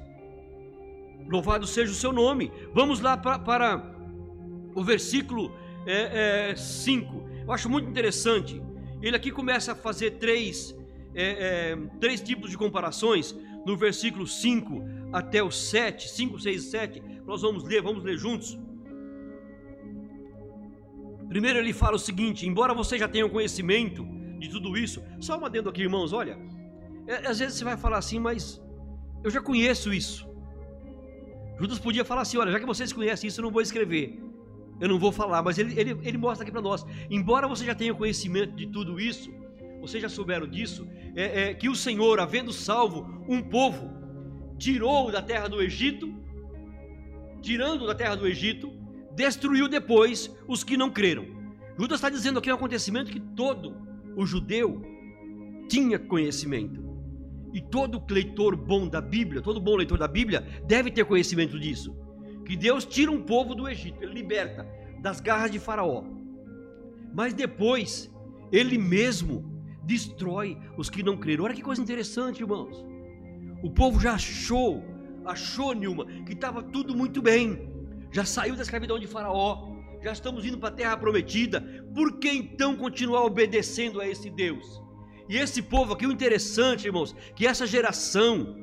Louvado 1.28 1.66
seja 1.66 1.90
o 1.90 1.96
seu 1.96 2.12
nome. 2.12 2.52
Vamos 2.72 3.00
lá 3.00 3.16
para 3.16 3.92
o 4.74 4.84
versículo 4.84 5.52
5. 6.56 7.16
É, 7.16 7.40
é, 7.40 7.44
Eu 7.44 7.52
acho 7.52 7.68
muito 7.68 7.88
interessante. 7.88 8.62
Ele 9.00 9.16
aqui 9.16 9.30
começa 9.30 9.72
a 9.72 9.74
fazer 9.74 10.12
três, 10.12 10.76
é, 11.14 11.72
é 11.72 11.76
três 11.98 12.20
tipos 12.20 12.50
de 12.50 12.56
comparações. 12.56 13.34
No 13.66 13.76
versículo 13.76 14.26
5 14.26 14.82
até 15.12 15.40
o 15.42 15.50
7, 15.50 16.08
5, 16.08 16.40
6 16.40 16.64
e 16.64 16.70
7. 16.70 17.02
Nós 17.26 17.42
vamos 17.42 17.64
ler, 17.64 17.82
vamos 17.82 18.02
ler 18.02 18.16
juntos. 18.16 18.58
Primeiro 21.28 21.58
ele 21.58 21.72
fala 21.72 21.96
o 21.96 21.98
seguinte: 21.98 22.46
embora 22.46 22.74
você 22.74 22.98
já 22.98 23.08
tenha 23.08 23.28
conhecimento 23.28 24.04
de 24.38 24.50
tudo 24.50 24.76
isso, 24.76 25.02
só 25.20 25.38
uma 25.38 25.48
dentro 25.48 25.70
aqui, 25.70 25.82
irmãos, 25.82 26.12
olha. 26.12 26.36
É, 27.06 27.26
às 27.26 27.38
vezes 27.38 27.56
você 27.56 27.64
vai 27.64 27.76
falar 27.76 27.98
assim, 27.98 28.18
mas 28.18 28.60
eu 29.24 29.30
já 29.30 29.40
conheço 29.40 29.92
isso. 29.92 30.28
Judas 31.58 31.78
podia 31.78 32.04
falar 32.04 32.22
assim: 32.22 32.36
olha, 32.36 32.52
já 32.52 32.60
que 32.60 32.66
vocês 32.66 32.92
conhecem 32.92 33.28
isso, 33.28 33.40
eu 33.40 33.44
não 33.44 33.50
vou 33.50 33.62
escrever. 33.62 34.20
Eu 34.82 34.88
não 34.88 34.98
vou 34.98 35.12
falar, 35.12 35.44
mas 35.44 35.58
ele, 35.58 35.78
ele, 35.78 35.96
ele 36.02 36.18
mostra 36.18 36.42
aqui 36.42 36.50
para 36.50 36.60
nós. 36.60 36.84
Embora 37.08 37.46
você 37.46 37.64
já 37.64 37.72
tenha 37.72 37.94
conhecimento 37.94 38.56
de 38.56 38.66
tudo 38.66 38.98
isso, 38.98 39.32
vocês 39.80 40.02
já 40.02 40.08
souberam 40.08 40.44
disso, 40.44 40.88
é, 41.14 41.42
é, 41.50 41.54
que 41.54 41.68
o 41.68 41.76
Senhor, 41.76 42.18
havendo 42.18 42.52
salvo 42.52 43.24
um 43.28 43.40
povo, 43.40 43.92
tirou 44.58 45.12
da 45.12 45.22
terra 45.22 45.46
do 45.46 45.62
Egito, 45.62 46.12
tirando 47.40 47.86
da 47.86 47.94
terra 47.94 48.16
do 48.16 48.26
Egito, 48.26 48.72
destruiu 49.14 49.68
depois 49.68 50.28
os 50.48 50.64
que 50.64 50.76
não 50.76 50.90
creram. 50.90 51.26
Judas 51.78 51.98
está 51.98 52.10
dizendo 52.10 52.40
aqui 52.40 52.50
um 52.50 52.56
acontecimento 52.56 53.12
que 53.12 53.20
todo 53.20 53.76
o 54.16 54.26
judeu 54.26 54.82
tinha 55.68 55.96
conhecimento. 55.96 56.82
E 57.54 57.60
todo 57.60 58.02
leitor 58.10 58.56
bom 58.56 58.88
da 58.88 59.00
Bíblia, 59.00 59.40
todo 59.40 59.60
bom 59.60 59.76
leitor 59.76 59.96
da 59.96 60.08
Bíblia, 60.08 60.44
deve 60.66 60.90
ter 60.90 61.04
conhecimento 61.04 61.56
disso. 61.60 61.96
Deus 62.56 62.84
tira 62.84 63.10
um 63.10 63.22
povo 63.22 63.54
do 63.54 63.68
Egito, 63.68 64.02
ele 64.02 64.14
liberta 64.14 64.66
das 65.00 65.20
garras 65.20 65.50
de 65.50 65.58
Faraó. 65.58 66.04
Mas 67.14 67.34
depois, 67.34 68.10
ele 68.50 68.78
mesmo 68.78 69.44
destrói 69.84 70.58
os 70.76 70.88
que 70.88 71.02
não 71.02 71.16
creram. 71.16 71.44
Olha 71.44 71.54
que 71.54 71.62
coisa 71.62 71.82
interessante, 71.82 72.40
irmãos. 72.40 72.84
O 73.62 73.70
povo 73.70 74.00
já 74.00 74.14
achou, 74.14 74.82
achou, 75.24 75.72
Nilma, 75.72 76.06
que 76.24 76.32
estava 76.32 76.62
tudo 76.62 76.96
muito 76.96 77.20
bem. 77.20 77.70
Já 78.10 78.24
saiu 78.24 78.56
da 78.56 78.62
escravidão 78.62 78.98
de 78.98 79.06
Faraó, 79.06 79.72
já 80.02 80.12
estamos 80.12 80.44
indo 80.44 80.58
para 80.58 80.68
a 80.68 80.72
terra 80.72 80.96
prometida. 80.96 81.60
Por 81.94 82.18
que 82.18 82.28
então 82.28 82.76
continuar 82.76 83.24
obedecendo 83.24 84.00
a 84.00 84.08
esse 84.08 84.28
Deus? 84.30 84.82
E 85.28 85.36
esse 85.36 85.62
povo 85.62 85.92
aqui, 85.92 86.06
o 86.06 86.12
interessante, 86.12 86.86
irmãos, 86.86 87.14
que 87.34 87.46
essa 87.46 87.66
geração 87.66 88.56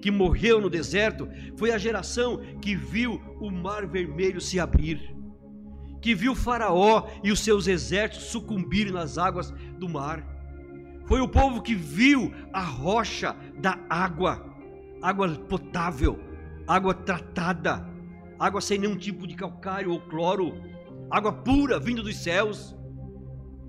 que 0.00 0.10
morreu 0.10 0.60
no 0.60 0.70
deserto 0.70 1.28
foi 1.56 1.70
a 1.70 1.78
geração 1.78 2.38
que 2.60 2.74
viu 2.74 3.20
o 3.40 3.50
mar 3.50 3.86
vermelho 3.86 4.40
se 4.40 4.58
abrir, 4.58 5.14
que 6.00 6.14
viu 6.14 6.34
Faraó 6.34 7.08
e 7.22 7.30
os 7.32 7.40
seus 7.40 7.66
exércitos 7.66 8.28
sucumbirem 8.28 8.92
nas 8.92 9.18
águas 9.18 9.50
do 9.78 9.88
mar. 9.88 10.24
Foi 11.06 11.20
o 11.20 11.28
povo 11.28 11.62
que 11.62 11.74
viu 11.74 12.32
a 12.52 12.60
rocha 12.62 13.36
da 13.58 13.78
água, 13.88 14.44
água 15.02 15.28
potável, 15.28 16.18
água 16.66 16.94
tratada, 16.94 17.88
água 18.38 18.60
sem 18.60 18.78
nenhum 18.78 18.96
tipo 18.96 19.26
de 19.26 19.34
calcário 19.34 19.92
ou 19.92 20.00
cloro, 20.00 20.54
água 21.10 21.32
pura 21.32 21.78
vindo 21.78 22.02
dos 22.02 22.16
céus. 22.16 22.74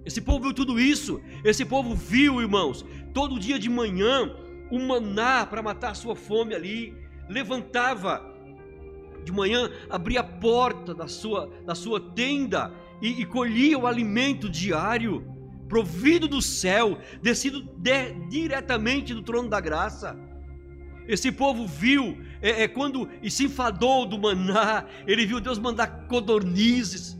Esse 0.06 0.22
povo 0.22 0.46
viu 0.46 0.54
tudo 0.54 0.80
isso. 0.80 1.22
Esse 1.44 1.66
povo 1.66 1.94
viu, 1.94 2.42
irmãos, 2.42 2.86
todo 3.14 3.40
dia 3.40 3.60
de 3.60 3.70
manhã, 3.70 4.32
o 4.72 4.80
maná 4.80 5.46
para 5.46 5.62
matar 5.62 5.92
a 5.92 5.96
sua 5.96 6.16
fome 6.16 6.56
ali. 6.56 6.96
Levantava 7.30 8.37
de 9.24 9.32
manhã, 9.32 9.70
abria 9.90 10.22
a 10.22 10.24
porta 10.24 10.94
da 10.94 11.08
sua, 11.08 11.50
da 11.66 11.76
sua 11.76 12.00
tenda 12.00 12.74
e, 13.02 13.22
e 13.22 13.26
colhia 13.26 13.78
o 13.78 13.88
alimento 13.88 14.50
diário, 14.50 15.26
provido 15.68 16.28
do 16.28 16.42
céu, 16.42 16.98
descido 17.22 17.62
de, 17.62 18.14
diretamente 18.30 19.14
do 19.14 19.22
trono 19.22 19.50
da 19.50 19.60
graça. 19.60 20.18
Esse 21.08 21.32
povo 21.32 21.66
viu, 21.66 22.18
é, 22.42 22.64
é, 22.64 22.68
quando 22.68 23.10
e 23.22 23.32
se 23.32 23.46
enfadou 23.46 24.06
do 24.06 24.20
maná, 24.20 24.86
ele 25.06 25.26
viu 25.26 25.40
Deus 25.40 25.58
mandar 25.58 26.08
codornizes, 26.08 27.18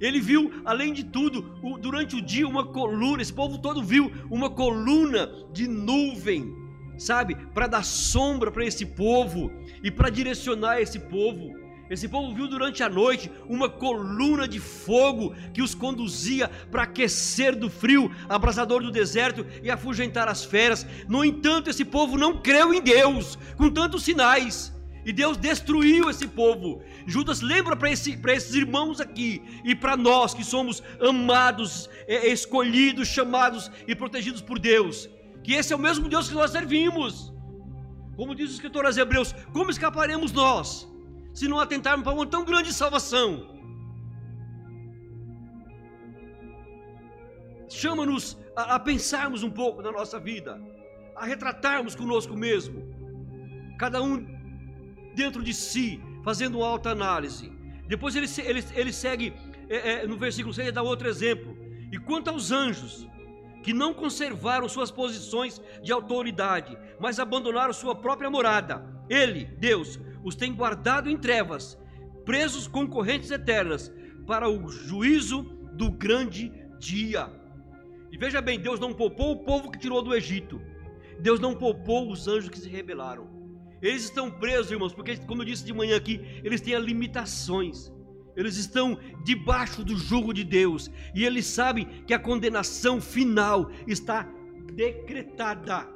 ele 0.00 0.18
viu, 0.18 0.62
além 0.64 0.94
de 0.94 1.04
tudo, 1.04 1.42
durante 1.78 2.16
o 2.16 2.22
dia 2.22 2.48
uma 2.48 2.64
coluna, 2.64 3.20
esse 3.20 3.32
povo 3.32 3.58
todo 3.58 3.82
viu 3.82 4.10
uma 4.30 4.48
coluna 4.48 5.30
de 5.52 5.68
nuvem, 5.68 6.54
sabe, 7.00 7.34
para 7.54 7.66
dar 7.66 7.84
sombra 7.84 8.50
para 8.50 8.64
esse 8.64 8.84
povo 8.84 9.50
e 9.82 9.90
para 9.90 10.10
direcionar 10.10 10.80
esse 10.80 10.98
povo. 10.98 11.58
Esse 11.88 12.06
povo 12.06 12.32
viu 12.32 12.46
durante 12.46 12.84
a 12.84 12.88
noite 12.88 13.32
uma 13.48 13.68
coluna 13.68 14.46
de 14.46 14.60
fogo 14.60 15.34
que 15.52 15.60
os 15.60 15.74
conduzia 15.74 16.48
para 16.70 16.84
aquecer 16.84 17.56
do 17.56 17.68
frio, 17.68 18.12
abrasador 18.28 18.80
do 18.80 18.92
deserto 18.92 19.44
e 19.60 19.68
afugentar 19.68 20.28
as 20.28 20.44
feras. 20.44 20.86
No 21.08 21.24
entanto, 21.24 21.68
esse 21.68 21.84
povo 21.84 22.16
não 22.16 22.40
creu 22.40 22.72
em 22.72 22.80
Deus, 22.80 23.36
com 23.56 23.68
tantos 23.68 24.04
sinais. 24.04 24.72
E 25.04 25.12
Deus 25.12 25.36
destruiu 25.36 26.10
esse 26.10 26.28
povo. 26.28 26.82
Judas 27.06 27.40
lembra 27.40 27.74
para 27.74 27.90
esse, 27.90 28.20
esses 28.28 28.54
irmãos 28.54 29.00
aqui 29.00 29.42
e 29.64 29.74
para 29.74 29.96
nós 29.96 30.34
que 30.34 30.44
somos 30.44 30.82
amados, 31.00 31.88
é, 32.06 32.28
escolhidos, 32.28 33.08
chamados 33.08 33.70
e 33.88 33.96
protegidos 33.96 34.42
por 34.42 34.58
Deus, 34.58 35.08
que 35.42 35.54
esse 35.54 35.72
é 35.72 35.76
o 35.76 35.78
mesmo 35.78 36.08
Deus 36.08 36.28
que 36.28 36.34
nós 36.34 36.50
servimos. 36.50 37.32
Como 38.16 38.34
diz 38.34 38.50
o 38.50 38.54
escritor 38.54 38.84
aos 38.86 38.96
Hebreus, 38.96 39.32
como 39.52 39.70
escaparemos 39.70 40.32
nós 40.32 40.88
se 41.32 41.48
não 41.48 41.58
atentarmos 41.58 42.04
para 42.04 42.14
uma 42.14 42.26
tão 42.26 42.44
grande 42.44 42.72
salvação? 42.72 43.28
Chama-nos 47.68 48.36
a, 48.56 48.74
a 48.74 48.80
pensarmos 48.80 49.42
um 49.42 49.50
pouco 49.50 49.80
na 49.80 49.92
nossa 49.92 50.18
vida, 50.18 50.60
a 51.16 51.24
retratarmos 51.24 51.94
conosco 51.94 52.36
mesmo. 52.36 52.82
Cada 53.78 54.02
um 54.02 54.26
dentro 55.14 55.42
de 55.42 55.54
si, 55.54 56.00
fazendo 56.24 56.58
uma 56.58 56.66
alta 56.66 56.90
análise. 56.90 57.50
Depois 57.86 58.14
ele, 58.16 58.26
ele, 58.44 58.64
ele 58.74 58.92
segue 58.92 59.32
é, 59.68 59.76
é, 59.92 60.06
no 60.06 60.16
versículo 60.18 60.52
6 60.52 60.68
e 60.68 60.72
dá 60.72 60.82
outro 60.82 61.08
exemplo. 61.08 61.56
E 61.92 61.98
quanto 61.98 62.28
aos 62.28 62.50
anjos, 62.50 63.08
que 63.62 63.72
não 63.72 63.92
conservaram 63.92 64.68
suas 64.68 64.90
posições 64.90 65.60
de 65.82 65.92
autoridade, 65.92 66.76
mas 66.98 67.18
abandonaram 67.18 67.72
sua 67.72 67.94
própria 67.94 68.30
morada, 68.30 68.84
ele, 69.08 69.44
Deus, 69.44 69.98
os 70.24 70.36
tem 70.36 70.54
guardado 70.54 71.10
em 71.10 71.16
trevas, 71.16 71.78
presos 72.24 72.68
com 72.68 72.86
correntes 72.86 73.30
eternas, 73.30 73.92
para 74.26 74.48
o 74.48 74.68
juízo 74.68 75.42
do 75.72 75.90
grande 75.90 76.52
dia. 76.78 77.28
E 78.12 78.16
veja 78.16 78.40
bem, 78.40 78.60
Deus 78.60 78.78
não 78.78 78.92
poupou 78.92 79.32
o 79.32 79.44
povo 79.44 79.70
que 79.70 79.78
tirou 79.78 80.02
do 80.02 80.14
Egito. 80.14 80.60
Deus 81.18 81.40
não 81.40 81.54
poupou 81.54 82.10
os 82.10 82.28
anjos 82.28 82.48
que 82.48 82.58
se 82.58 82.68
rebelaram. 82.68 83.28
Eles 83.82 84.04
estão 84.04 84.30
presos, 84.30 84.70
irmãos, 84.70 84.92
porque, 84.92 85.16
como 85.18 85.42
eu 85.42 85.46
disse 85.46 85.64
de 85.64 85.72
manhã 85.72 85.96
aqui, 85.96 86.20
eles 86.44 86.60
têm 86.60 86.78
limitações. 86.78 87.90
Eles 88.36 88.56
estão 88.56 88.98
debaixo 89.24 89.84
do 89.84 89.96
jugo 89.96 90.32
de 90.32 90.44
Deus. 90.44 90.90
E 91.14 91.24
eles 91.24 91.46
sabem 91.46 91.86
que 92.06 92.14
a 92.14 92.18
condenação 92.18 93.00
final 93.00 93.70
está 93.86 94.28
decretada. 94.74 95.88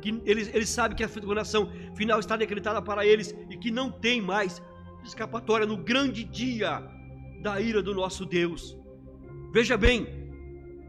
Que 0.00 0.20
eles, 0.24 0.50
eles 0.54 0.68
sabem 0.68 0.96
que 0.96 1.04
a 1.04 1.08
condenação 1.08 1.70
final 1.94 2.20
está 2.20 2.36
decretada 2.36 2.80
para 2.80 3.04
eles 3.04 3.34
e 3.50 3.56
que 3.56 3.70
não 3.70 3.90
tem 3.90 4.20
mais 4.20 4.62
escapatória 5.04 5.66
no 5.66 5.76
grande 5.76 6.24
dia 6.24 6.82
da 7.42 7.60
ira 7.60 7.82
do 7.82 7.94
nosso 7.94 8.24
Deus. 8.24 8.76
Veja 9.52 9.76
bem, 9.76 10.06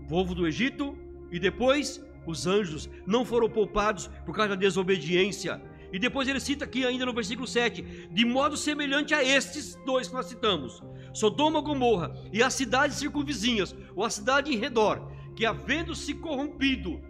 povo 0.08 0.36
do 0.36 0.46
Egito 0.48 0.98
e 1.32 1.40
depois 1.40 2.04
os 2.26 2.46
anjos 2.46 2.90
não 3.08 3.26
foram 3.26 3.50
poupados 3.50 4.08
por 4.26 4.36
causa 4.36 4.50
da 4.50 4.56
desobediência. 4.56 5.62
E 5.92 6.00
depois 6.00 6.28
ele 6.28 6.40
cita 6.40 6.66
aqui 6.66 6.86
ainda 6.86 7.06
no 7.06 7.14
versículo 7.14 7.48
7, 7.48 8.10
de 8.12 8.26
modo 8.26 8.56
semelhante 8.56 9.14
a 9.14 9.24
estes 9.24 9.76
dois 9.86 10.08
que 10.08 10.14
nós 10.14 10.28
citamos, 10.28 10.82
Sodoma 11.14 11.60
Gomorra 11.62 12.16
e 12.32 12.42
as 12.42 12.54
cidades 12.54 12.98
circunvizinhas, 12.98 13.76
ou 13.96 14.06
a 14.06 14.10
cidade 14.10 14.54
em 14.54 14.58
redor, 14.58 15.12
que 15.36 15.46
havendo 15.46 15.94
se 15.94 16.14
corrompido 16.14 17.02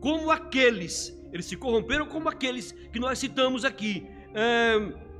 como 0.00 0.30
aqueles, 0.30 1.16
eles 1.32 1.46
se 1.46 1.56
corromperam 1.56 2.06
como 2.06 2.28
aqueles 2.28 2.72
que 2.92 3.00
nós 3.00 3.18
citamos 3.18 3.64
aqui, 3.64 4.06
é, 4.34 5.10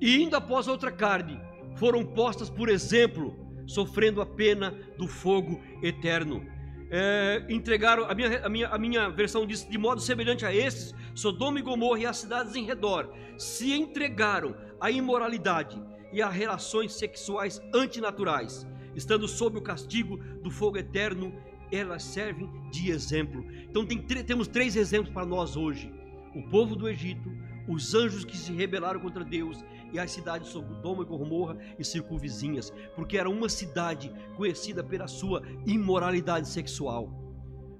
e 0.00 0.22
indo 0.22 0.36
após 0.36 0.68
outra 0.68 0.90
carne, 0.90 1.40
foram 1.76 2.04
postas 2.04 2.50
por 2.50 2.68
exemplo, 2.68 3.34
sofrendo 3.66 4.20
a 4.20 4.26
pena 4.26 4.70
do 4.96 5.06
fogo 5.06 5.60
eterno. 5.82 6.46
É, 6.90 7.44
entregaram, 7.48 8.04
a 8.04 8.14
minha, 8.14 8.46
a, 8.46 8.48
minha, 8.48 8.68
a 8.68 8.78
minha 8.78 9.08
versão 9.08 9.46
diz, 9.46 9.68
de 9.68 9.76
modo 9.76 10.00
semelhante 10.00 10.46
a 10.46 10.54
estes, 10.54 10.94
Sodoma 11.14 11.58
e 11.58 11.62
Gomorra 11.62 12.00
e 12.00 12.06
as 12.06 12.18
cidades 12.18 12.54
em 12.54 12.64
redor, 12.64 13.12
se 13.36 13.72
entregaram 13.72 14.54
à 14.80 14.90
imoralidade 14.90 15.82
e 16.12 16.22
a 16.22 16.28
relações 16.28 16.94
sexuais 16.94 17.60
antinaturais, 17.74 18.66
estando 18.94 19.26
sob 19.26 19.58
o 19.58 19.62
castigo 19.62 20.16
do 20.42 20.50
fogo 20.50 20.78
eterno, 20.78 21.34
elas 21.72 22.04
servem 22.04 22.48
de 22.70 22.90
exemplo. 22.90 23.44
Então 23.68 23.84
tem, 23.84 23.98
temos 23.98 24.46
três 24.46 24.76
exemplos 24.76 25.12
para 25.12 25.26
nós 25.26 25.56
hoje: 25.56 25.92
o 26.34 26.48
povo 26.48 26.76
do 26.76 26.88
Egito, 26.88 27.30
os 27.68 27.94
anjos 27.94 28.24
que 28.24 28.36
se 28.36 28.52
rebelaram 28.52 29.00
contra 29.00 29.24
Deus 29.24 29.64
e 29.92 29.98
as 29.98 30.10
cidades 30.10 30.48
Sodoma 30.48 31.02
e 31.02 31.06
Gomorra 31.06 31.56
e 31.78 31.84
circunvizinhas, 31.84 32.72
porque 32.94 33.18
era 33.18 33.28
uma 33.28 33.48
cidade 33.48 34.12
conhecida 34.36 34.82
pela 34.82 35.06
sua 35.06 35.42
imoralidade 35.66 36.48
sexual. 36.48 37.10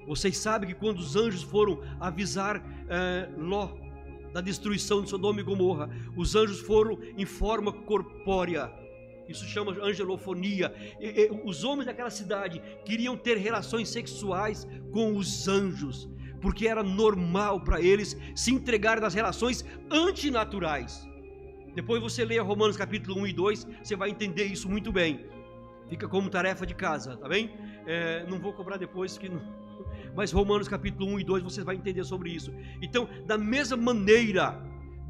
Vocês 0.06 0.38
sabem 0.38 0.68
que 0.68 0.74
quando 0.74 0.98
os 0.98 1.16
anjos 1.16 1.42
foram 1.42 1.80
avisar 1.98 2.62
eh, 2.88 3.28
Ló 3.36 3.74
da 4.32 4.40
destruição 4.40 5.02
de 5.02 5.08
Sodoma 5.08 5.40
e 5.40 5.42
Gomorra, 5.42 5.88
os 6.14 6.36
anjos 6.36 6.60
foram 6.60 6.98
em 7.16 7.24
forma 7.24 7.72
corpórea. 7.72 8.70
Isso 9.28 9.44
chama 9.46 9.72
angelofonia. 9.82 10.72
E, 11.00 11.22
e, 11.22 11.40
os 11.44 11.64
homens 11.64 11.86
daquela 11.86 12.10
cidade 12.10 12.62
queriam 12.84 13.16
ter 13.16 13.36
relações 13.38 13.88
sexuais 13.88 14.66
com 14.92 15.16
os 15.16 15.48
anjos, 15.48 16.08
porque 16.40 16.68
era 16.68 16.82
normal 16.82 17.60
para 17.60 17.80
eles 17.80 18.16
se 18.34 18.52
entregar 18.52 19.00
nas 19.00 19.14
relações 19.14 19.64
antinaturais. 19.90 21.08
Depois 21.76 22.00
você 22.00 22.24
leia 22.24 22.42
Romanos 22.42 22.74
capítulo 22.74 23.20
1 23.20 23.26
e 23.26 23.32
2, 23.34 23.68
você 23.84 23.94
vai 23.94 24.08
entender 24.08 24.44
isso 24.44 24.66
muito 24.66 24.90
bem. 24.90 25.26
Fica 25.90 26.08
como 26.08 26.30
tarefa 26.30 26.64
de 26.66 26.74
casa, 26.74 27.18
tá 27.18 27.28
bem? 27.28 27.50
É, 27.86 28.24
não 28.26 28.40
vou 28.40 28.54
cobrar 28.54 28.78
depois 28.78 29.18
que 29.18 29.28
não... 29.28 29.42
Mas 30.16 30.32
Romanos 30.32 30.68
capítulo 30.68 31.10
1 31.10 31.20
e 31.20 31.24
2 31.24 31.42
você 31.42 31.62
vai 31.62 31.76
entender 31.76 32.02
sobre 32.02 32.30
isso. 32.30 32.50
Então, 32.80 33.06
da 33.26 33.36
mesma 33.36 33.76
maneira, 33.76 34.58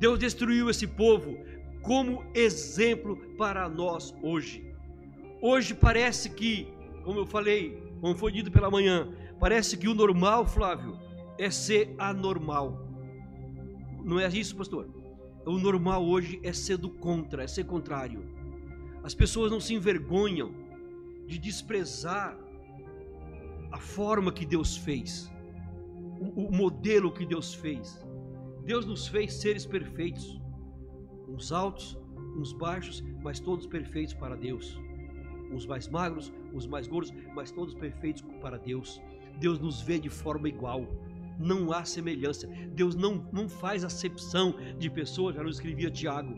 Deus 0.01 0.19
destruiu 0.19 0.69
esse 0.69 0.89
povo 0.89 1.39
como 1.83 2.25
exemplo 2.35 3.17
para 3.39 3.69
nós 3.69 4.13
hoje. 4.21 4.75
Hoje 5.41 5.73
parece 5.73 6.31
que, 6.31 6.67
como 7.05 7.21
eu 7.21 7.27
falei, 7.27 7.81
como 8.01 8.17
foi 8.17 8.33
dito 8.33 8.51
pela 8.51 8.69
manhã, 8.69 9.09
parece 9.39 9.77
que 9.77 9.87
o 9.87 9.95
normal, 9.95 10.45
Flávio, 10.45 10.99
é 11.39 11.49
ser 11.49 11.95
anormal. 11.97 12.85
Não 14.05 14.19
é 14.19 14.27
isso, 14.27 14.57
pastor? 14.57 14.96
O 15.47 15.59
normal 15.59 16.05
hoje 16.05 16.41
é 16.43 16.53
ser 16.53 16.77
do 16.77 16.91
contra, 16.91 17.45
é 17.45 17.47
ser 17.47 17.65
contrário. 17.65 18.25
As 19.05 19.15
pessoas 19.15 19.51
não 19.51 19.61
se 19.61 19.75
envergonham 19.75 20.53
de 21.27 21.39
desprezar 21.39 22.37
a 23.71 23.79
forma 23.79 24.33
que 24.33 24.45
Deus 24.45 24.77
fez, 24.77 25.31
o, 26.21 26.47
o 26.47 26.53
modelo 26.53 27.13
que 27.13 27.25
Deus 27.25 27.55
fez. 27.55 28.05
Deus 28.65 28.85
nos 28.85 29.07
fez 29.07 29.35
seres 29.35 29.65
perfeitos, 29.65 30.41
uns 31.29 31.53
altos, 31.53 31.97
uns 32.37 32.53
baixos, 32.53 33.05
mas 33.23 33.39
todos 33.39 33.67
perfeitos 33.67 34.15
para 34.15 34.37
Deus. 34.37 34.77
Uns 35.53 35.65
mais 35.65 35.87
magros, 35.89 36.33
uns 36.53 36.67
mais 36.67 36.89
gordos, 36.89 37.13
mas 37.33 37.53
todos 37.53 37.75
perfeitos 37.75 38.23
para 38.41 38.59
Deus. 38.59 39.01
Deus 39.39 39.61
nos 39.61 39.81
vê 39.81 39.99
de 39.99 40.09
forma 40.09 40.49
igual 40.49 40.89
não 41.39 41.73
há 41.73 41.85
semelhança. 41.85 42.47
Deus 42.73 42.95
não, 42.95 43.29
não 43.33 43.49
faz 43.49 43.85
acepção 43.85 44.55
de 44.79 44.91
pessoas, 44.91 45.37
já 45.37 45.43
nos 45.43 45.57
escrevia 45.57 45.91
Tiago. 45.91 46.35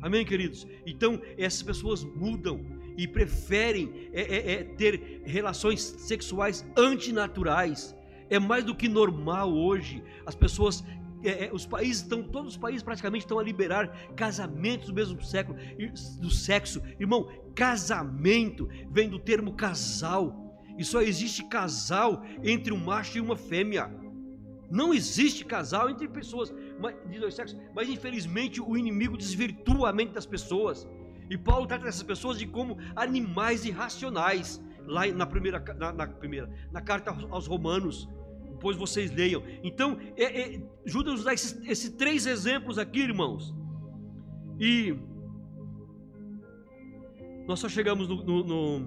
Amém, 0.00 0.24
queridos? 0.24 0.66
Então, 0.84 1.20
essas 1.38 1.62
pessoas 1.62 2.02
mudam 2.02 2.64
e 2.96 3.06
preferem 3.06 4.10
é, 4.12 4.20
é, 4.20 4.52
é, 4.52 4.64
ter 4.64 5.22
relações 5.24 5.80
sexuais 5.80 6.66
antinaturais. 6.76 7.96
É 8.28 8.38
mais 8.38 8.64
do 8.64 8.74
que 8.74 8.88
normal 8.88 9.52
hoje. 9.52 10.02
As 10.26 10.34
pessoas 10.34 10.84
é, 11.24 11.46
é, 11.46 11.50
os 11.52 11.64
países 11.64 12.02
estão, 12.02 12.22
todos 12.22 12.54
os 12.54 12.58
países 12.58 12.82
praticamente 12.82 13.24
estão 13.24 13.38
a 13.38 13.42
liberar 13.42 13.88
casamentos 14.16 14.88
do 14.88 14.94
mesmo 14.94 15.22
século, 15.22 15.56
do 16.20 16.30
sexo. 16.30 16.82
Irmão, 16.98 17.28
casamento 17.54 18.68
vem 18.90 19.08
do 19.08 19.18
termo 19.18 19.54
casal. 19.54 20.40
E 20.76 20.84
só 20.84 21.00
existe 21.00 21.44
casal 21.44 22.24
entre 22.42 22.72
um 22.72 22.76
macho 22.76 23.18
e 23.18 23.20
uma 23.20 23.36
fêmea. 23.36 23.90
Não 24.72 24.94
existe 24.94 25.44
casal 25.44 25.90
entre 25.90 26.08
pessoas 26.08 26.50
de 27.10 27.20
dois 27.20 27.34
sexos, 27.34 27.60
mas 27.74 27.90
infelizmente 27.90 28.58
o 28.58 28.74
inimigo 28.74 29.18
desvirtua 29.18 29.90
a 29.90 29.92
mente 29.92 30.14
das 30.14 30.24
pessoas. 30.24 30.88
E 31.28 31.36
Paulo 31.36 31.66
trata 31.66 31.86
essas 31.86 32.02
pessoas 32.02 32.38
de 32.38 32.46
como 32.46 32.78
animais 32.96 33.66
irracionais, 33.66 34.64
lá 34.86 35.06
na 35.08 35.26
primeira, 35.26 35.62
na, 35.78 35.92
na 35.92 36.06
primeira, 36.06 36.50
na 36.72 36.80
carta 36.80 37.14
aos 37.30 37.46
Romanos. 37.46 38.08
Depois 38.48 38.74
vocês 38.74 39.10
leiam. 39.10 39.42
Então, 39.62 39.98
é, 40.16 40.54
é, 40.54 40.62
Judas 40.86 41.14
nos 41.16 41.24
dá 41.24 41.34
esses, 41.34 41.60
esses 41.68 41.90
três 41.90 42.24
exemplos 42.24 42.78
aqui, 42.78 43.00
irmãos. 43.00 43.54
E 44.58 44.96
nós 47.46 47.60
só 47.60 47.68
chegamos 47.68 48.08
no, 48.08 48.24
no, 48.24 48.42
no, 48.42 48.78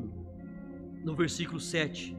no 1.04 1.16
versículo 1.16 1.60
7. 1.60 2.18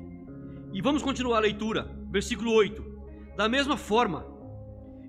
E 0.73 0.81
vamos 0.81 1.03
continuar 1.03 1.39
a 1.39 1.41
leitura. 1.41 1.91
Versículo 2.13 2.53
8. 2.53 2.96
Da 3.37 3.51
mesma 3.51 3.77
forma, 3.77 4.27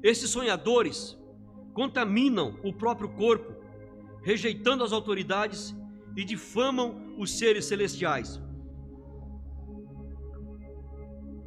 esses 0.04 0.30
sonhadores 0.30 1.18
contaminam 1.74 2.60
o 2.62 2.74
próprio 2.74 3.08
corpo, 3.08 3.56
rejeitando 4.22 4.84
as 4.84 4.92
autoridades 4.92 5.74
e 6.14 6.26
difamam 6.26 7.16
os 7.18 7.38
seres 7.38 7.64
celestiais. 7.66 8.42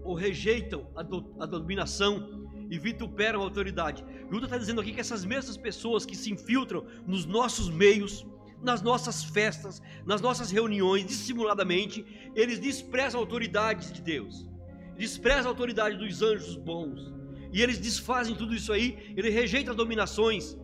Ou 0.03 0.15
rejeitam 0.15 0.91
a, 0.97 1.03
do, 1.03 1.35
a 1.39 1.45
dominação 1.45 2.49
e 2.71 2.79
vituperam 2.79 3.41
a 3.41 3.45
autoridade. 3.45 4.03
Judas 4.31 4.45
está 4.45 4.57
dizendo 4.57 4.81
aqui 4.81 4.95
que 4.95 5.01
essas 5.01 5.23
mesmas 5.23 5.59
pessoas 5.59 6.07
que 6.07 6.17
se 6.17 6.33
infiltram 6.33 6.87
nos 7.07 7.27
nossos 7.27 7.69
meios, 7.69 8.27
nas 8.63 8.81
nossas 8.81 9.23
festas, 9.23 9.83
nas 10.07 10.23
nossas 10.23 10.51
reuniões, 10.51 11.05
dissimuladamente, 11.05 12.33
eles 12.35 12.59
desprezam 12.59 13.21
a 13.21 13.23
autoridade 13.23 13.93
de 13.93 14.01
Deus 14.01 14.49
despreza 15.01 15.49
a 15.49 15.51
autoridade 15.51 15.97
dos 15.97 16.21
anjos 16.21 16.57
bons. 16.57 17.11
E 17.51 17.63
eles 17.63 17.79
desfazem 17.79 18.35
tudo 18.35 18.55
isso 18.55 18.71
aí, 18.71 19.15
ele 19.17 19.31
rejeita 19.31 19.75
dominações 19.75 20.57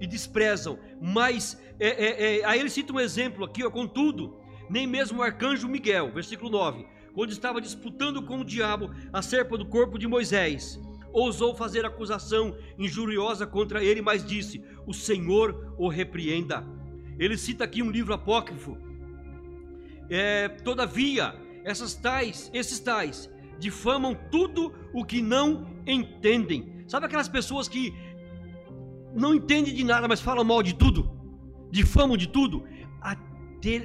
e 0.00 0.06
desprezam. 0.06 0.78
Mas 1.00 1.60
é, 1.78 1.88
é, 1.88 2.38
é, 2.38 2.44
aí 2.46 2.58
ele 2.58 2.70
cita 2.70 2.94
um 2.94 2.98
exemplo 2.98 3.44
aqui, 3.44 3.62
ó, 3.62 3.70
contudo, 3.70 4.40
nem 4.70 4.86
mesmo 4.86 5.18
o 5.18 5.22
arcanjo 5.22 5.68
Miguel, 5.68 6.10
versículo 6.10 6.50
9, 6.50 6.86
quando 7.14 7.30
estava 7.30 7.60
disputando 7.60 8.22
com 8.22 8.40
o 8.40 8.44
diabo 8.44 8.90
a 9.12 9.20
serpa 9.20 9.58
do 9.58 9.66
corpo 9.66 9.98
de 9.98 10.08
Moisés, 10.08 10.80
ousou 11.12 11.54
fazer 11.54 11.84
acusação 11.84 12.56
injuriosa 12.78 13.46
contra 13.46 13.84
ele, 13.84 14.00
mas 14.00 14.26
disse: 14.26 14.64
O 14.86 14.94
Senhor 14.94 15.74
o 15.78 15.88
repreenda. 15.88 16.66
Ele 17.18 17.36
cita 17.36 17.64
aqui 17.64 17.82
um 17.82 17.90
livro 17.90 18.12
apócrifo. 18.14 18.76
É, 20.08 20.48
todavia, 20.48 21.34
essas 21.64 21.94
tais, 21.94 22.50
esses 22.54 22.80
tais 22.80 23.30
difamam 23.58 24.14
tudo 24.30 24.72
o 24.92 25.04
que 25.04 25.20
não 25.20 25.66
entendem. 25.86 26.84
Sabe 26.86 27.06
aquelas 27.06 27.28
pessoas 27.28 27.68
que 27.68 27.94
não 29.14 29.34
entendem 29.34 29.74
de 29.74 29.84
nada, 29.84 30.06
mas 30.06 30.20
falam 30.20 30.44
mal 30.44 30.62
de 30.62 30.74
tudo? 30.74 31.10
Difamam 31.70 32.16
de 32.16 32.28
tudo? 32.28 32.64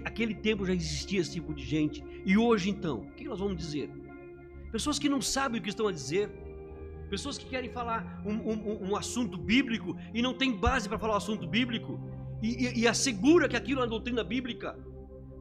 Aquele 0.06 0.36
tempo 0.36 0.66
já 0.66 0.74
existia 0.74 1.22
esse 1.22 1.32
tipo 1.32 1.54
de 1.54 1.66
gente. 1.66 2.04
E 2.26 2.38
hoje 2.38 2.70
então, 2.70 3.00
o 3.00 3.12
que 3.14 3.24
nós 3.24 3.40
vamos 3.40 3.58
dizer? 3.58 3.90
Pessoas 4.72 5.00
que 5.00 5.10
não 5.10 5.22
sabem 5.22 5.60
o 5.60 5.64
que 5.64 5.70
estão 5.70 5.88
a 5.88 5.92
dizer. 5.92 6.30
Pessoas 7.10 7.38
que 7.38 7.46
querem 7.46 7.70
falar 7.70 8.22
um, 8.26 8.34
um, 8.34 8.90
um 8.92 8.96
assunto 8.96 9.38
bíblico 9.38 9.98
e 10.14 10.22
não 10.22 10.34
tem 10.34 10.56
base 10.56 10.88
para 10.88 11.00
falar 11.00 11.14
o 11.14 11.16
um 11.16 11.18
assunto 11.18 11.48
bíblico. 11.48 12.00
E, 12.42 12.68
e, 12.68 12.80
e 12.82 12.88
assegura 12.88 13.50
que 13.50 13.56
aquilo 13.56 13.82
é 13.82 13.88
doutrina 13.88 14.24
bíblica. 14.24 14.78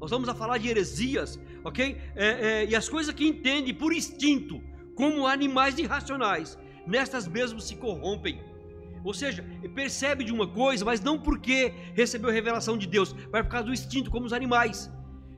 Nós 0.00 0.10
vamos 0.10 0.28
a 0.28 0.34
falar 0.34 0.56
de 0.56 0.68
heresias, 0.68 1.38
ok? 1.64 1.96
É, 2.14 2.26
é, 2.26 2.66
e 2.66 2.74
as 2.74 2.88
coisas 2.88 3.14
que 3.14 3.26
entendem 3.26 3.74
por 3.74 3.92
instinto, 3.92 4.62
como 4.94 5.26
animais 5.26 5.78
irracionais, 5.78 6.58
nestas 6.86 7.26
mesmas 7.26 7.64
se 7.64 7.76
corrompem. 7.76 8.40
Ou 9.02 9.14
seja, 9.14 9.44
percebe 9.74 10.24
de 10.24 10.32
uma 10.32 10.46
coisa, 10.46 10.84
mas 10.84 11.00
não 11.00 11.18
porque 11.18 11.72
recebeu 11.94 12.30
revelação 12.30 12.76
de 12.76 12.86
Deus, 12.86 13.14
mas 13.32 13.42
por 13.42 13.50
causa 13.50 13.66
do 13.66 13.72
instinto, 13.72 14.10
como 14.10 14.26
os 14.26 14.32
animais. 14.32 14.90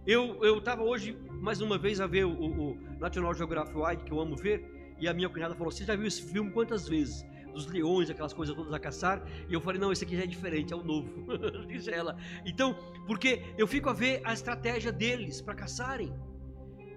Eu 0.05 0.59
estava 0.59 0.83
hoje, 0.83 1.17
mais 1.41 1.61
uma 1.61 1.79
vez, 1.79 2.01
a 2.01 2.07
ver 2.09 2.25
o, 2.25 2.33
o, 2.33 2.79
National 2.99 3.33
Geographic 3.35 3.77
Wide, 3.77 4.03
que 4.03 4.13
eu 4.13 4.21
amo 4.21 4.37
ver, 4.37 4.95
e 4.99 5.07
a 5.07 5.15
minha 5.15 5.29
cunhada 5.29 5.55
falou: 5.55 5.71
Você 5.71 5.85
já 5.85 5.95
viu 5.95 6.07
esse 6.07 6.23
filme 6.23 6.51
quantas 6.51 6.89
vezes? 6.89 7.25
Dos 7.53 7.67
leões, 7.67 8.09
aquelas 8.09 8.33
coisas 8.33 8.55
todas 8.55 8.73
a 8.73 8.79
caçar. 8.79 9.23
E 9.49 9.55
eu 9.55 9.61
falei: 9.61 9.81
Não, 9.81 9.93
esse 9.93 10.05
aqui 10.05 10.17
já 10.17 10.23
é 10.23 10.27
diferente, 10.27 10.73
é 10.73 10.77
o 10.77 10.83
novo. 10.83 11.09
Diz 11.69 11.87
ela. 11.89 12.17
Então, 12.45 12.77
porque 13.07 13.43
eu 13.59 13.67
fico 13.67 13.89
a 13.89 13.93
ver 13.93 14.21
a 14.25 14.33
estratégia 14.33 14.91
deles 14.91 15.41
para 15.41 15.55
caçarem. 15.55 16.13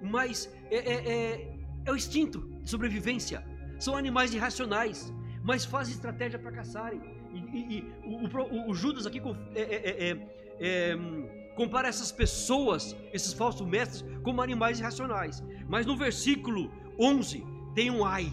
Mas 0.02 0.50
é, 0.70 0.78
é, 0.78 1.14
é, 1.14 1.60
é 1.86 1.92
o 1.92 1.96
instinto 1.96 2.48
de 2.64 2.70
sobrevivência. 2.70 3.46
São 3.80 3.96
animais 3.96 4.34
irracionais, 4.34 5.14
mas 5.44 5.66
fazem 5.66 5.94
estratégia 5.94 6.40
para 6.40 6.52
caçarem. 6.52 7.02
E, 7.34 7.38
e, 7.38 7.78
e 7.78 7.94
o, 8.06 8.68
o, 8.68 8.72
o, 8.72 8.74
Judas 8.74 9.06
aqui 9.06 9.22
é, 9.54 9.62
é, 9.62 10.10
é, 10.10 10.18
é 10.60 10.98
compara 11.56 11.88
essas 11.88 12.12
pessoas, 12.12 12.96
esses 13.14 13.34
falsos 13.34 13.66
mestres, 13.66 14.06
como 14.24 14.42
animais 14.42 14.80
irracionais. 14.80 15.44
Mas 15.68 15.86
no 15.86 15.96
versículo 15.98 16.72
11 17.00 17.44
tem 17.74 17.90
um 17.90 18.06
ai. 18.06 18.32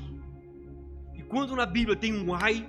Quando 1.33 1.57
na 1.57 1.65
Bíblia 1.65 1.97
tem 1.97 2.13
um 2.15 2.35
ai, 2.35 2.69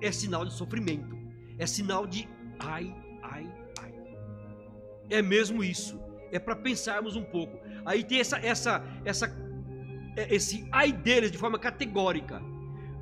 é 0.00 0.10
sinal 0.10 0.42
de 0.46 0.54
sofrimento. 0.54 1.14
É 1.58 1.66
sinal 1.66 2.06
de 2.06 2.26
ai, 2.58 2.96
ai, 3.22 3.46
ai. 3.82 3.92
É 5.10 5.20
mesmo 5.20 5.62
isso. 5.62 6.00
É 6.32 6.38
para 6.38 6.56
pensarmos 6.56 7.16
um 7.16 7.22
pouco. 7.22 7.60
Aí 7.84 8.02
tem 8.02 8.18
essa, 8.18 8.38
essa, 8.38 8.82
essa, 9.04 9.26
é, 10.16 10.34
esse 10.34 10.66
ai 10.72 10.90
deles 10.90 11.30
de 11.30 11.36
forma 11.36 11.58
categórica. 11.58 12.40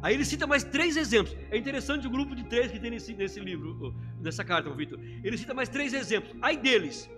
Aí 0.02 0.14
ele 0.14 0.24
cita 0.24 0.44
mais 0.44 0.64
três 0.64 0.96
exemplos. 0.96 1.36
É 1.52 1.56
interessante 1.56 2.04
o 2.08 2.10
grupo 2.10 2.34
de 2.34 2.42
três 2.42 2.72
que 2.72 2.80
tem 2.80 2.90
nesse, 2.90 3.14
nesse 3.14 3.38
livro, 3.38 3.94
nessa 4.20 4.44
carta, 4.44 4.68
Vitor. 4.70 4.98
Ele 5.22 5.38
cita 5.38 5.54
mais 5.54 5.68
três 5.68 5.94
exemplos. 5.94 6.34
Ai 6.42 6.56
deles, 6.56 7.08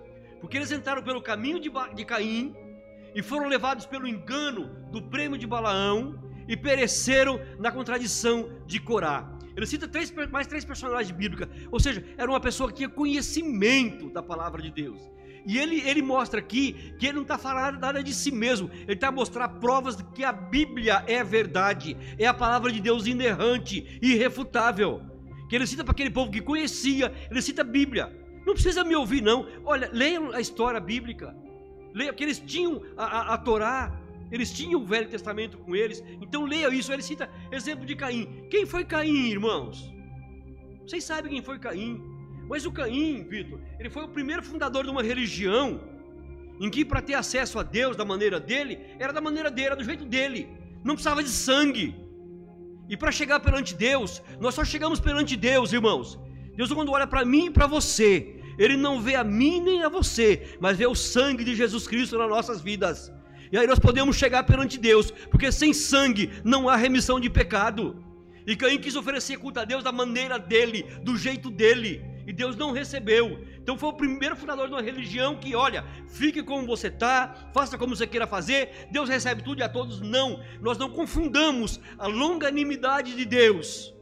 porque 0.42 0.58
eles 0.58 0.70
entraram 0.70 1.02
pelo 1.02 1.22
caminho 1.22 1.58
de, 1.58 1.70
de 1.94 2.04
Caim 2.04 2.54
e 3.14 3.22
foram 3.22 3.48
levados 3.48 3.86
pelo 3.86 4.06
engano 4.06 4.68
do 4.92 5.00
prêmio 5.00 5.38
de 5.38 5.46
Balaão 5.46 6.27
e 6.48 6.56
pereceram 6.56 7.38
na 7.58 7.70
contradição 7.70 8.50
de 8.66 8.80
Corá. 8.80 9.38
Ele 9.54 9.66
cita 9.66 9.86
três, 9.86 10.12
mais 10.30 10.46
três 10.46 10.64
personagens 10.64 11.10
bíblicos, 11.10 11.48
ou 11.70 11.78
seja, 11.78 12.02
era 12.16 12.30
uma 12.30 12.40
pessoa 12.40 12.70
que 12.70 12.76
tinha 12.76 12.88
conhecimento 12.88 14.08
da 14.08 14.22
palavra 14.22 14.62
de 14.62 14.70
Deus. 14.70 15.00
E 15.44 15.58
ele, 15.58 15.80
ele 15.80 16.02
mostra 16.02 16.40
aqui 16.40 16.94
que 16.98 17.06
ele 17.06 17.14
não 17.14 17.22
está 17.22 17.38
falando 17.38 17.80
nada 17.80 18.02
de 18.02 18.14
si 18.14 18.30
mesmo, 18.30 18.70
ele 18.82 18.92
está 18.92 19.10
mostrando 19.10 19.58
provas 19.58 19.96
de 19.96 20.04
que 20.04 20.22
a 20.24 20.32
Bíblia 20.32 21.04
é 21.06 21.22
verdade, 21.24 21.96
é 22.18 22.26
a 22.26 22.34
palavra 22.34 22.70
de 22.70 22.80
Deus 22.80 23.06
inerrante 23.06 23.98
irrefutável. 24.00 25.02
Que 25.48 25.56
ele 25.56 25.66
cita 25.66 25.82
para 25.82 25.92
aquele 25.92 26.10
povo 26.10 26.30
que 26.30 26.40
conhecia, 26.40 27.12
ele 27.30 27.40
cita 27.40 27.62
a 27.62 27.64
Bíblia. 27.64 28.14
Não 28.46 28.54
precisa 28.54 28.84
me 28.84 28.94
ouvir, 28.94 29.22
não. 29.22 29.46
Olha, 29.64 29.90
leiam 29.92 30.32
a 30.32 30.40
história 30.40 30.80
bíblica. 30.80 31.34
Leia, 31.94 32.12
que 32.12 32.22
eles 32.22 32.38
tinham 32.38 32.82
a, 32.96 33.04
a, 33.04 33.34
a 33.34 33.38
Torá, 33.38 33.97
eles 34.30 34.50
tinham 34.52 34.80
o 34.80 34.86
Velho 34.86 35.08
Testamento 35.08 35.58
com 35.58 35.74
eles. 35.74 36.02
Então 36.20 36.44
leia 36.44 36.72
isso. 36.74 36.92
Ele 36.92 37.02
cita 37.02 37.30
exemplo 37.50 37.86
de 37.86 37.96
Caim. 37.96 38.46
Quem 38.50 38.66
foi 38.66 38.84
Caim, 38.84 39.30
irmãos? 39.30 39.92
Vocês 40.86 41.04
sabem 41.04 41.32
quem 41.32 41.42
foi 41.42 41.58
Caim? 41.58 42.00
Mas 42.48 42.64
o 42.64 42.72
Caim, 42.72 43.24
Vitor, 43.28 43.60
ele 43.78 43.90
foi 43.90 44.04
o 44.04 44.08
primeiro 44.08 44.42
fundador 44.42 44.84
de 44.84 44.90
uma 44.90 45.02
religião 45.02 45.80
em 46.60 46.70
que 46.70 46.84
para 46.84 47.02
ter 47.02 47.14
acesso 47.14 47.58
a 47.58 47.62
Deus 47.62 47.96
da 47.96 48.04
maneira 48.04 48.40
dele, 48.40 48.78
era 48.98 49.12
da 49.12 49.20
maneira 49.20 49.50
dele, 49.50 49.66
era 49.68 49.76
do 49.76 49.84
jeito 49.84 50.04
dele. 50.04 50.48
Não 50.82 50.94
precisava 50.94 51.22
de 51.22 51.28
sangue. 51.28 51.94
E 52.88 52.96
para 52.96 53.12
chegar 53.12 53.38
perante 53.40 53.74
Deus, 53.74 54.22
nós 54.40 54.54
só 54.54 54.64
chegamos 54.64 54.98
perante 54.98 55.36
Deus, 55.36 55.72
irmãos. 55.72 56.18
Deus 56.56 56.72
quando 56.72 56.90
olha 56.90 57.06
para 57.06 57.24
mim 57.24 57.46
e 57.46 57.50
para 57.50 57.66
você, 57.66 58.40
ele 58.58 58.76
não 58.76 59.00
vê 59.00 59.14
a 59.14 59.22
mim 59.22 59.60
nem 59.60 59.84
a 59.84 59.88
você, 59.88 60.56
mas 60.58 60.78
vê 60.78 60.86
o 60.86 60.94
sangue 60.94 61.44
de 61.44 61.54
Jesus 61.54 61.86
Cristo 61.86 62.18
nas 62.18 62.28
nossas 62.28 62.60
vidas. 62.60 63.12
E 63.50 63.58
aí 63.58 63.66
nós 63.66 63.78
podemos 63.78 64.16
chegar 64.16 64.42
perante 64.44 64.78
Deus, 64.78 65.10
porque 65.10 65.50
sem 65.50 65.72
sangue 65.72 66.30
não 66.44 66.68
há 66.68 66.76
remissão 66.76 67.18
de 67.18 67.30
pecado. 67.30 68.04
E 68.46 68.56
Caim 68.56 68.78
quis 68.78 68.96
oferecer 68.96 69.36
culto 69.38 69.60
a 69.60 69.64
Deus 69.64 69.84
da 69.84 69.92
maneira 69.92 70.38
dele, 70.38 70.84
do 71.02 71.16
jeito 71.16 71.50
dele 71.50 72.18
e 72.28 72.32
Deus 72.32 72.54
não 72.56 72.72
recebeu. 72.72 73.42
Então 73.58 73.78
foi 73.78 73.88
o 73.88 73.94
primeiro 73.94 74.36
fundador 74.36 74.66
de 74.68 74.74
uma 74.74 74.82
religião 74.82 75.34
que, 75.36 75.56
olha, 75.56 75.82
fique 76.08 76.42
como 76.42 76.66
você 76.66 76.88
está, 76.88 77.50
faça 77.54 77.78
como 77.78 77.96
você 77.96 78.06
queira 78.06 78.26
fazer, 78.26 78.86
Deus 78.90 79.08
recebe 79.08 79.42
tudo 79.42 79.60
e 79.60 79.62
a 79.62 79.68
todos. 79.68 80.02
Não, 80.02 80.38
nós 80.60 80.76
não 80.76 80.90
confundamos 80.90 81.80
a 81.98 82.06
longanimidade 82.06 83.16
de 83.16 83.24
Deus 83.24 83.94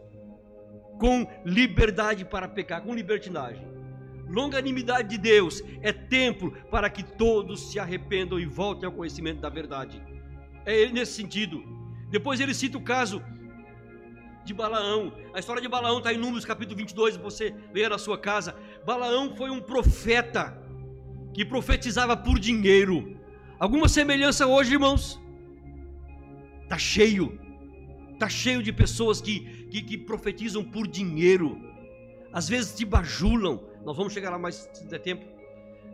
com 0.98 1.24
liberdade 1.44 2.24
para 2.24 2.48
pecar, 2.48 2.82
com 2.82 2.92
libertinagem. 2.92 3.75
Longanimidade 4.28 5.08
de 5.08 5.18
Deus 5.18 5.62
é 5.80 5.92
tempo 5.92 6.50
para 6.70 6.90
que 6.90 7.02
todos 7.02 7.70
se 7.70 7.78
arrependam 7.78 8.38
e 8.38 8.44
voltem 8.44 8.86
ao 8.86 8.92
conhecimento 8.92 9.40
da 9.40 9.48
verdade. 9.48 10.02
É 10.64 10.86
nesse 10.88 11.12
sentido. 11.12 11.62
Depois 12.10 12.40
ele 12.40 12.54
cita 12.54 12.76
o 12.78 12.82
caso 12.82 13.22
de 14.44 14.54
Balaão. 14.54 15.12
A 15.34 15.38
história 15.38 15.60
de 15.60 15.68
Balaão 15.68 15.98
está 15.98 16.12
em 16.12 16.18
Números 16.18 16.44
capítulo 16.44 16.76
22, 16.76 17.16
você 17.16 17.54
lê 17.74 17.88
na 17.88 17.98
sua 17.98 18.16
casa. 18.16 18.54
Balaão 18.84 19.34
foi 19.36 19.50
um 19.50 19.60
profeta 19.60 20.56
que 21.34 21.44
profetizava 21.44 22.16
por 22.16 22.38
dinheiro. 22.38 23.16
Alguma 23.58 23.88
semelhança 23.88 24.46
hoje, 24.46 24.72
irmãos? 24.72 25.20
Está 26.62 26.78
cheio. 26.78 27.38
Está 28.12 28.28
cheio 28.28 28.62
de 28.62 28.72
pessoas 28.72 29.20
que, 29.20 29.40
que, 29.70 29.82
que, 29.82 29.98
profetizam 29.98 30.64
por 30.64 30.86
dinheiro. 30.86 31.60
Às 32.32 32.48
vezes 32.48 32.74
te 32.74 32.84
bajulam. 32.84 33.62
Nós 33.87 33.96
vamos 33.96 34.12
chegar 34.12 34.31
lá 34.31 34.38
mais 34.38 34.68
se 34.75 34.85
der 34.88 34.99
tempo. 34.99 35.25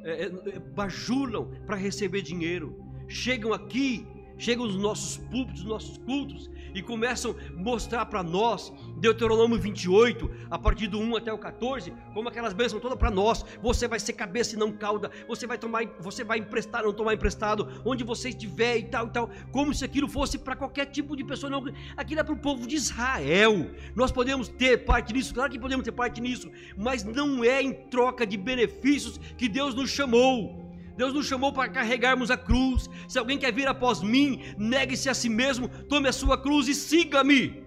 É, 0.02 0.22
é, 0.24 0.58
bajulam 0.74 1.50
para 1.66 1.76
receber 1.76 2.22
dinheiro. 2.22 2.82
Chegam 3.06 3.52
aqui, 3.52 4.06
chegam 4.42 4.66
nos 4.66 4.76
nossos 4.76 5.18
púlpitos, 5.18 5.62
nos 5.62 5.70
nossos 5.70 5.98
cultos 5.98 6.50
e 6.74 6.82
começam 6.82 7.32
a 7.32 7.62
mostrar 7.62 8.06
para 8.06 8.22
nós, 8.22 8.72
Deuteronômio 8.96 9.58
28, 9.58 10.30
a 10.50 10.58
partir 10.58 10.88
do 10.88 10.98
1 10.98 11.16
até 11.16 11.32
o 11.32 11.38
14, 11.38 11.92
como 12.12 12.28
aquelas 12.28 12.52
bênçãos 12.52 12.82
todas 12.82 12.98
para 12.98 13.10
nós. 13.10 13.44
Você 13.62 13.86
vai 13.86 14.00
ser 14.00 14.14
cabeça 14.14 14.56
e 14.56 14.58
não 14.58 14.72
cauda, 14.72 15.10
você 15.28 15.46
vai 15.46 15.58
tomar, 15.58 15.84
você 16.00 16.24
vai 16.24 16.38
emprestar, 16.38 16.82
não 16.82 16.92
tomar 16.92 17.14
emprestado, 17.14 17.68
onde 17.84 18.02
você 18.02 18.30
estiver 18.30 18.78
e 18.78 18.84
tal 18.84 19.06
e 19.06 19.10
tal, 19.10 19.30
como 19.52 19.72
se 19.72 19.84
aquilo 19.84 20.08
fosse 20.08 20.38
para 20.38 20.56
qualquer 20.56 20.86
tipo 20.86 21.16
de 21.16 21.22
pessoa, 21.22 21.50
não, 21.50 21.64
aquilo 21.96 22.20
é 22.20 22.24
para 22.24 22.34
o 22.34 22.38
povo 22.38 22.66
de 22.66 22.74
Israel. 22.74 23.70
Nós 23.94 24.10
podemos 24.10 24.48
ter 24.48 24.84
parte 24.84 25.12
nisso, 25.12 25.34
claro 25.34 25.52
que 25.52 25.58
podemos 25.58 25.84
ter 25.84 25.92
parte 25.92 26.20
nisso, 26.20 26.50
mas 26.76 27.04
não 27.04 27.44
é 27.44 27.62
em 27.62 27.72
troca 27.72 28.26
de 28.26 28.36
benefícios 28.36 29.18
que 29.36 29.48
Deus 29.48 29.74
nos 29.74 29.90
chamou. 29.90 30.71
Deus 30.96 31.12
nos 31.12 31.26
chamou 31.26 31.52
para 31.52 31.68
carregarmos 31.68 32.30
a 32.30 32.36
cruz. 32.36 32.88
Se 33.08 33.18
alguém 33.18 33.38
quer 33.38 33.52
vir 33.52 33.66
após 33.66 34.02
mim, 34.02 34.42
negue-se 34.58 35.08
a 35.08 35.14
si 35.14 35.28
mesmo, 35.28 35.68
tome 35.88 36.08
a 36.08 36.12
sua 36.12 36.36
cruz 36.36 36.68
e 36.68 36.74
siga-me. 36.74 37.64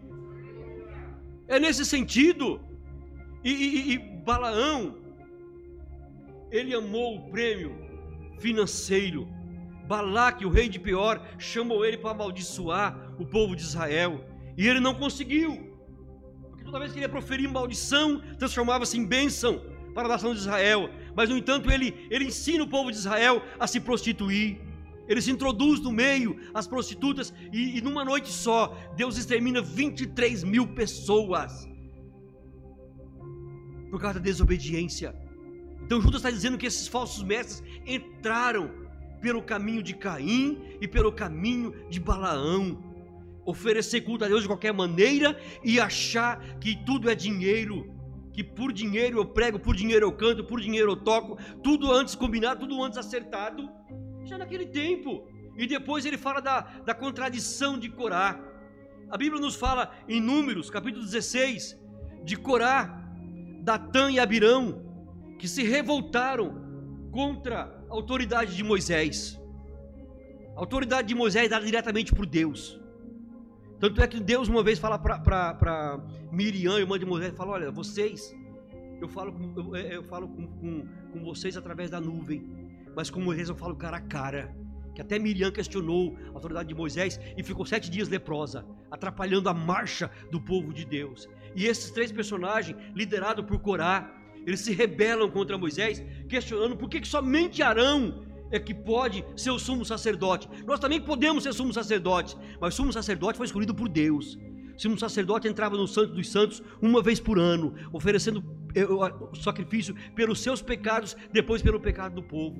É 1.47 1.59
nesse 1.59 1.85
sentido. 1.85 2.59
E, 3.43 3.51
e, 3.51 3.93
e 3.93 3.97
Balaão, 3.97 4.97
ele 6.51 6.73
amou 6.73 7.17
o 7.17 7.31
prêmio 7.31 7.75
financeiro. 8.39 9.27
Balaque, 9.87 10.45
o 10.45 10.49
rei 10.49 10.67
de 10.67 10.79
Pior, 10.79 11.21
chamou 11.37 11.85
ele 11.85 11.97
para 11.97 12.11
amaldiçoar 12.11 13.15
o 13.19 13.25
povo 13.25 13.55
de 13.55 13.61
Israel. 13.61 14.25
E 14.57 14.67
ele 14.67 14.79
não 14.79 14.95
conseguiu. 14.95 15.71
Porque 16.49 16.63
toda 16.63 16.79
vez 16.79 16.91
que 16.91 16.97
ele 16.97 17.05
ia 17.05 17.09
proferir 17.09 17.47
maldição, 17.49 18.19
transformava-se 18.39 18.97
em 18.97 19.05
bênção 19.05 19.74
para 19.95 20.05
a 20.05 20.09
nação 20.09 20.31
de 20.33 20.41
Israel 20.41 20.91
mas 21.15 21.29
no 21.29 21.37
entanto 21.37 21.71
ele, 21.71 22.05
ele 22.11 22.25
ensina 22.25 22.63
o 22.63 22.67
povo 22.67 22.91
de 22.91 22.97
Israel 22.97 23.41
a 23.57 23.65
se 23.65 23.79
prostituir. 23.79 24.59
Ele 25.07 25.21
se 25.21 25.31
introduz 25.31 25.79
no 25.79 25.91
meio 25.91 26.37
as 26.53 26.67
prostitutas 26.67 27.33
e, 27.53 27.77
e 27.77 27.81
numa 27.81 28.03
noite 28.03 28.29
só 28.29 28.75
Deus 28.97 29.17
extermina 29.17 29.61
23 29.61 30.43
mil 30.43 30.67
pessoas 30.67 31.67
por 33.89 34.01
causa 34.01 34.19
da 34.19 34.25
desobediência. 34.25 35.15
Então 35.81 36.01
Judas 36.01 36.17
está 36.17 36.31
dizendo 36.31 36.57
que 36.57 36.65
esses 36.65 36.87
falsos 36.87 37.23
mestres 37.23 37.63
entraram 37.85 38.69
pelo 39.21 39.41
caminho 39.41 39.81
de 39.81 39.95
Caim 39.95 40.61
e 40.81 40.87
pelo 40.87 41.11
caminho 41.11 41.73
de 41.89 41.99
Balaão. 41.99 42.83
Oferecer 43.45 44.01
culto 44.01 44.25
a 44.25 44.27
Deus 44.27 44.41
de 44.41 44.47
qualquer 44.47 44.73
maneira 44.73 45.39
e 45.63 45.79
achar 45.79 46.57
que 46.57 46.75
tudo 46.83 47.09
é 47.09 47.15
dinheiro 47.15 47.94
que 48.35 48.43
por 48.43 48.73
dinheiro 48.73 49.17
eu 49.17 49.25
prego, 49.25 49.57
por 49.57 49.73
dinheiro 49.73 50.05
eu 50.05 50.11
canto, 50.11 50.43
por 50.43 50.59
dinheiro 50.59 50.91
eu 50.91 50.97
toco, 50.97 51.37
tudo 51.63 51.89
antes 51.89 52.15
combinado, 52.15 52.59
tudo 52.67 52.83
antes 52.83 52.97
acertado, 52.97 53.69
já 54.25 54.37
naquele 54.37 54.65
tempo. 54.65 55.25
E 55.57 55.65
depois 55.65 56.05
ele 56.05 56.17
fala 56.17 56.41
da, 56.41 56.59
da 56.85 56.93
contradição 56.93 57.79
de 57.79 57.89
Corá. 57.89 58.37
A 59.09 59.17
Bíblia 59.17 59.39
nos 59.39 59.55
fala 59.55 59.89
em 60.05 60.19
Números, 60.19 60.69
capítulo 60.69 61.05
16, 61.05 61.79
de 62.25 62.35
Corá, 62.35 63.09
Datã 63.61 64.11
e 64.11 64.19
Abirão, 64.19 64.83
que 65.39 65.47
se 65.47 65.63
revoltaram 65.63 66.61
contra 67.13 67.73
a 67.89 67.93
autoridade 67.93 68.53
de 68.53 68.65
Moisés. 68.65 69.39
A 70.57 70.59
autoridade 70.59 71.07
de 71.07 71.15
Moisés 71.15 71.45
é 71.45 71.49
dada 71.49 71.65
diretamente 71.65 72.13
por 72.13 72.25
Deus. 72.25 72.77
Tanto 73.85 74.01
é 74.01 74.07
que 74.07 74.19
Deus 74.19 74.47
uma 74.47 74.63
vez 74.63 74.79
fala 74.79 74.97
para 74.97 75.99
Miriam, 76.31 76.79
irmã 76.79 76.97
de 76.97 77.05
Moisés, 77.05 77.31
fala: 77.35 77.51
Olha, 77.51 77.69
vocês, 77.69 78.35
eu 78.99 79.07
falo, 79.07 79.31
com, 79.31 79.53
eu, 79.55 79.75
é, 79.75 79.95
eu 79.97 80.03
falo 80.03 80.27
com, 80.27 80.47
com, 80.47 80.87
com, 81.13 81.23
vocês 81.23 81.55
através 81.55 81.91
da 81.91 82.01
nuvem, 82.01 82.49
mas 82.95 83.11
como 83.11 83.31
eles 83.31 83.47
não 83.47 83.55
falam 83.55 83.75
cara 83.75 83.97
a 83.97 84.01
cara. 84.01 84.55
Que 84.95 85.01
até 85.01 85.19
Miriam 85.19 85.51
questionou 85.51 86.17
a 86.29 86.33
autoridade 86.33 86.67
de 86.67 86.73
Moisés 86.73 87.19
e 87.37 87.43
ficou 87.43 87.63
sete 87.63 87.91
dias 87.91 88.09
leprosa, 88.09 88.65
atrapalhando 88.89 89.49
a 89.49 89.53
marcha 89.53 90.09
do 90.31 90.41
povo 90.41 90.73
de 90.73 90.83
Deus. 90.83 91.29
E 91.55 91.67
esses 91.67 91.91
três 91.91 92.11
personagens, 92.11 92.75
liderados 92.95 93.45
por 93.45 93.59
Corá, 93.59 94.19
eles 94.47 94.61
se 94.61 94.73
rebelam 94.73 95.29
contra 95.29 95.59
Moisés, 95.59 96.03
questionando 96.27 96.75
por 96.75 96.89
que, 96.89 97.01
que 97.01 97.07
somente 97.07 97.61
Arão 97.61 98.25
é 98.51 98.59
que 98.59 98.73
pode 98.73 99.25
ser 99.35 99.51
o 99.51 99.59
sumo 99.59 99.85
sacerdote. 99.85 100.49
Nós 100.65 100.79
também 100.79 101.01
podemos 101.01 101.43
ser 101.43 101.53
sumo 101.53 101.73
sacerdotes, 101.73 102.37
mas 102.59 102.73
o 102.73 102.77
sumo 102.77 102.93
sacerdote 102.93 103.37
foi 103.37 103.45
escolhido 103.45 103.73
por 103.73 103.89
Deus. 103.89 104.37
Sumo 104.77 104.97
sacerdote 104.97 105.47
entrava 105.47 105.77
no 105.77 105.87
Santo 105.87 106.13
dos 106.13 106.29
Santos 106.29 106.61
uma 106.81 107.01
vez 107.01 107.19
por 107.19 107.39
ano, 107.39 107.73
oferecendo 107.93 108.43
eh, 108.75 108.85
sacrifício 109.41 109.95
pelos 110.13 110.41
seus 110.41 110.61
pecados, 110.61 111.15
depois 111.31 111.61
pelo 111.61 111.79
pecado 111.79 112.15
do 112.15 112.23
povo. 112.23 112.57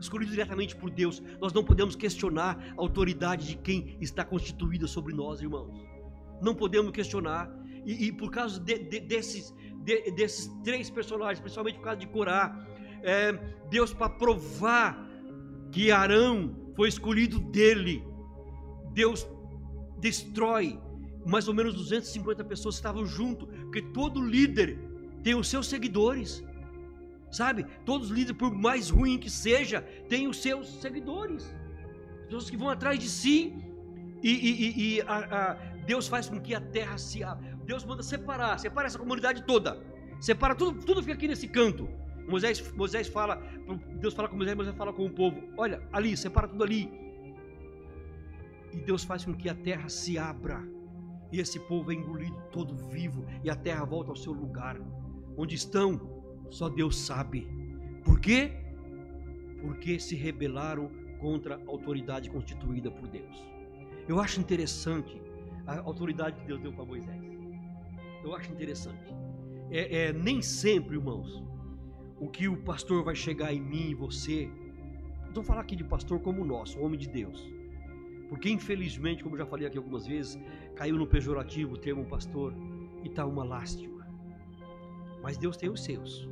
Escolhido 0.00 0.30
diretamente 0.30 0.76
por 0.76 0.90
Deus, 0.90 1.22
nós 1.40 1.52
não 1.52 1.64
podemos 1.64 1.96
questionar 1.96 2.74
a 2.76 2.80
autoridade 2.80 3.48
de 3.48 3.56
quem 3.56 3.96
está 4.00 4.24
constituída 4.24 4.86
sobre 4.86 5.14
nós, 5.14 5.40
irmãos. 5.40 5.74
Não 6.40 6.54
podemos 6.54 6.92
questionar, 6.92 7.50
e, 7.84 8.06
e 8.06 8.12
por 8.12 8.30
causa 8.30 8.60
de, 8.60 8.78
de, 8.78 9.00
desses, 9.00 9.54
de, 9.84 10.10
desses 10.12 10.48
três 10.62 10.90
personagens, 10.90 11.40
principalmente 11.40 11.76
por 11.76 11.84
causa 11.84 11.98
de 11.98 12.06
Corá, 12.06 12.64
é, 13.02 13.32
Deus, 13.70 13.92
para 13.92 14.10
provar 14.10 15.05
que 15.70 15.90
Arão 15.90 16.54
foi 16.74 16.88
escolhido 16.88 17.38
dele, 17.38 18.04
Deus 18.92 19.26
destrói 19.98 20.80
mais 21.26 21.48
ou 21.48 21.54
menos 21.54 21.74
250 21.74 22.44
pessoas 22.44 22.76
estavam 22.76 23.04
junto, 23.04 23.48
porque 23.48 23.82
todo 23.82 24.24
líder 24.24 24.78
tem 25.24 25.34
os 25.34 25.48
seus 25.48 25.66
seguidores. 25.66 26.42
Sabe? 27.32 27.66
Todos 27.84 28.10
os 28.10 28.16
líderes, 28.16 28.38
por 28.38 28.54
mais 28.54 28.90
ruim 28.90 29.18
que 29.18 29.28
seja, 29.28 29.82
têm 30.08 30.28
os 30.28 30.40
seus 30.40 30.80
seguidores. 30.80 31.52
Pessoas 32.24 32.48
que 32.48 32.56
vão 32.56 32.70
atrás 32.70 32.98
de 32.98 33.08
si. 33.08 33.52
E, 34.22 34.30
e, 34.30 34.96
e 34.96 35.00
a, 35.02 35.16
a, 35.16 35.54
Deus 35.84 36.06
faz 36.06 36.28
com 36.28 36.40
que 36.40 36.54
a 36.54 36.60
terra 36.60 36.96
se 36.96 37.24
abra. 37.24 37.58
Deus 37.64 37.84
manda 37.84 38.02
separar, 38.04 38.58
separa 38.58 38.86
essa 38.86 38.98
comunidade 38.98 39.42
toda. 39.42 39.82
Separa 40.20 40.54
tudo, 40.54 40.84
tudo 40.86 41.02
fica 41.02 41.14
aqui 41.14 41.26
nesse 41.26 41.48
canto. 41.48 41.88
Moisés, 42.28 42.72
Moisés 42.72 43.08
fala, 43.08 43.36
Deus 44.00 44.14
fala 44.14 44.28
com 44.28 44.36
Moisés, 44.36 44.56
Moisés 44.56 44.76
fala 44.76 44.92
com 44.92 45.06
o 45.06 45.10
povo: 45.10 45.42
olha, 45.56 45.82
ali, 45.92 46.16
separa 46.16 46.48
tudo 46.48 46.64
ali. 46.64 46.90
E 48.72 48.80
Deus 48.80 49.04
faz 49.04 49.24
com 49.24 49.34
que 49.34 49.48
a 49.48 49.54
terra 49.54 49.88
se 49.88 50.18
abra. 50.18 50.62
E 51.32 51.40
esse 51.40 51.58
povo 51.60 51.90
é 51.90 51.94
engolido 51.94 52.36
todo 52.52 52.76
vivo. 52.90 53.24
E 53.42 53.50
a 53.50 53.56
terra 53.56 53.84
volta 53.84 54.10
ao 54.10 54.16
seu 54.16 54.32
lugar. 54.32 54.78
Onde 55.36 55.54
estão, 55.54 56.00
só 56.50 56.68
Deus 56.68 56.98
sabe. 56.98 57.48
Por 58.04 58.20
quê? 58.20 58.52
Porque 59.60 59.98
se 59.98 60.14
rebelaram 60.14 60.90
contra 61.18 61.56
a 61.56 61.60
autoridade 61.66 62.30
constituída 62.30 62.90
por 62.90 63.08
Deus. 63.08 63.44
Eu 64.06 64.20
acho 64.20 64.40
interessante 64.40 65.20
a 65.66 65.80
autoridade 65.80 66.36
que 66.40 66.46
Deus 66.46 66.60
deu 66.60 66.72
para 66.72 66.84
Moisés. 66.84 67.22
Eu 68.22 68.34
acho 68.34 68.52
interessante. 68.52 69.14
É, 69.70 70.06
é, 70.06 70.12
nem 70.12 70.40
sempre, 70.40 70.96
irmãos, 70.96 71.42
o 72.18 72.28
que 72.28 72.48
o 72.48 72.56
pastor 72.56 73.04
vai 73.04 73.14
chegar 73.14 73.52
em 73.52 73.60
mim 73.60 73.90
e 73.90 73.94
você. 73.94 74.50
Estou 75.28 75.42
falando 75.42 75.62
aqui 75.62 75.76
de 75.76 75.84
pastor 75.84 76.20
como 76.20 76.44
nosso, 76.44 76.80
homem 76.80 76.98
de 76.98 77.08
Deus. 77.08 77.52
Porque 78.28 78.50
infelizmente, 78.50 79.22
como 79.22 79.36
já 79.36 79.46
falei 79.46 79.66
aqui 79.66 79.78
algumas 79.78 80.06
vezes, 80.06 80.38
caiu 80.74 80.96
no 80.96 81.06
pejorativo 81.06 81.74
o 81.74 81.78
termo 81.78 82.04
pastor 82.04 82.54
e 83.04 83.08
está 83.08 83.24
uma 83.24 83.44
lástima. 83.44 84.06
Mas 85.22 85.36
Deus 85.36 85.56
tem 85.56 85.68
os 85.68 85.82
seus. 85.84 86.28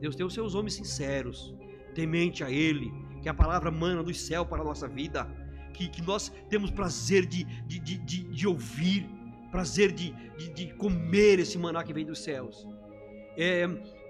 Deus 0.00 0.16
tem 0.16 0.26
os 0.26 0.34
seus 0.34 0.54
homens 0.54 0.74
sinceros, 0.74 1.54
temente 1.94 2.42
a 2.42 2.50
Ele, 2.50 2.92
que 3.22 3.28
a 3.28 3.34
palavra 3.34 3.70
mana 3.70 4.02
do 4.02 4.12
céu 4.12 4.44
para 4.44 4.62
a 4.62 4.64
nossa 4.64 4.88
vida, 4.88 5.24
que, 5.72 5.88
que 5.88 6.02
nós 6.02 6.32
temos 6.48 6.70
prazer 6.70 7.26
de, 7.26 7.44
de, 7.66 7.78
de, 7.78 7.98
de, 7.98 8.24
de 8.24 8.46
ouvir, 8.46 9.08
prazer 9.50 9.92
de, 9.92 10.10
de, 10.36 10.50
de, 10.50 10.74
comer 10.74 11.38
esse 11.38 11.58
maná 11.58 11.82
que 11.82 11.92
vem 11.92 12.04
dos 12.04 12.18
céus. 12.18 12.66
É, 13.36 13.66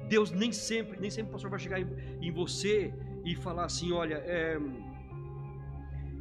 Deus 0.09 0.31
nem 0.31 0.53
sempre, 0.53 1.01
nem 1.01 1.11
sempre 1.11 1.31
o 1.31 1.33
pastor 1.33 1.51
vai 1.51 1.59
chegar 1.59 1.81
em, 1.81 2.31
você 2.31 2.93
e 3.25 3.35
falar 3.35 3.65
assim, 3.65 3.93
olha, 3.93 4.17
é, 4.17 4.59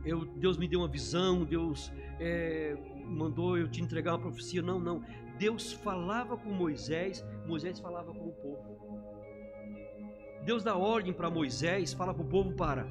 eu, 0.05 0.26
Deus 0.26 0.57
me 0.57 0.67
deu 0.67 0.80
uma 0.80 0.88
visão, 0.88 1.43
Deus 1.43 1.91
é, 2.19 2.78
mandou 3.05 3.57
eu 3.57 3.67
te 3.67 3.82
entregar 3.82 4.13
uma 4.13 4.21
profecia. 4.21 4.61
Não, 4.61 4.80
não. 4.80 5.03
Deus 5.38 5.74
falava 5.74 6.38
com 6.38 6.49
Moisés, 6.49 7.26
Moisés 7.45 7.80
falava 7.80 8.13
com 8.13 8.28
o 8.28 8.34
povo. 8.34 8.74
Deus 10.45 10.63
dá 10.63 10.76
ordem 10.76 11.13
para 11.13 11.30
Moisés, 11.30 11.93
fala 11.93 12.13
para 12.13 12.24
o 12.24 12.28
povo 12.28 12.53
para. 12.53 12.88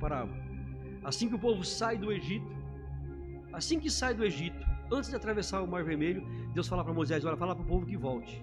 Parava. 0.00 0.32
Assim 1.04 1.28
que 1.28 1.34
o 1.34 1.38
povo 1.38 1.64
sai 1.64 1.96
do 1.96 2.12
Egito, 2.12 2.46
assim 3.52 3.78
que 3.78 3.88
sai 3.88 4.12
do 4.12 4.24
Egito, 4.24 4.66
antes 4.92 5.08
de 5.08 5.16
atravessar 5.16 5.62
o 5.62 5.66
Mar 5.66 5.84
Vermelho, 5.84 6.26
Deus 6.52 6.68
fala 6.68 6.84
para 6.84 6.92
Moisés: 6.92 7.24
olha, 7.24 7.36
fala 7.36 7.54
para 7.54 7.64
o 7.64 7.66
povo 7.66 7.86
que 7.86 7.96
volte. 7.96 8.42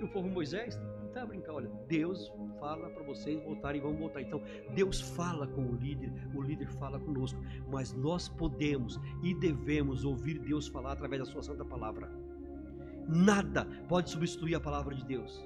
E 0.00 0.04
o 0.04 0.08
povo 0.08 0.28
Moisés 0.28 0.78
tá 1.12 1.24
brincando, 1.26 1.56
olha, 1.56 1.70
Deus 1.88 2.32
fala 2.60 2.90
para 2.90 3.02
vocês 3.02 3.42
voltarem 3.42 3.80
e 3.80 3.84
vão 3.84 3.96
voltar. 3.96 4.20
Então, 4.20 4.42
Deus 4.74 5.00
fala 5.00 5.46
com 5.46 5.62
o 5.62 5.74
líder, 5.74 6.12
o 6.34 6.42
líder 6.42 6.68
fala 6.72 6.98
conosco, 7.00 7.40
mas 7.68 7.92
nós 7.92 8.28
podemos 8.28 9.00
e 9.22 9.34
devemos 9.34 10.04
ouvir 10.04 10.38
Deus 10.38 10.68
falar 10.68 10.92
através 10.92 11.22
da 11.22 11.26
sua 11.26 11.42
santa 11.42 11.64
palavra. 11.64 12.10
Nada 13.08 13.64
pode 13.88 14.10
substituir 14.10 14.54
a 14.54 14.60
palavra 14.60 14.94
de 14.94 15.04
Deus. 15.04 15.44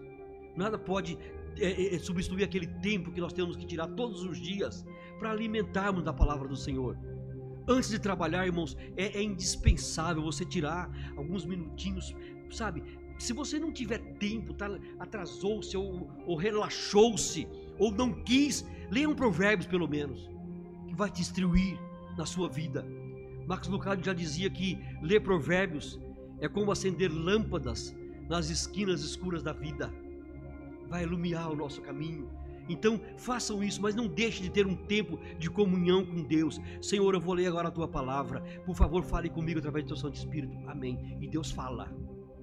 Nada 0.56 0.78
pode 0.78 1.16
é, 1.58 1.66
é, 1.66 1.94
é, 1.94 1.98
substituir 1.98 2.44
aquele 2.44 2.66
tempo 2.66 3.12
que 3.12 3.20
nós 3.20 3.32
temos 3.32 3.56
que 3.56 3.66
tirar 3.66 3.86
todos 3.88 4.24
os 4.24 4.38
dias 4.38 4.84
para 5.18 5.30
alimentarmos 5.30 6.02
da 6.02 6.12
palavra 6.12 6.48
do 6.48 6.56
Senhor. 6.56 6.96
Antes 7.68 7.90
de 7.90 7.98
trabalhar, 7.98 8.46
irmãos, 8.46 8.76
é, 8.96 9.18
é 9.18 9.22
indispensável 9.22 10.22
você 10.22 10.44
tirar 10.44 10.90
alguns 11.16 11.44
minutinhos, 11.44 12.14
sabe? 12.50 12.82
Se 13.22 13.32
você 13.32 13.56
não 13.56 13.70
tiver 13.70 13.98
tempo, 14.18 14.52
tá, 14.52 14.68
atrasou-se 14.98 15.76
ou, 15.76 16.10
ou 16.26 16.34
relaxou-se 16.34 17.46
ou 17.78 17.92
não 17.92 18.12
quis, 18.24 18.66
leia 18.90 19.08
um 19.08 19.14
Provérbios 19.14 19.68
pelo 19.68 19.86
menos, 19.86 20.28
que 20.88 20.94
vai 20.96 21.08
te 21.08 21.20
instruir 21.20 21.78
na 22.18 22.26
sua 22.26 22.48
vida. 22.48 22.84
Marcos 23.46 23.68
Lucado 23.68 24.04
já 24.04 24.12
dizia 24.12 24.50
que 24.50 24.76
ler 25.00 25.20
Provérbios 25.20 26.00
é 26.40 26.48
como 26.48 26.72
acender 26.72 27.12
lâmpadas 27.12 27.94
nas 28.28 28.50
esquinas 28.50 29.02
escuras 29.04 29.40
da 29.40 29.52
vida 29.52 29.94
vai 30.88 31.04
iluminar 31.04 31.48
o 31.48 31.54
nosso 31.54 31.80
caminho. 31.80 32.28
Então, 32.68 33.00
façam 33.16 33.62
isso, 33.62 33.80
mas 33.80 33.94
não 33.94 34.08
deixe 34.08 34.42
de 34.42 34.50
ter 34.50 34.66
um 34.66 34.74
tempo 34.74 35.16
de 35.38 35.48
comunhão 35.48 36.04
com 36.04 36.24
Deus. 36.24 36.60
Senhor, 36.80 37.14
eu 37.14 37.20
vou 37.20 37.34
ler 37.34 37.46
agora 37.46 37.68
a 37.68 37.70
tua 37.70 37.86
palavra. 37.86 38.40
Por 38.66 38.74
favor, 38.74 39.04
fale 39.04 39.30
comigo 39.30 39.60
através 39.60 39.84
do 39.84 39.88
teu 39.88 39.96
Santo 39.96 40.16
Espírito. 40.16 40.58
Amém. 40.66 41.16
E 41.20 41.28
Deus 41.28 41.52
fala. 41.52 41.88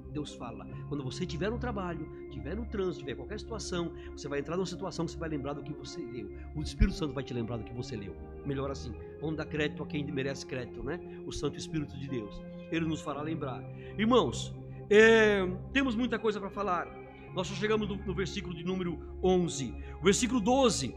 Deus 0.10 0.34
fala. 0.34 0.66
Quando 0.88 1.04
você 1.04 1.24
estiver 1.24 1.50
no 1.50 1.58
trabalho, 1.58 2.10
estiver 2.30 2.56
no 2.56 2.66
trânsito, 2.66 3.00
tiver 3.00 3.16
qualquer 3.16 3.40
situação, 3.40 3.92
você 4.12 4.28
vai 4.28 4.40
entrar 4.40 4.56
numa 4.56 4.66
situação 4.66 5.06
que 5.06 5.12
você 5.12 5.18
vai 5.18 5.30
lembrar 5.30 5.54
do 5.54 5.64
que 5.64 5.74
você 5.74 6.00
leu. 6.00 6.32
O 6.56 6.62
Espírito 6.62 6.98
Santo 6.98 7.14
vai 7.14 7.24
te 7.24 7.34
lembrar 7.34 7.58
do 7.58 7.64
que 7.64 7.74
você 7.74 7.96
leu. 7.96 8.16
Melhor 8.46 8.72
assim. 8.72 8.94
Vamos 9.22 9.38
dar 9.38 9.46
crédito 9.46 9.84
a 9.84 9.88
quem 9.88 10.04
merece 10.12 10.46
crédito, 10.46 10.84
né? 10.84 11.00
O 11.26 11.32
Santo 11.32 11.58
Espírito 11.58 11.98
de 11.98 12.08
Deus. 12.08 12.42
Ele 12.72 12.86
nos 12.86 13.02
fará 13.02 13.22
lembrar. 13.22 13.64
Irmãos, 13.98 14.56
é, 14.90 15.46
temos 15.72 15.96
muita 15.96 16.18
coisa 16.20 16.40
para 16.40 16.50
falar. 16.50 16.88
Nós 17.34 17.48
só 17.48 17.54
chegamos 17.54 17.88
no, 17.88 17.96
no 17.96 18.14
versículo 18.14 18.56
de 18.56 18.64
número 18.64 19.00
11. 19.24 19.74
O 20.00 20.04
versículo 20.04 20.40
12 20.40 20.96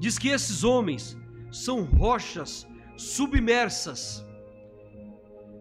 diz 0.00 0.18
que 0.18 0.28
esses 0.28 0.64
homens 0.64 1.16
são 1.50 1.84
rochas 1.84 2.66
submersas 2.96 4.25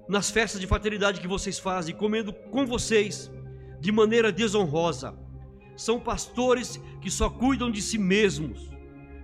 nas 0.07 0.29
festas 0.29 0.61
de 0.61 0.67
fraternidade 0.67 1.19
que 1.19 1.27
vocês 1.27 1.57
fazem, 1.59 1.95
comendo 1.95 2.31
com 2.33 2.65
vocês 2.65 3.31
de 3.79 3.91
maneira 3.91 4.31
desonrosa. 4.31 5.17
São 5.75 5.99
pastores 5.99 6.79
que 7.01 7.09
só 7.09 7.29
cuidam 7.29 7.69
de 7.69 7.81
si 7.81 7.97
mesmos. 7.97 8.71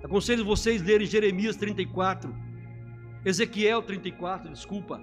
Aconselho 0.04 0.44
vocês 0.44 0.82
lerem 0.82 1.08
Jeremias 1.08 1.56
34, 1.56 2.36
Ezequiel 3.24 3.84
34, 3.84 4.52
desculpa. 4.52 5.00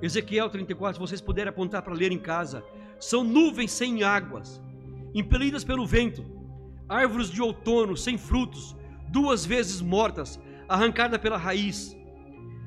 Ezequiel 0.00 0.48
34, 0.48 0.94
se 0.94 1.00
vocês 1.00 1.20
puderem 1.20 1.50
apontar 1.50 1.82
para 1.82 1.94
ler 1.94 2.10
em 2.10 2.18
casa. 2.18 2.64
São 2.98 3.22
nuvens 3.22 3.70
sem 3.70 4.02
águas, 4.02 4.62
impelidas 5.14 5.62
pelo 5.62 5.86
vento, 5.86 6.24
árvores 6.88 7.30
de 7.30 7.42
outono 7.42 7.96
sem 7.96 8.16
frutos, 8.16 8.74
duas 9.08 9.44
vezes 9.44 9.80
mortas, 9.80 10.40
arrancadas 10.68 11.20
pela 11.20 11.36
raiz. 11.36 11.96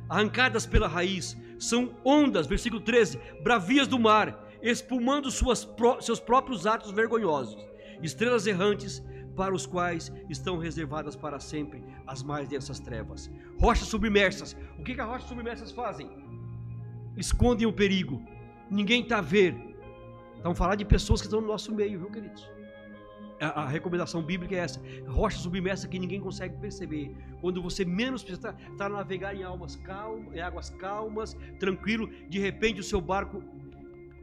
Arrancadas 0.07 0.65
pela 0.65 0.87
raiz, 0.87 1.35
são 1.59 1.95
ondas, 2.03 2.47
versículo 2.47 2.81
13, 2.81 3.19
bravias 3.43 3.87
do 3.87 3.99
mar, 3.99 4.47
espumando 4.61 5.29
suas, 5.31 5.67
seus 6.01 6.19
próprios 6.19 6.65
atos 6.65 6.91
vergonhosos, 6.91 7.67
estrelas 8.01 8.47
errantes 8.47 9.03
para 9.35 9.53
os 9.53 9.65
quais 9.65 10.11
estão 10.29 10.57
reservadas 10.57 11.15
para 11.15 11.39
sempre 11.39 11.83
as 12.05 12.23
mais 12.23 12.47
densas 12.47 12.79
trevas. 12.79 13.29
Rochas 13.59 13.87
submersas. 13.87 14.57
O 14.79 14.83
que, 14.83 14.95
que 14.95 15.01
as 15.01 15.07
rochas 15.07 15.29
submersas 15.29 15.71
fazem? 15.71 16.09
Escondem 17.15 17.67
o 17.67 17.73
perigo. 17.73 18.21
Ninguém 18.69 19.03
está 19.03 19.19
a 19.19 19.21
ver, 19.21 19.55
Estamos 20.37 20.57
falando 20.57 20.77
de 20.77 20.85
pessoas 20.85 21.19
que 21.19 21.27
estão 21.27 21.41
no 21.41 21.47
nosso 21.47 21.73
meio, 21.73 21.99
viu, 21.99 22.09
queridos? 22.09 22.49
A, 23.39 23.63
a, 23.63 23.67
recomendação 23.67 24.21
bíblica 24.21 24.55
é 24.55 24.59
essa: 24.59 24.81
rocha 25.07 25.37
submersa 25.37 25.87
que 25.87 25.99
ninguém 25.99 26.19
consegue 26.19 26.57
perceber. 26.57 27.15
Quando 27.41 27.61
você 27.61 27.85
menos 27.85 28.23
precisa 28.23 28.49
estar 28.49 28.67
tá, 28.71 28.75
tá 28.77 28.89
navegar 28.89 29.35
em, 29.35 29.43
almas 29.43 29.75
calmas, 29.75 30.33
em 30.33 30.39
águas 30.39 30.69
calmas, 30.71 31.37
tranquilo, 31.59 32.09
de 32.29 32.39
repente 32.39 32.79
o 32.79 32.83
seu 32.83 32.99
barco, 32.99 33.43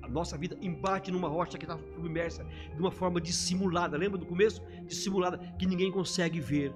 a 0.03 0.09
nossa 0.09 0.37
vida 0.37 0.57
embate 0.61 1.11
numa 1.11 1.29
rocha 1.29 1.57
que 1.57 1.65
está 1.65 1.79
submersa 1.95 2.45
de 2.75 2.81
uma 2.81 2.91
forma 2.91 3.21
dissimulada. 3.21 3.97
Lembra 3.97 4.19
do 4.19 4.27
começo? 4.27 4.63
Dissimulada, 4.87 5.39
que 5.59 5.67
ninguém 5.67 5.91
consegue 5.91 6.41
ver. 6.41 6.75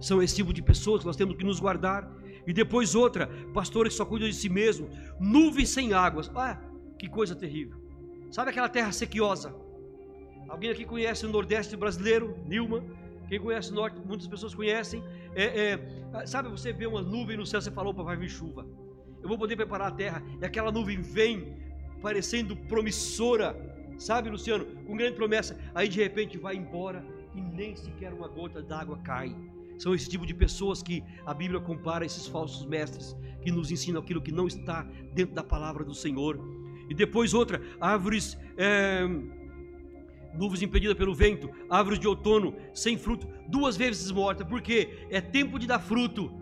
São 0.00 0.22
esse 0.22 0.36
tipo 0.36 0.52
de 0.52 0.62
pessoas 0.62 1.00
que 1.00 1.06
nós 1.06 1.16
temos 1.16 1.36
que 1.36 1.44
nos 1.44 1.60
guardar. 1.60 2.10
E 2.46 2.52
depois 2.52 2.94
outra, 2.94 3.26
pastores 3.54 3.94
que 3.94 3.96
só 3.96 4.04
cuidam 4.04 4.28
de 4.28 4.34
si 4.34 4.50
mesmo, 4.50 4.90
nuvens 5.18 5.70
sem 5.70 5.94
águas. 5.94 6.30
Ah, 6.34 6.60
que 6.98 7.08
coisa 7.08 7.34
terrível. 7.34 7.78
Sabe 8.30 8.50
aquela 8.50 8.68
terra 8.68 8.92
sequiosa? 8.92 9.63
Alguém 10.48 10.70
aqui 10.70 10.84
conhece 10.84 11.26
o 11.26 11.28
Nordeste 11.28 11.76
brasileiro, 11.76 12.36
Nilma? 12.46 12.84
Quem 13.28 13.40
conhece 13.40 13.70
o 13.70 13.74
Norte, 13.74 13.98
muitas 14.04 14.26
pessoas 14.26 14.54
conhecem. 14.54 15.02
É, 15.34 15.44
é, 15.44 16.26
sabe, 16.26 16.48
você 16.48 16.72
vê 16.72 16.86
uma 16.86 17.02
nuvem 17.02 17.36
no 17.36 17.46
céu, 17.46 17.60
você 17.60 17.70
falou, 17.70 17.94
para 17.94 18.04
vai 18.04 18.16
vir 18.16 18.28
chuva. 18.28 18.66
Eu 19.22 19.28
vou 19.28 19.38
poder 19.38 19.56
preparar 19.56 19.88
a 19.88 19.90
terra, 19.90 20.22
e 20.40 20.44
aquela 20.44 20.70
nuvem 20.70 21.00
vem 21.00 21.56
parecendo 22.02 22.54
promissora, 22.54 23.56
sabe, 23.98 24.28
Luciano? 24.28 24.66
Com 24.86 24.96
grande 24.96 25.16
promessa, 25.16 25.58
aí 25.74 25.88
de 25.88 26.02
repente 26.02 26.36
vai 26.36 26.56
embora 26.56 27.04
e 27.34 27.40
nem 27.40 27.74
sequer 27.74 28.12
uma 28.12 28.28
gota 28.28 28.62
d'água 28.62 28.98
cai. 28.98 29.34
São 29.78 29.94
esse 29.94 30.08
tipo 30.08 30.26
de 30.26 30.34
pessoas 30.34 30.82
que 30.82 31.02
a 31.26 31.34
Bíblia 31.34 31.58
compara 31.60 32.04
esses 32.04 32.26
falsos 32.26 32.64
mestres 32.66 33.16
que 33.42 33.50
nos 33.50 33.70
ensinam 33.70 34.00
aquilo 34.00 34.22
que 34.22 34.30
não 34.30 34.46
está 34.46 34.86
dentro 35.12 35.34
da 35.34 35.42
palavra 35.42 35.82
do 35.84 35.94
Senhor. 35.94 36.38
E 36.88 36.94
depois 36.94 37.34
outra, 37.34 37.60
árvores. 37.80 38.38
É, 38.56 39.08
nuvens 40.36 40.62
impedidas 40.62 40.96
pelo 40.96 41.14
vento, 41.14 41.50
árvores 41.70 41.98
de 41.98 42.08
outono 42.08 42.54
sem 42.72 42.96
fruto, 42.96 43.26
duas 43.48 43.76
vezes 43.76 44.10
morta, 44.10 44.44
porque 44.44 45.06
é 45.10 45.20
tempo 45.20 45.58
de 45.58 45.66
dar 45.66 45.78
fruto. 45.78 46.32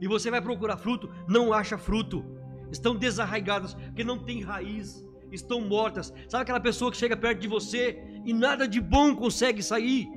E 0.00 0.08
você 0.08 0.30
vai 0.30 0.40
procurar 0.40 0.76
fruto, 0.76 1.10
não 1.28 1.52
acha 1.52 1.76
fruto. 1.76 2.24
Estão 2.70 2.94
desarraigadas, 2.94 3.74
porque 3.74 4.04
não 4.04 4.18
tem 4.18 4.40
raiz, 4.42 5.04
estão 5.32 5.60
mortas. 5.60 6.12
Sabe 6.28 6.42
aquela 6.42 6.60
pessoa 6.60 6.90
que 6.90 6.96
chega 6.96 7.16
perto 7.16 7.40
de 7.40 7.48
você 7.48 8.02
e 8.24 8.32
nada 8.32 8.66
de 8.66 8.80
bom 8.80 9.14
consegue 9.14 9.62
sair? 9.62 10.08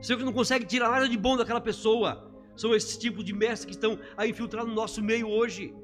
Você 0.00 0.16
não 0.16 0.32
consegue 0.32 0.64
tirar 0.64 0.90
nada 0.90 1.08
de 1.08 1.16
bom 1.16 1.36
daquela 1.36 1.60
pessoa. 1.60 2.30
São 2.56 2.74
esses 2.74 2.98
tipos 2.98 3.24
de 3.24 3.32
mestres 3.32 3.64
que 3.64 3.70
estão 3.72 3.98
aí 4.16 4.30
infiltrados 4.30 4.68
no 4.68 4.74
nosso 4.74 5.02
meio 5.02 5.28
hoje. 5.28 5.74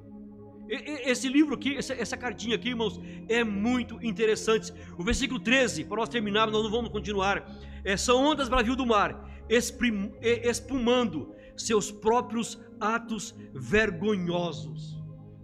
Esse 0.68 1.28
livro 1.28 1.54
aqui, 1.54 1.76
essa, 1.76 2.16
cartinha 2.16 2.56
aqui, 2.56 2.68
irmãos, 2.68 3.00
é 3.26 3.42
muito 3.42 3.98
interessante. 4.04 4.72
O 4.98 5.02
versículo 5.02 5.40
13, 5.40 5.84
para 5.84 5.96
nós 5.96 6.08
terminarmos, 6.10 6.52
nós 6.52 6.62
não 6.62 6.70
vamos 6.70 6.90
continuar. 6.90 7.50
É, 7.82 7.96
são 7.96 8.22
ondas 8.22 8.50
bravio 8.50 8.76
do 8.76 8.84
mar, 8.84 9.26
espumando 9.48 11.34
seus 11.56 11.90
próprios 11.90 12.58
atos 12.78 13.34
vergonhosos, 13.54 14.96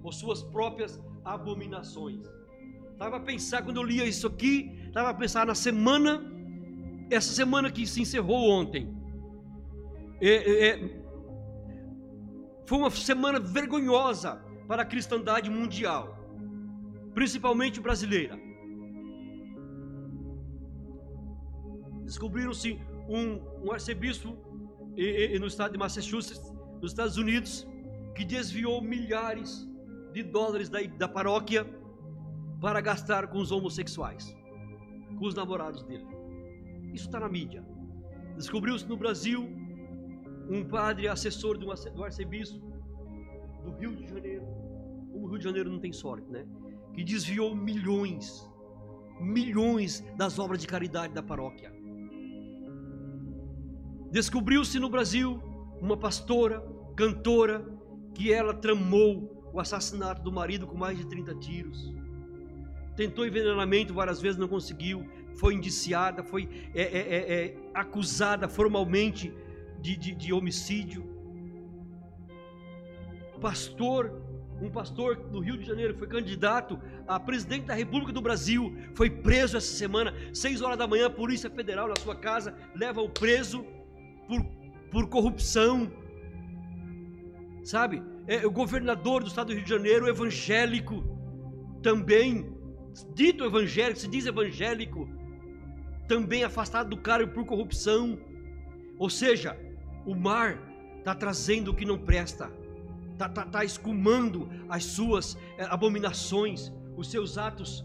ou 0.03 0.12
suas 0.12 0.43
próprias 0.43 1.01
abominações. 1.25 2.27
Estava 2.93 3.16
a 3.16 3.20
pensar, 3.20 3.62
quando 3.62 3.79
eu 3.79 3.83
lia 3.83 4.05
isso 4.05 4.27
aqui, 4.27 4.70
estava 4.87 5.09
a 5.09 5.14
pensar 5.14 5.47
na 5.47 5.55
semana, 5.55 6.22
essa 7.11 7.33
semana 7.33 7.70
que 7.70 7.87
se 7.87 8.03
encerrou 8.03 8.51
ontem. 8.51 8.95
É, 10.20 10.68
é, 10.68 11.05
foi 12.66 12.79
uma 12.79 12.91
semana 12.91 13.41
vergonhosa 13.41 14.41
para 14.66 14.82
a 14.82 14.84
cristandade 14.84 15.50
mundial, 15.50 16.18
principalmente 17.14 17.80
brasileira. 17.80 18.38
Descobriram-se 22.04 22.78
um, 23.08 23.40
um 23.64 23.72
arcebispo 23.72 24.36
e, 24.96 25.34
e, 25.34 25.38
no 25.38 25.46
estado 25.46 25.72
de 25.72 25.78
Massachusetts, 25.78 26.52
nos 26.80 26.92
Estados 26.92 27.16
Unidos, 27.16 27.66
que 28.14 28.24
desviou 28.24 28.80
milhares 28.80 29.68
de 30.12 30.22
dólares 30.22 30.68
da, 30.68 30.80
da 30.82 31.08
paróquia 31.08 31.66
para 32.60 32.80
gastar 32.80 33.26
com 33.28 33.38
os 33.38 33.50
homossexuais, 33.50 34.34
com 35.18 35.26
os 35.26 35.34
namorados 35.34 35.82
dele. 35.82 36.06
Isso 36.92 37.06
está 37.06 37.18
na 37.18 37.28
mídia. 37.28 37.64
Descobriu-se 38.36 38.86
no 38.86 38.96
Brasil 38.96 39.48
um 40.48 40.64
padre 40.64 41.08
assessor 41.08 41.58
do 41.58 41.70
arcebispo 42.04 42.74
do 43.64 43.72
Rio 43.72 43.96
de 43.96 44.06
Janeiro, 44.06 44.44
como 45.10 45.26
o 45.26 45.28
Rio 45.28 45.38
de 45.38 45.44
Janeiro 45.44 45.70
não 45.70 45.78
tem 45.78 45.92
sorte, 45.92 46.30
né? 46.30 46.46
Que 46.92 47.02
desviou 47.02 47.54
milhões, 47.54 48.48
milhões 49.20 50.04
das 50.16 50.38
obras 50.38 50.60
de 50.60 50.66
caridade 50.66 51.14
da 51.14 51.22
paróquia. 51.22 51.72
Descobriu-se 54.10 54.78
no 54.78 54.88
Brasil 54.88 55.42
uma 55.80 55.96
pastora, 55.96 56.64
cantora, 56.96 57.66
que 58.14 58.32
ela 58.32 58.54
tramou 58.54 59.50
o 59.52 59.58
assassinato 59.58 60.22
do 60.22 60.30
marido 60.30 60.66
com 60.66 60.76
mais 60.76 60.96
de 60.96 61.06
30 61.06 61.34
tiros. 61.36 61.92
Tentou 62.96 63.26
envenenamento 63.26 63.92
várias 63.92 64.20
vezes, 64.20 64.38
não 64.38 64.46
conseguiu. 64.46 65.04
Foi 65.36 65.54
indiciada, 65.54 66.22
foi 66.22 66.48
é, 66.74 66.82
é, 66.82 66.98
é, 66.98 67.44
é 67.44 67.56
acusada 67.74 68.48
formalmente 68.48 69.34
de, 69.80 69.96
de, 69.96 70.14
de 70.14 70.32
homicídio 70.32 71.13
pastor, 73.45 74.22
um 74.59 74.70
pastor 74.70 75.16
do 75.16 75.38
Rio 75.38 75.59
de 75.59 75.66
Janeiro, 75.66 75.95
foi 75.99 76.09
candidato 76.09 76.80
a 77.07 77.20
presidente 77.20 77.66
da 77.66 77.74
República 77.74 78.11
do 78.11 78.22
Brasil, 78.22 78.74
foi 78.95 79.11
preso 79.11 79.59
essa 79.59 79.76
semana, 79.76 80.14
seis 80.32 80.62
horas 80.62 80.78
da 80.78 80.86
manhã, 80.86 81.09
a 81.09 81.11
Polícia 81.11 81.51
Federal 81.51 81.86
na 81.86 81.97
sua 81.97 82.16
casa 82.16 82.57
leva 82.74 83.03
o 83.03 83.09
preso 83.11 83.62
por, 84.26 84.42
por 84.90 85.09
corrupção. 85.11 85.92
Sabe? 87.62 88.03
É, 88.26 88.47
o 88.47 88.51
governador 88.51 89.22
do 89.22 89.28
estado 89.28 89.49
do 89.49 89.53
Rio 89.53 89.64
de 89.64 89.68
Janeiro, 89.68 90.09
evangélico, 90.09 91.05
também, 91.82 92.51
dito 93.14 93.45
evangélico, 93.45 94.01
se 94.01 94.09
diz 94.09 94.24
evangélico, 94.24 95.07
também 96.09 96.45
afastado 96.45 96.88
do 96.88 96.97
cargo 96.97 97.30
por 97.30 97.45
corrupção. 97.45 98.18
Ou 98.99 99.11
seja, 99.11 99.55
o 100.07 100.14
mar 100.14 100.59
está 101.01 101.14
trazendo 101.14 101.72
o 101.72 101.74
que 101.74 101.84
não 101.84 101.99
presta 101.99 102.51
está 103.14 103.28
tá, 103.28 103.44
tá 103.44 103.64
escumando 103.64 104.48
as 104.68 104.84
suas 104.84 105.38
eh, 105.56 105.66
abominações, 105.70 106.72
os 106.96 107.10
seus 107.10 107.38
atos 107.38 107.84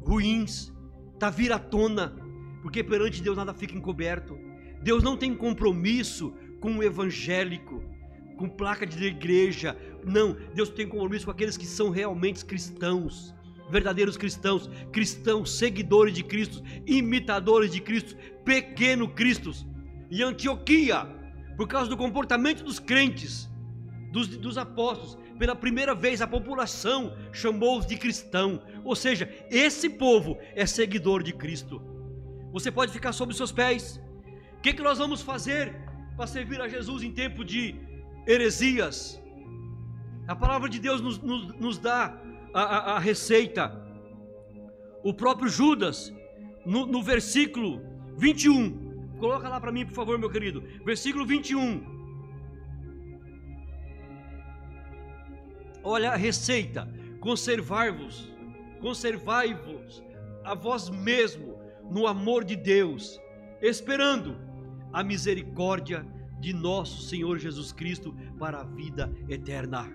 ruins, 0.00 0.72
está 1.14 1.30
vir 1.30 1.52
à 1.52 1.58
tona, 1.58 2.14
porque 2.60 2.84
perante 2.84 3.22
Deus 3.22 3.36
nada 3.36 3.54
fica 3.54 3.74
encoberto. 3.74 4.38
Deus 4.82 5.02
não 5.02 5.16
tem 5.16 5.34
compromisso 5.34 6.34
com 6.60 6.76
o 6.78 6.82
evangélico, 6.82 7.82
com 8.36 8.48
placa 8.48 8.86
de 8.86 9.02
igreja. 9.04 9.76
Não, 10.04 10.36
Deus 10.54 10.68
tem 10.68 10.86
compromisso 10.86 11.24
com 11.24 11.30
aqueles 11.30 11.56
que 11.56 11.66
são 11.66 11.90
realmente 11.90 12.44
cristãos, 12.44 13.34
verdadeiros 13.70 14.16
cristãos, 14.16 14.68
cristãos, 14.92 15.56
seguidores 15.56 16.14
de 16.14 16.22
Cristo, 16.22 16.62
imitadores 16.86 17.70
de 17.72 17.80
Cristo, 17.80 18.16
pequeno 18.44 19.08
Cristos. 19.08 19.66
E 20.10 20.22
Antioquia, 20.22 21.06
por 21.56 21.66
causa 21.66 21.88
do 21.88 21.96
comportamento 21.96 22.62
dos 22.62 22.78
crentes, 22.78 23.48
dos, 24.14 24.28
dos 24.28 24.56
apóstolos, 24.56 25.18
pela 25.40 25.56
primeira 25.56 25.92
vez 25.92 26.22
a 26.22 26.26
população 26.26 27.16
chamou-os 27.32 27.84
de 27.84 27.96
cristão, 27.96 28.62
ou 28.84 28.94
seja, 28.94 29.28
esse 29.50 29.90
povo 29.90 30.38
é 30.54 30.64
seguidor 30.64 31.20
de 31.20 31.32
Cristo. 31.32 31.82
Você 32.52 32.70
pode 32.70 32.92
ficar 32.92 33.12
sobre 33.12 33.32
os 33.32 33.36
seus 33.36 33.50
pés. 33.50 34.00
O 34.56 34.60
que, 34.60 34.72
que 34.72 34.82
nós 34.82 34.98
vamos 34.98 35.20
fazer 35.20 35.74
para 36.16 36.28
servir 36.28 36.60
a 36.60 36.68
Jesus 36.68 37.02
em 37.02 37.10
tempo 37.10 37.44
de 37.44 37.74
heresias? 38.24 39.20
A 40.28 40.36
palavra 40.36 40.68
de 40.68 40.78
Deus 40.78 41.00
nos, 41.00 41.18
nos, 41.18 41.52
nos 41.58 41.76
dá 41.76 42.16
a, 42.54 42.62
a, 42.62 42.78
a, 42.94 42.98
receita. 43.00 43.84
O 45.02 45.12
próprio 45.12 45.48
Judas, 45.48 46.14
no, 46.64 46.86
no 46.86 47.02
versículo 47.02 47.82
21, 48.16 49.16
coloca 49.18 49.48
lá 49.48 49.60
para 49.60 49.72
mim, 49.72 49.84
por 49.84 49.94
favor, 49.94 50.16
meu 50.20 50.30
querido. 50.30 50.62
Versículo 50.84 51.26
21. 51.26 52.03
Olha 55.84 56.12
a 56.12 56.16
receita: 56.16 56.88
conservar-vos, 57.20 58.32
conservai-vos 58.80 60.02
a 60.42 60.54
vós 60.54 60.88
mesmo 60.88 61.58
no 61.90 62.06
amor 62.06 62.42
de 62.42 62.56
Deus, 62.56 63.20
esperando 63.60 64.34
a 64.90 65.04
misericórdia 65.04 66.06
de 66.40 66.54
nosso 66.54 67.02
Senhor 67.02 67.38
Jesus 67.38 67.70
Cristo 67.70 68.16
para 68.38 68.60
a 68.60 68.64
vida 68.64 69.14
eterna. 69.28 69.92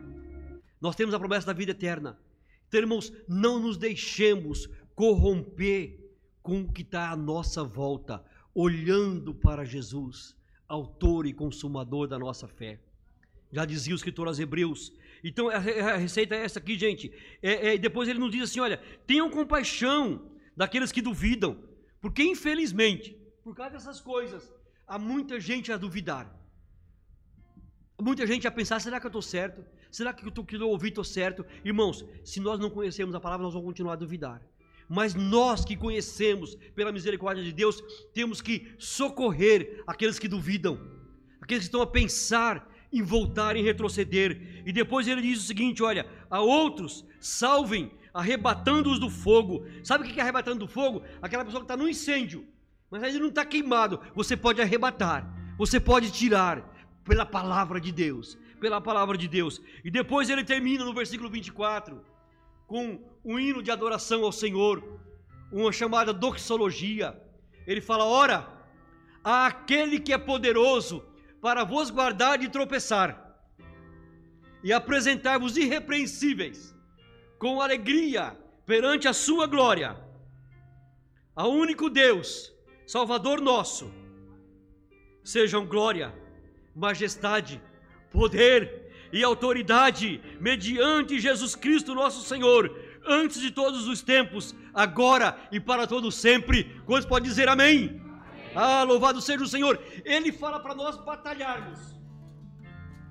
Nós 0.80 0.96
temos 0.96 1.14
a 1.16 1.20
promessa 1.20 1.48
da 1.48 1.54
vida 1.54 1.72
eterna. 1.72 2.20
Então, 2.68 2.80
irmãos, 2.80 3.12
não 3.28 3.60
nos 3.60 3.76
deixemos 3.76 4.70
corromper 4.96 6.00
com 6.44 6.62
o 6.62 6.72
que 6.72 6.84
está 6.84 7.10
à 7.10 7.18
nossa 7.18 7.64
volta, 7.64 8.24
olhando 8.54 9.34
para 9.34 9.66
Jesus, 9.66 10.36
autor 10.68 11.26
e 11.26 11.34
consumador 11.34 12.08
da 12.08 12.20
nossa 12.20 12.48
fé. 12.48 12.80
Já 13.52 13.66
dizia 13.66 13.94
o 13.94 13.96
escritor 13.96 14.28
aos 14.28 14.40
Hebreus: 14.40 14.94
então 15.24 15.50
a 15.50 15.60
receita 15.98 16.36
é 16.36 16.44
essa 16.44 16.60
aqui, 16.60 16.78
gente. 16.78 17.12
É, 17.42 17.74
é, 17.74 17.78
depois 17.78 18.08
ele 18.08 18.20
nos 18.20 18.32
diz 18.32 18.44
assim: 18.44 18.60
olha, 18.60 18.78
tenham 19.06 19.30
compaixão 19.30 20.32
daqueles 20.56 20.92
que 20.92 21.02
duvidam, 21.02 21.62
porque 22.02 22.24
infelizmente, 22.24 23.18
por 23.44 23.56
causa 23.56 23.74
dessas 23.74 24.00
coisas, 24.00 24.54
há 24.88 24.98
muita 24.98 25.40
gente 25.40 25.72
a 25.72 25.78
duvidar. 25.78 26.34
Muita 28.02 28.26
gente 28.26 28.48
a 28.48 28.52
pensar: 28.52 28.80
será 28.80 29.00
que 29.00 29.06
eu 29.06 29.10
estou 29.10 29.22
certo? 29.22 29.64
Será 29.92 30.14
que 30.14 30.26
o 30.28 30.46
que 30.46 30.56
eu 30.56 30.70
ouvi 30.70 30.90
estou 30.90 31.04
certo? 31.04 31.46
Irmãos, 31.66 32.06
se 32.24 32.40
nós 32.40 32.60
não 32.60 32.70
conhecemos 32.70 33.16
a 33.16 33.20
palavra, 33.20 33.44
nós 33.44 33.54
vamos 33.54 33.68
continuar 33.68 33.94
a 33.94 33.98
duvidar. 33.98 34.42
Mas 34.88 35.14
nós 35.14 35.66
que 35.66 35.76
conhecemos, 35.76 36.56
pela 36.76 36.92
misericórdia 36.92 37.44
de 37.44 37.54
Deus, 37.54 37.82
temos 38.14 38.42
que 38.42 38.74
socorrer 38.80 39.84
aqueles 39.86 40.18
que 40.18 40.28
duvidam, 40.28 40.80
aqueles 41.42 41.64
que 41.64 41.68
estão 41.68 41.82
a 41.82 41.88
pensar 41.88 42.69
em 42.92 43.02
voltar, 43.02 43.56
em 43.56 43.64
retroceder. 43.64 44.64
E 44.66 44.72
depois 44.72 45.08
ele 45.08 45.22
diz 45.22 45.40
o 45.40 45.48
seguinte: 45.48 45.84
olha, 45.84 46.08
a 46.30 46.42
outros 46.42 47.06
salvem, 47.20 47.92
arrebatando-os 48.14 49.00
do 49.00 49.10
fogo. 49.10 49.66
Sabe 49.84 50.04
o 50.04 50.08
que 50.08 50.20
é 50.20 50.24
arrebatando 50.24 50.60
do 50.60 50.68
fogo? 50.68 51.04
Aquela 51.22 51.46
pessoa 51.46 51.62
que 51.62 51.66
está 51.66 51.78
no 51.78 51.88
incêndio, 51.88 52.46
mas 52.90 53.04
ainda 53.04 53.20
não 53.20 53.30
está 53.30 53.46
queimado. 53.46 54.00
Você 54.16 54.36
pode 54.36 54.62
arrebatar, 54.62 55.32
você 55.58 55.80
pode 55.80 56.12
tirar 56.12 56.76
pela 57.04 57.26
palavra 57.26 57.80
de 57.80 57.92
Deus. 57.92 58.38
Pela 58.60 58.82
palavra 58.82 59.18
de 59.18 59.28
Deus. 59.28 59.62
E 59.86 59.90
depois 59.90 60.30
ele 60.30 60.44
termina 60.44 60.84
no 60.84 60.94
versículo 60.94 61.30
24 61.30 62.02
com 62.68 63.00
um 63.26 63.40
hino 63.40 63.64
de 63.64 63.72
adoração 63.72 64.24
ao 64.24 64.32
Senhor, 64.32 64.84
uma 65.52 65.72
chamada 65.72 66.14
doxologia. 66.14 67.20
Ele 67.66 67.82
fala: 67.82 68.06
Ora, 68.06 68.48
há 69.24 69.48
aquele 69.48 70.00
que 70.00 70.14
é 70.14 70.18
poderoso 70.18 71.04
para 71.42 71.64
vos 71.64 71.90
guardar 71.90 72.38
de 72.38 72.50
tropeçar 72.50 73.30
e 74.64 74.74
apresentar-vos 74.74 75.56
irrepreensíveis, 75.58 76.76
com 77.38 77.62
alegria 77.62 78.38
perante 78.66 79.08
a 79.08 79.14
sua 79.14 79.48
glória. 79.48 79.98
Ao 81.36 81.50
único 81.52 81.90
Deus, 81.90 82.52
Salvador 82.86 83.40
nosso, 83.40 83.92
sejam 85.24 85.66
glória, 85.66 86.14
majestade, 86.76 87.62
poder 88.12 89.08
e 89.14 89.24
autoridade 89.24 90.22
mediante 90.40 91.20
Jesus 91.20 91.56
Cristo, 91.56 91.96
nosso 91.96 92.28
Senhor, 92.28 92.76
antes 93.08 93.40
de 93.40 93.52
todos 93.52 93.88
os 93.88 94.02
tempos, 94.02 94.54
agora 94.74 95.40
e 95.52 95.60
para 95.60 95.88
todo 95.88 96.12
sempre. 96.12 96.82
Quantos 96.86 97.06
pode 97.06 97.26
dizer 97.26 97.48
amém? 97.48 98.09
Ah, 98.62 98.84
louvado 98.84 99.22
seja 99.22 99.42
o 99.42 99.48
Senhor. 99.48 99.82
Ele 100.04 100.34
fala 100.34 100.60
para 100.60 100.76
nós 100.76 100.98
batalharmos. 100.98 101.80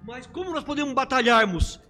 Mas 0.07 0.26
como 0.26 0.53
nós 0.53 0.62
podemos 0.62 0.92
batalharmos? 0.92 1.80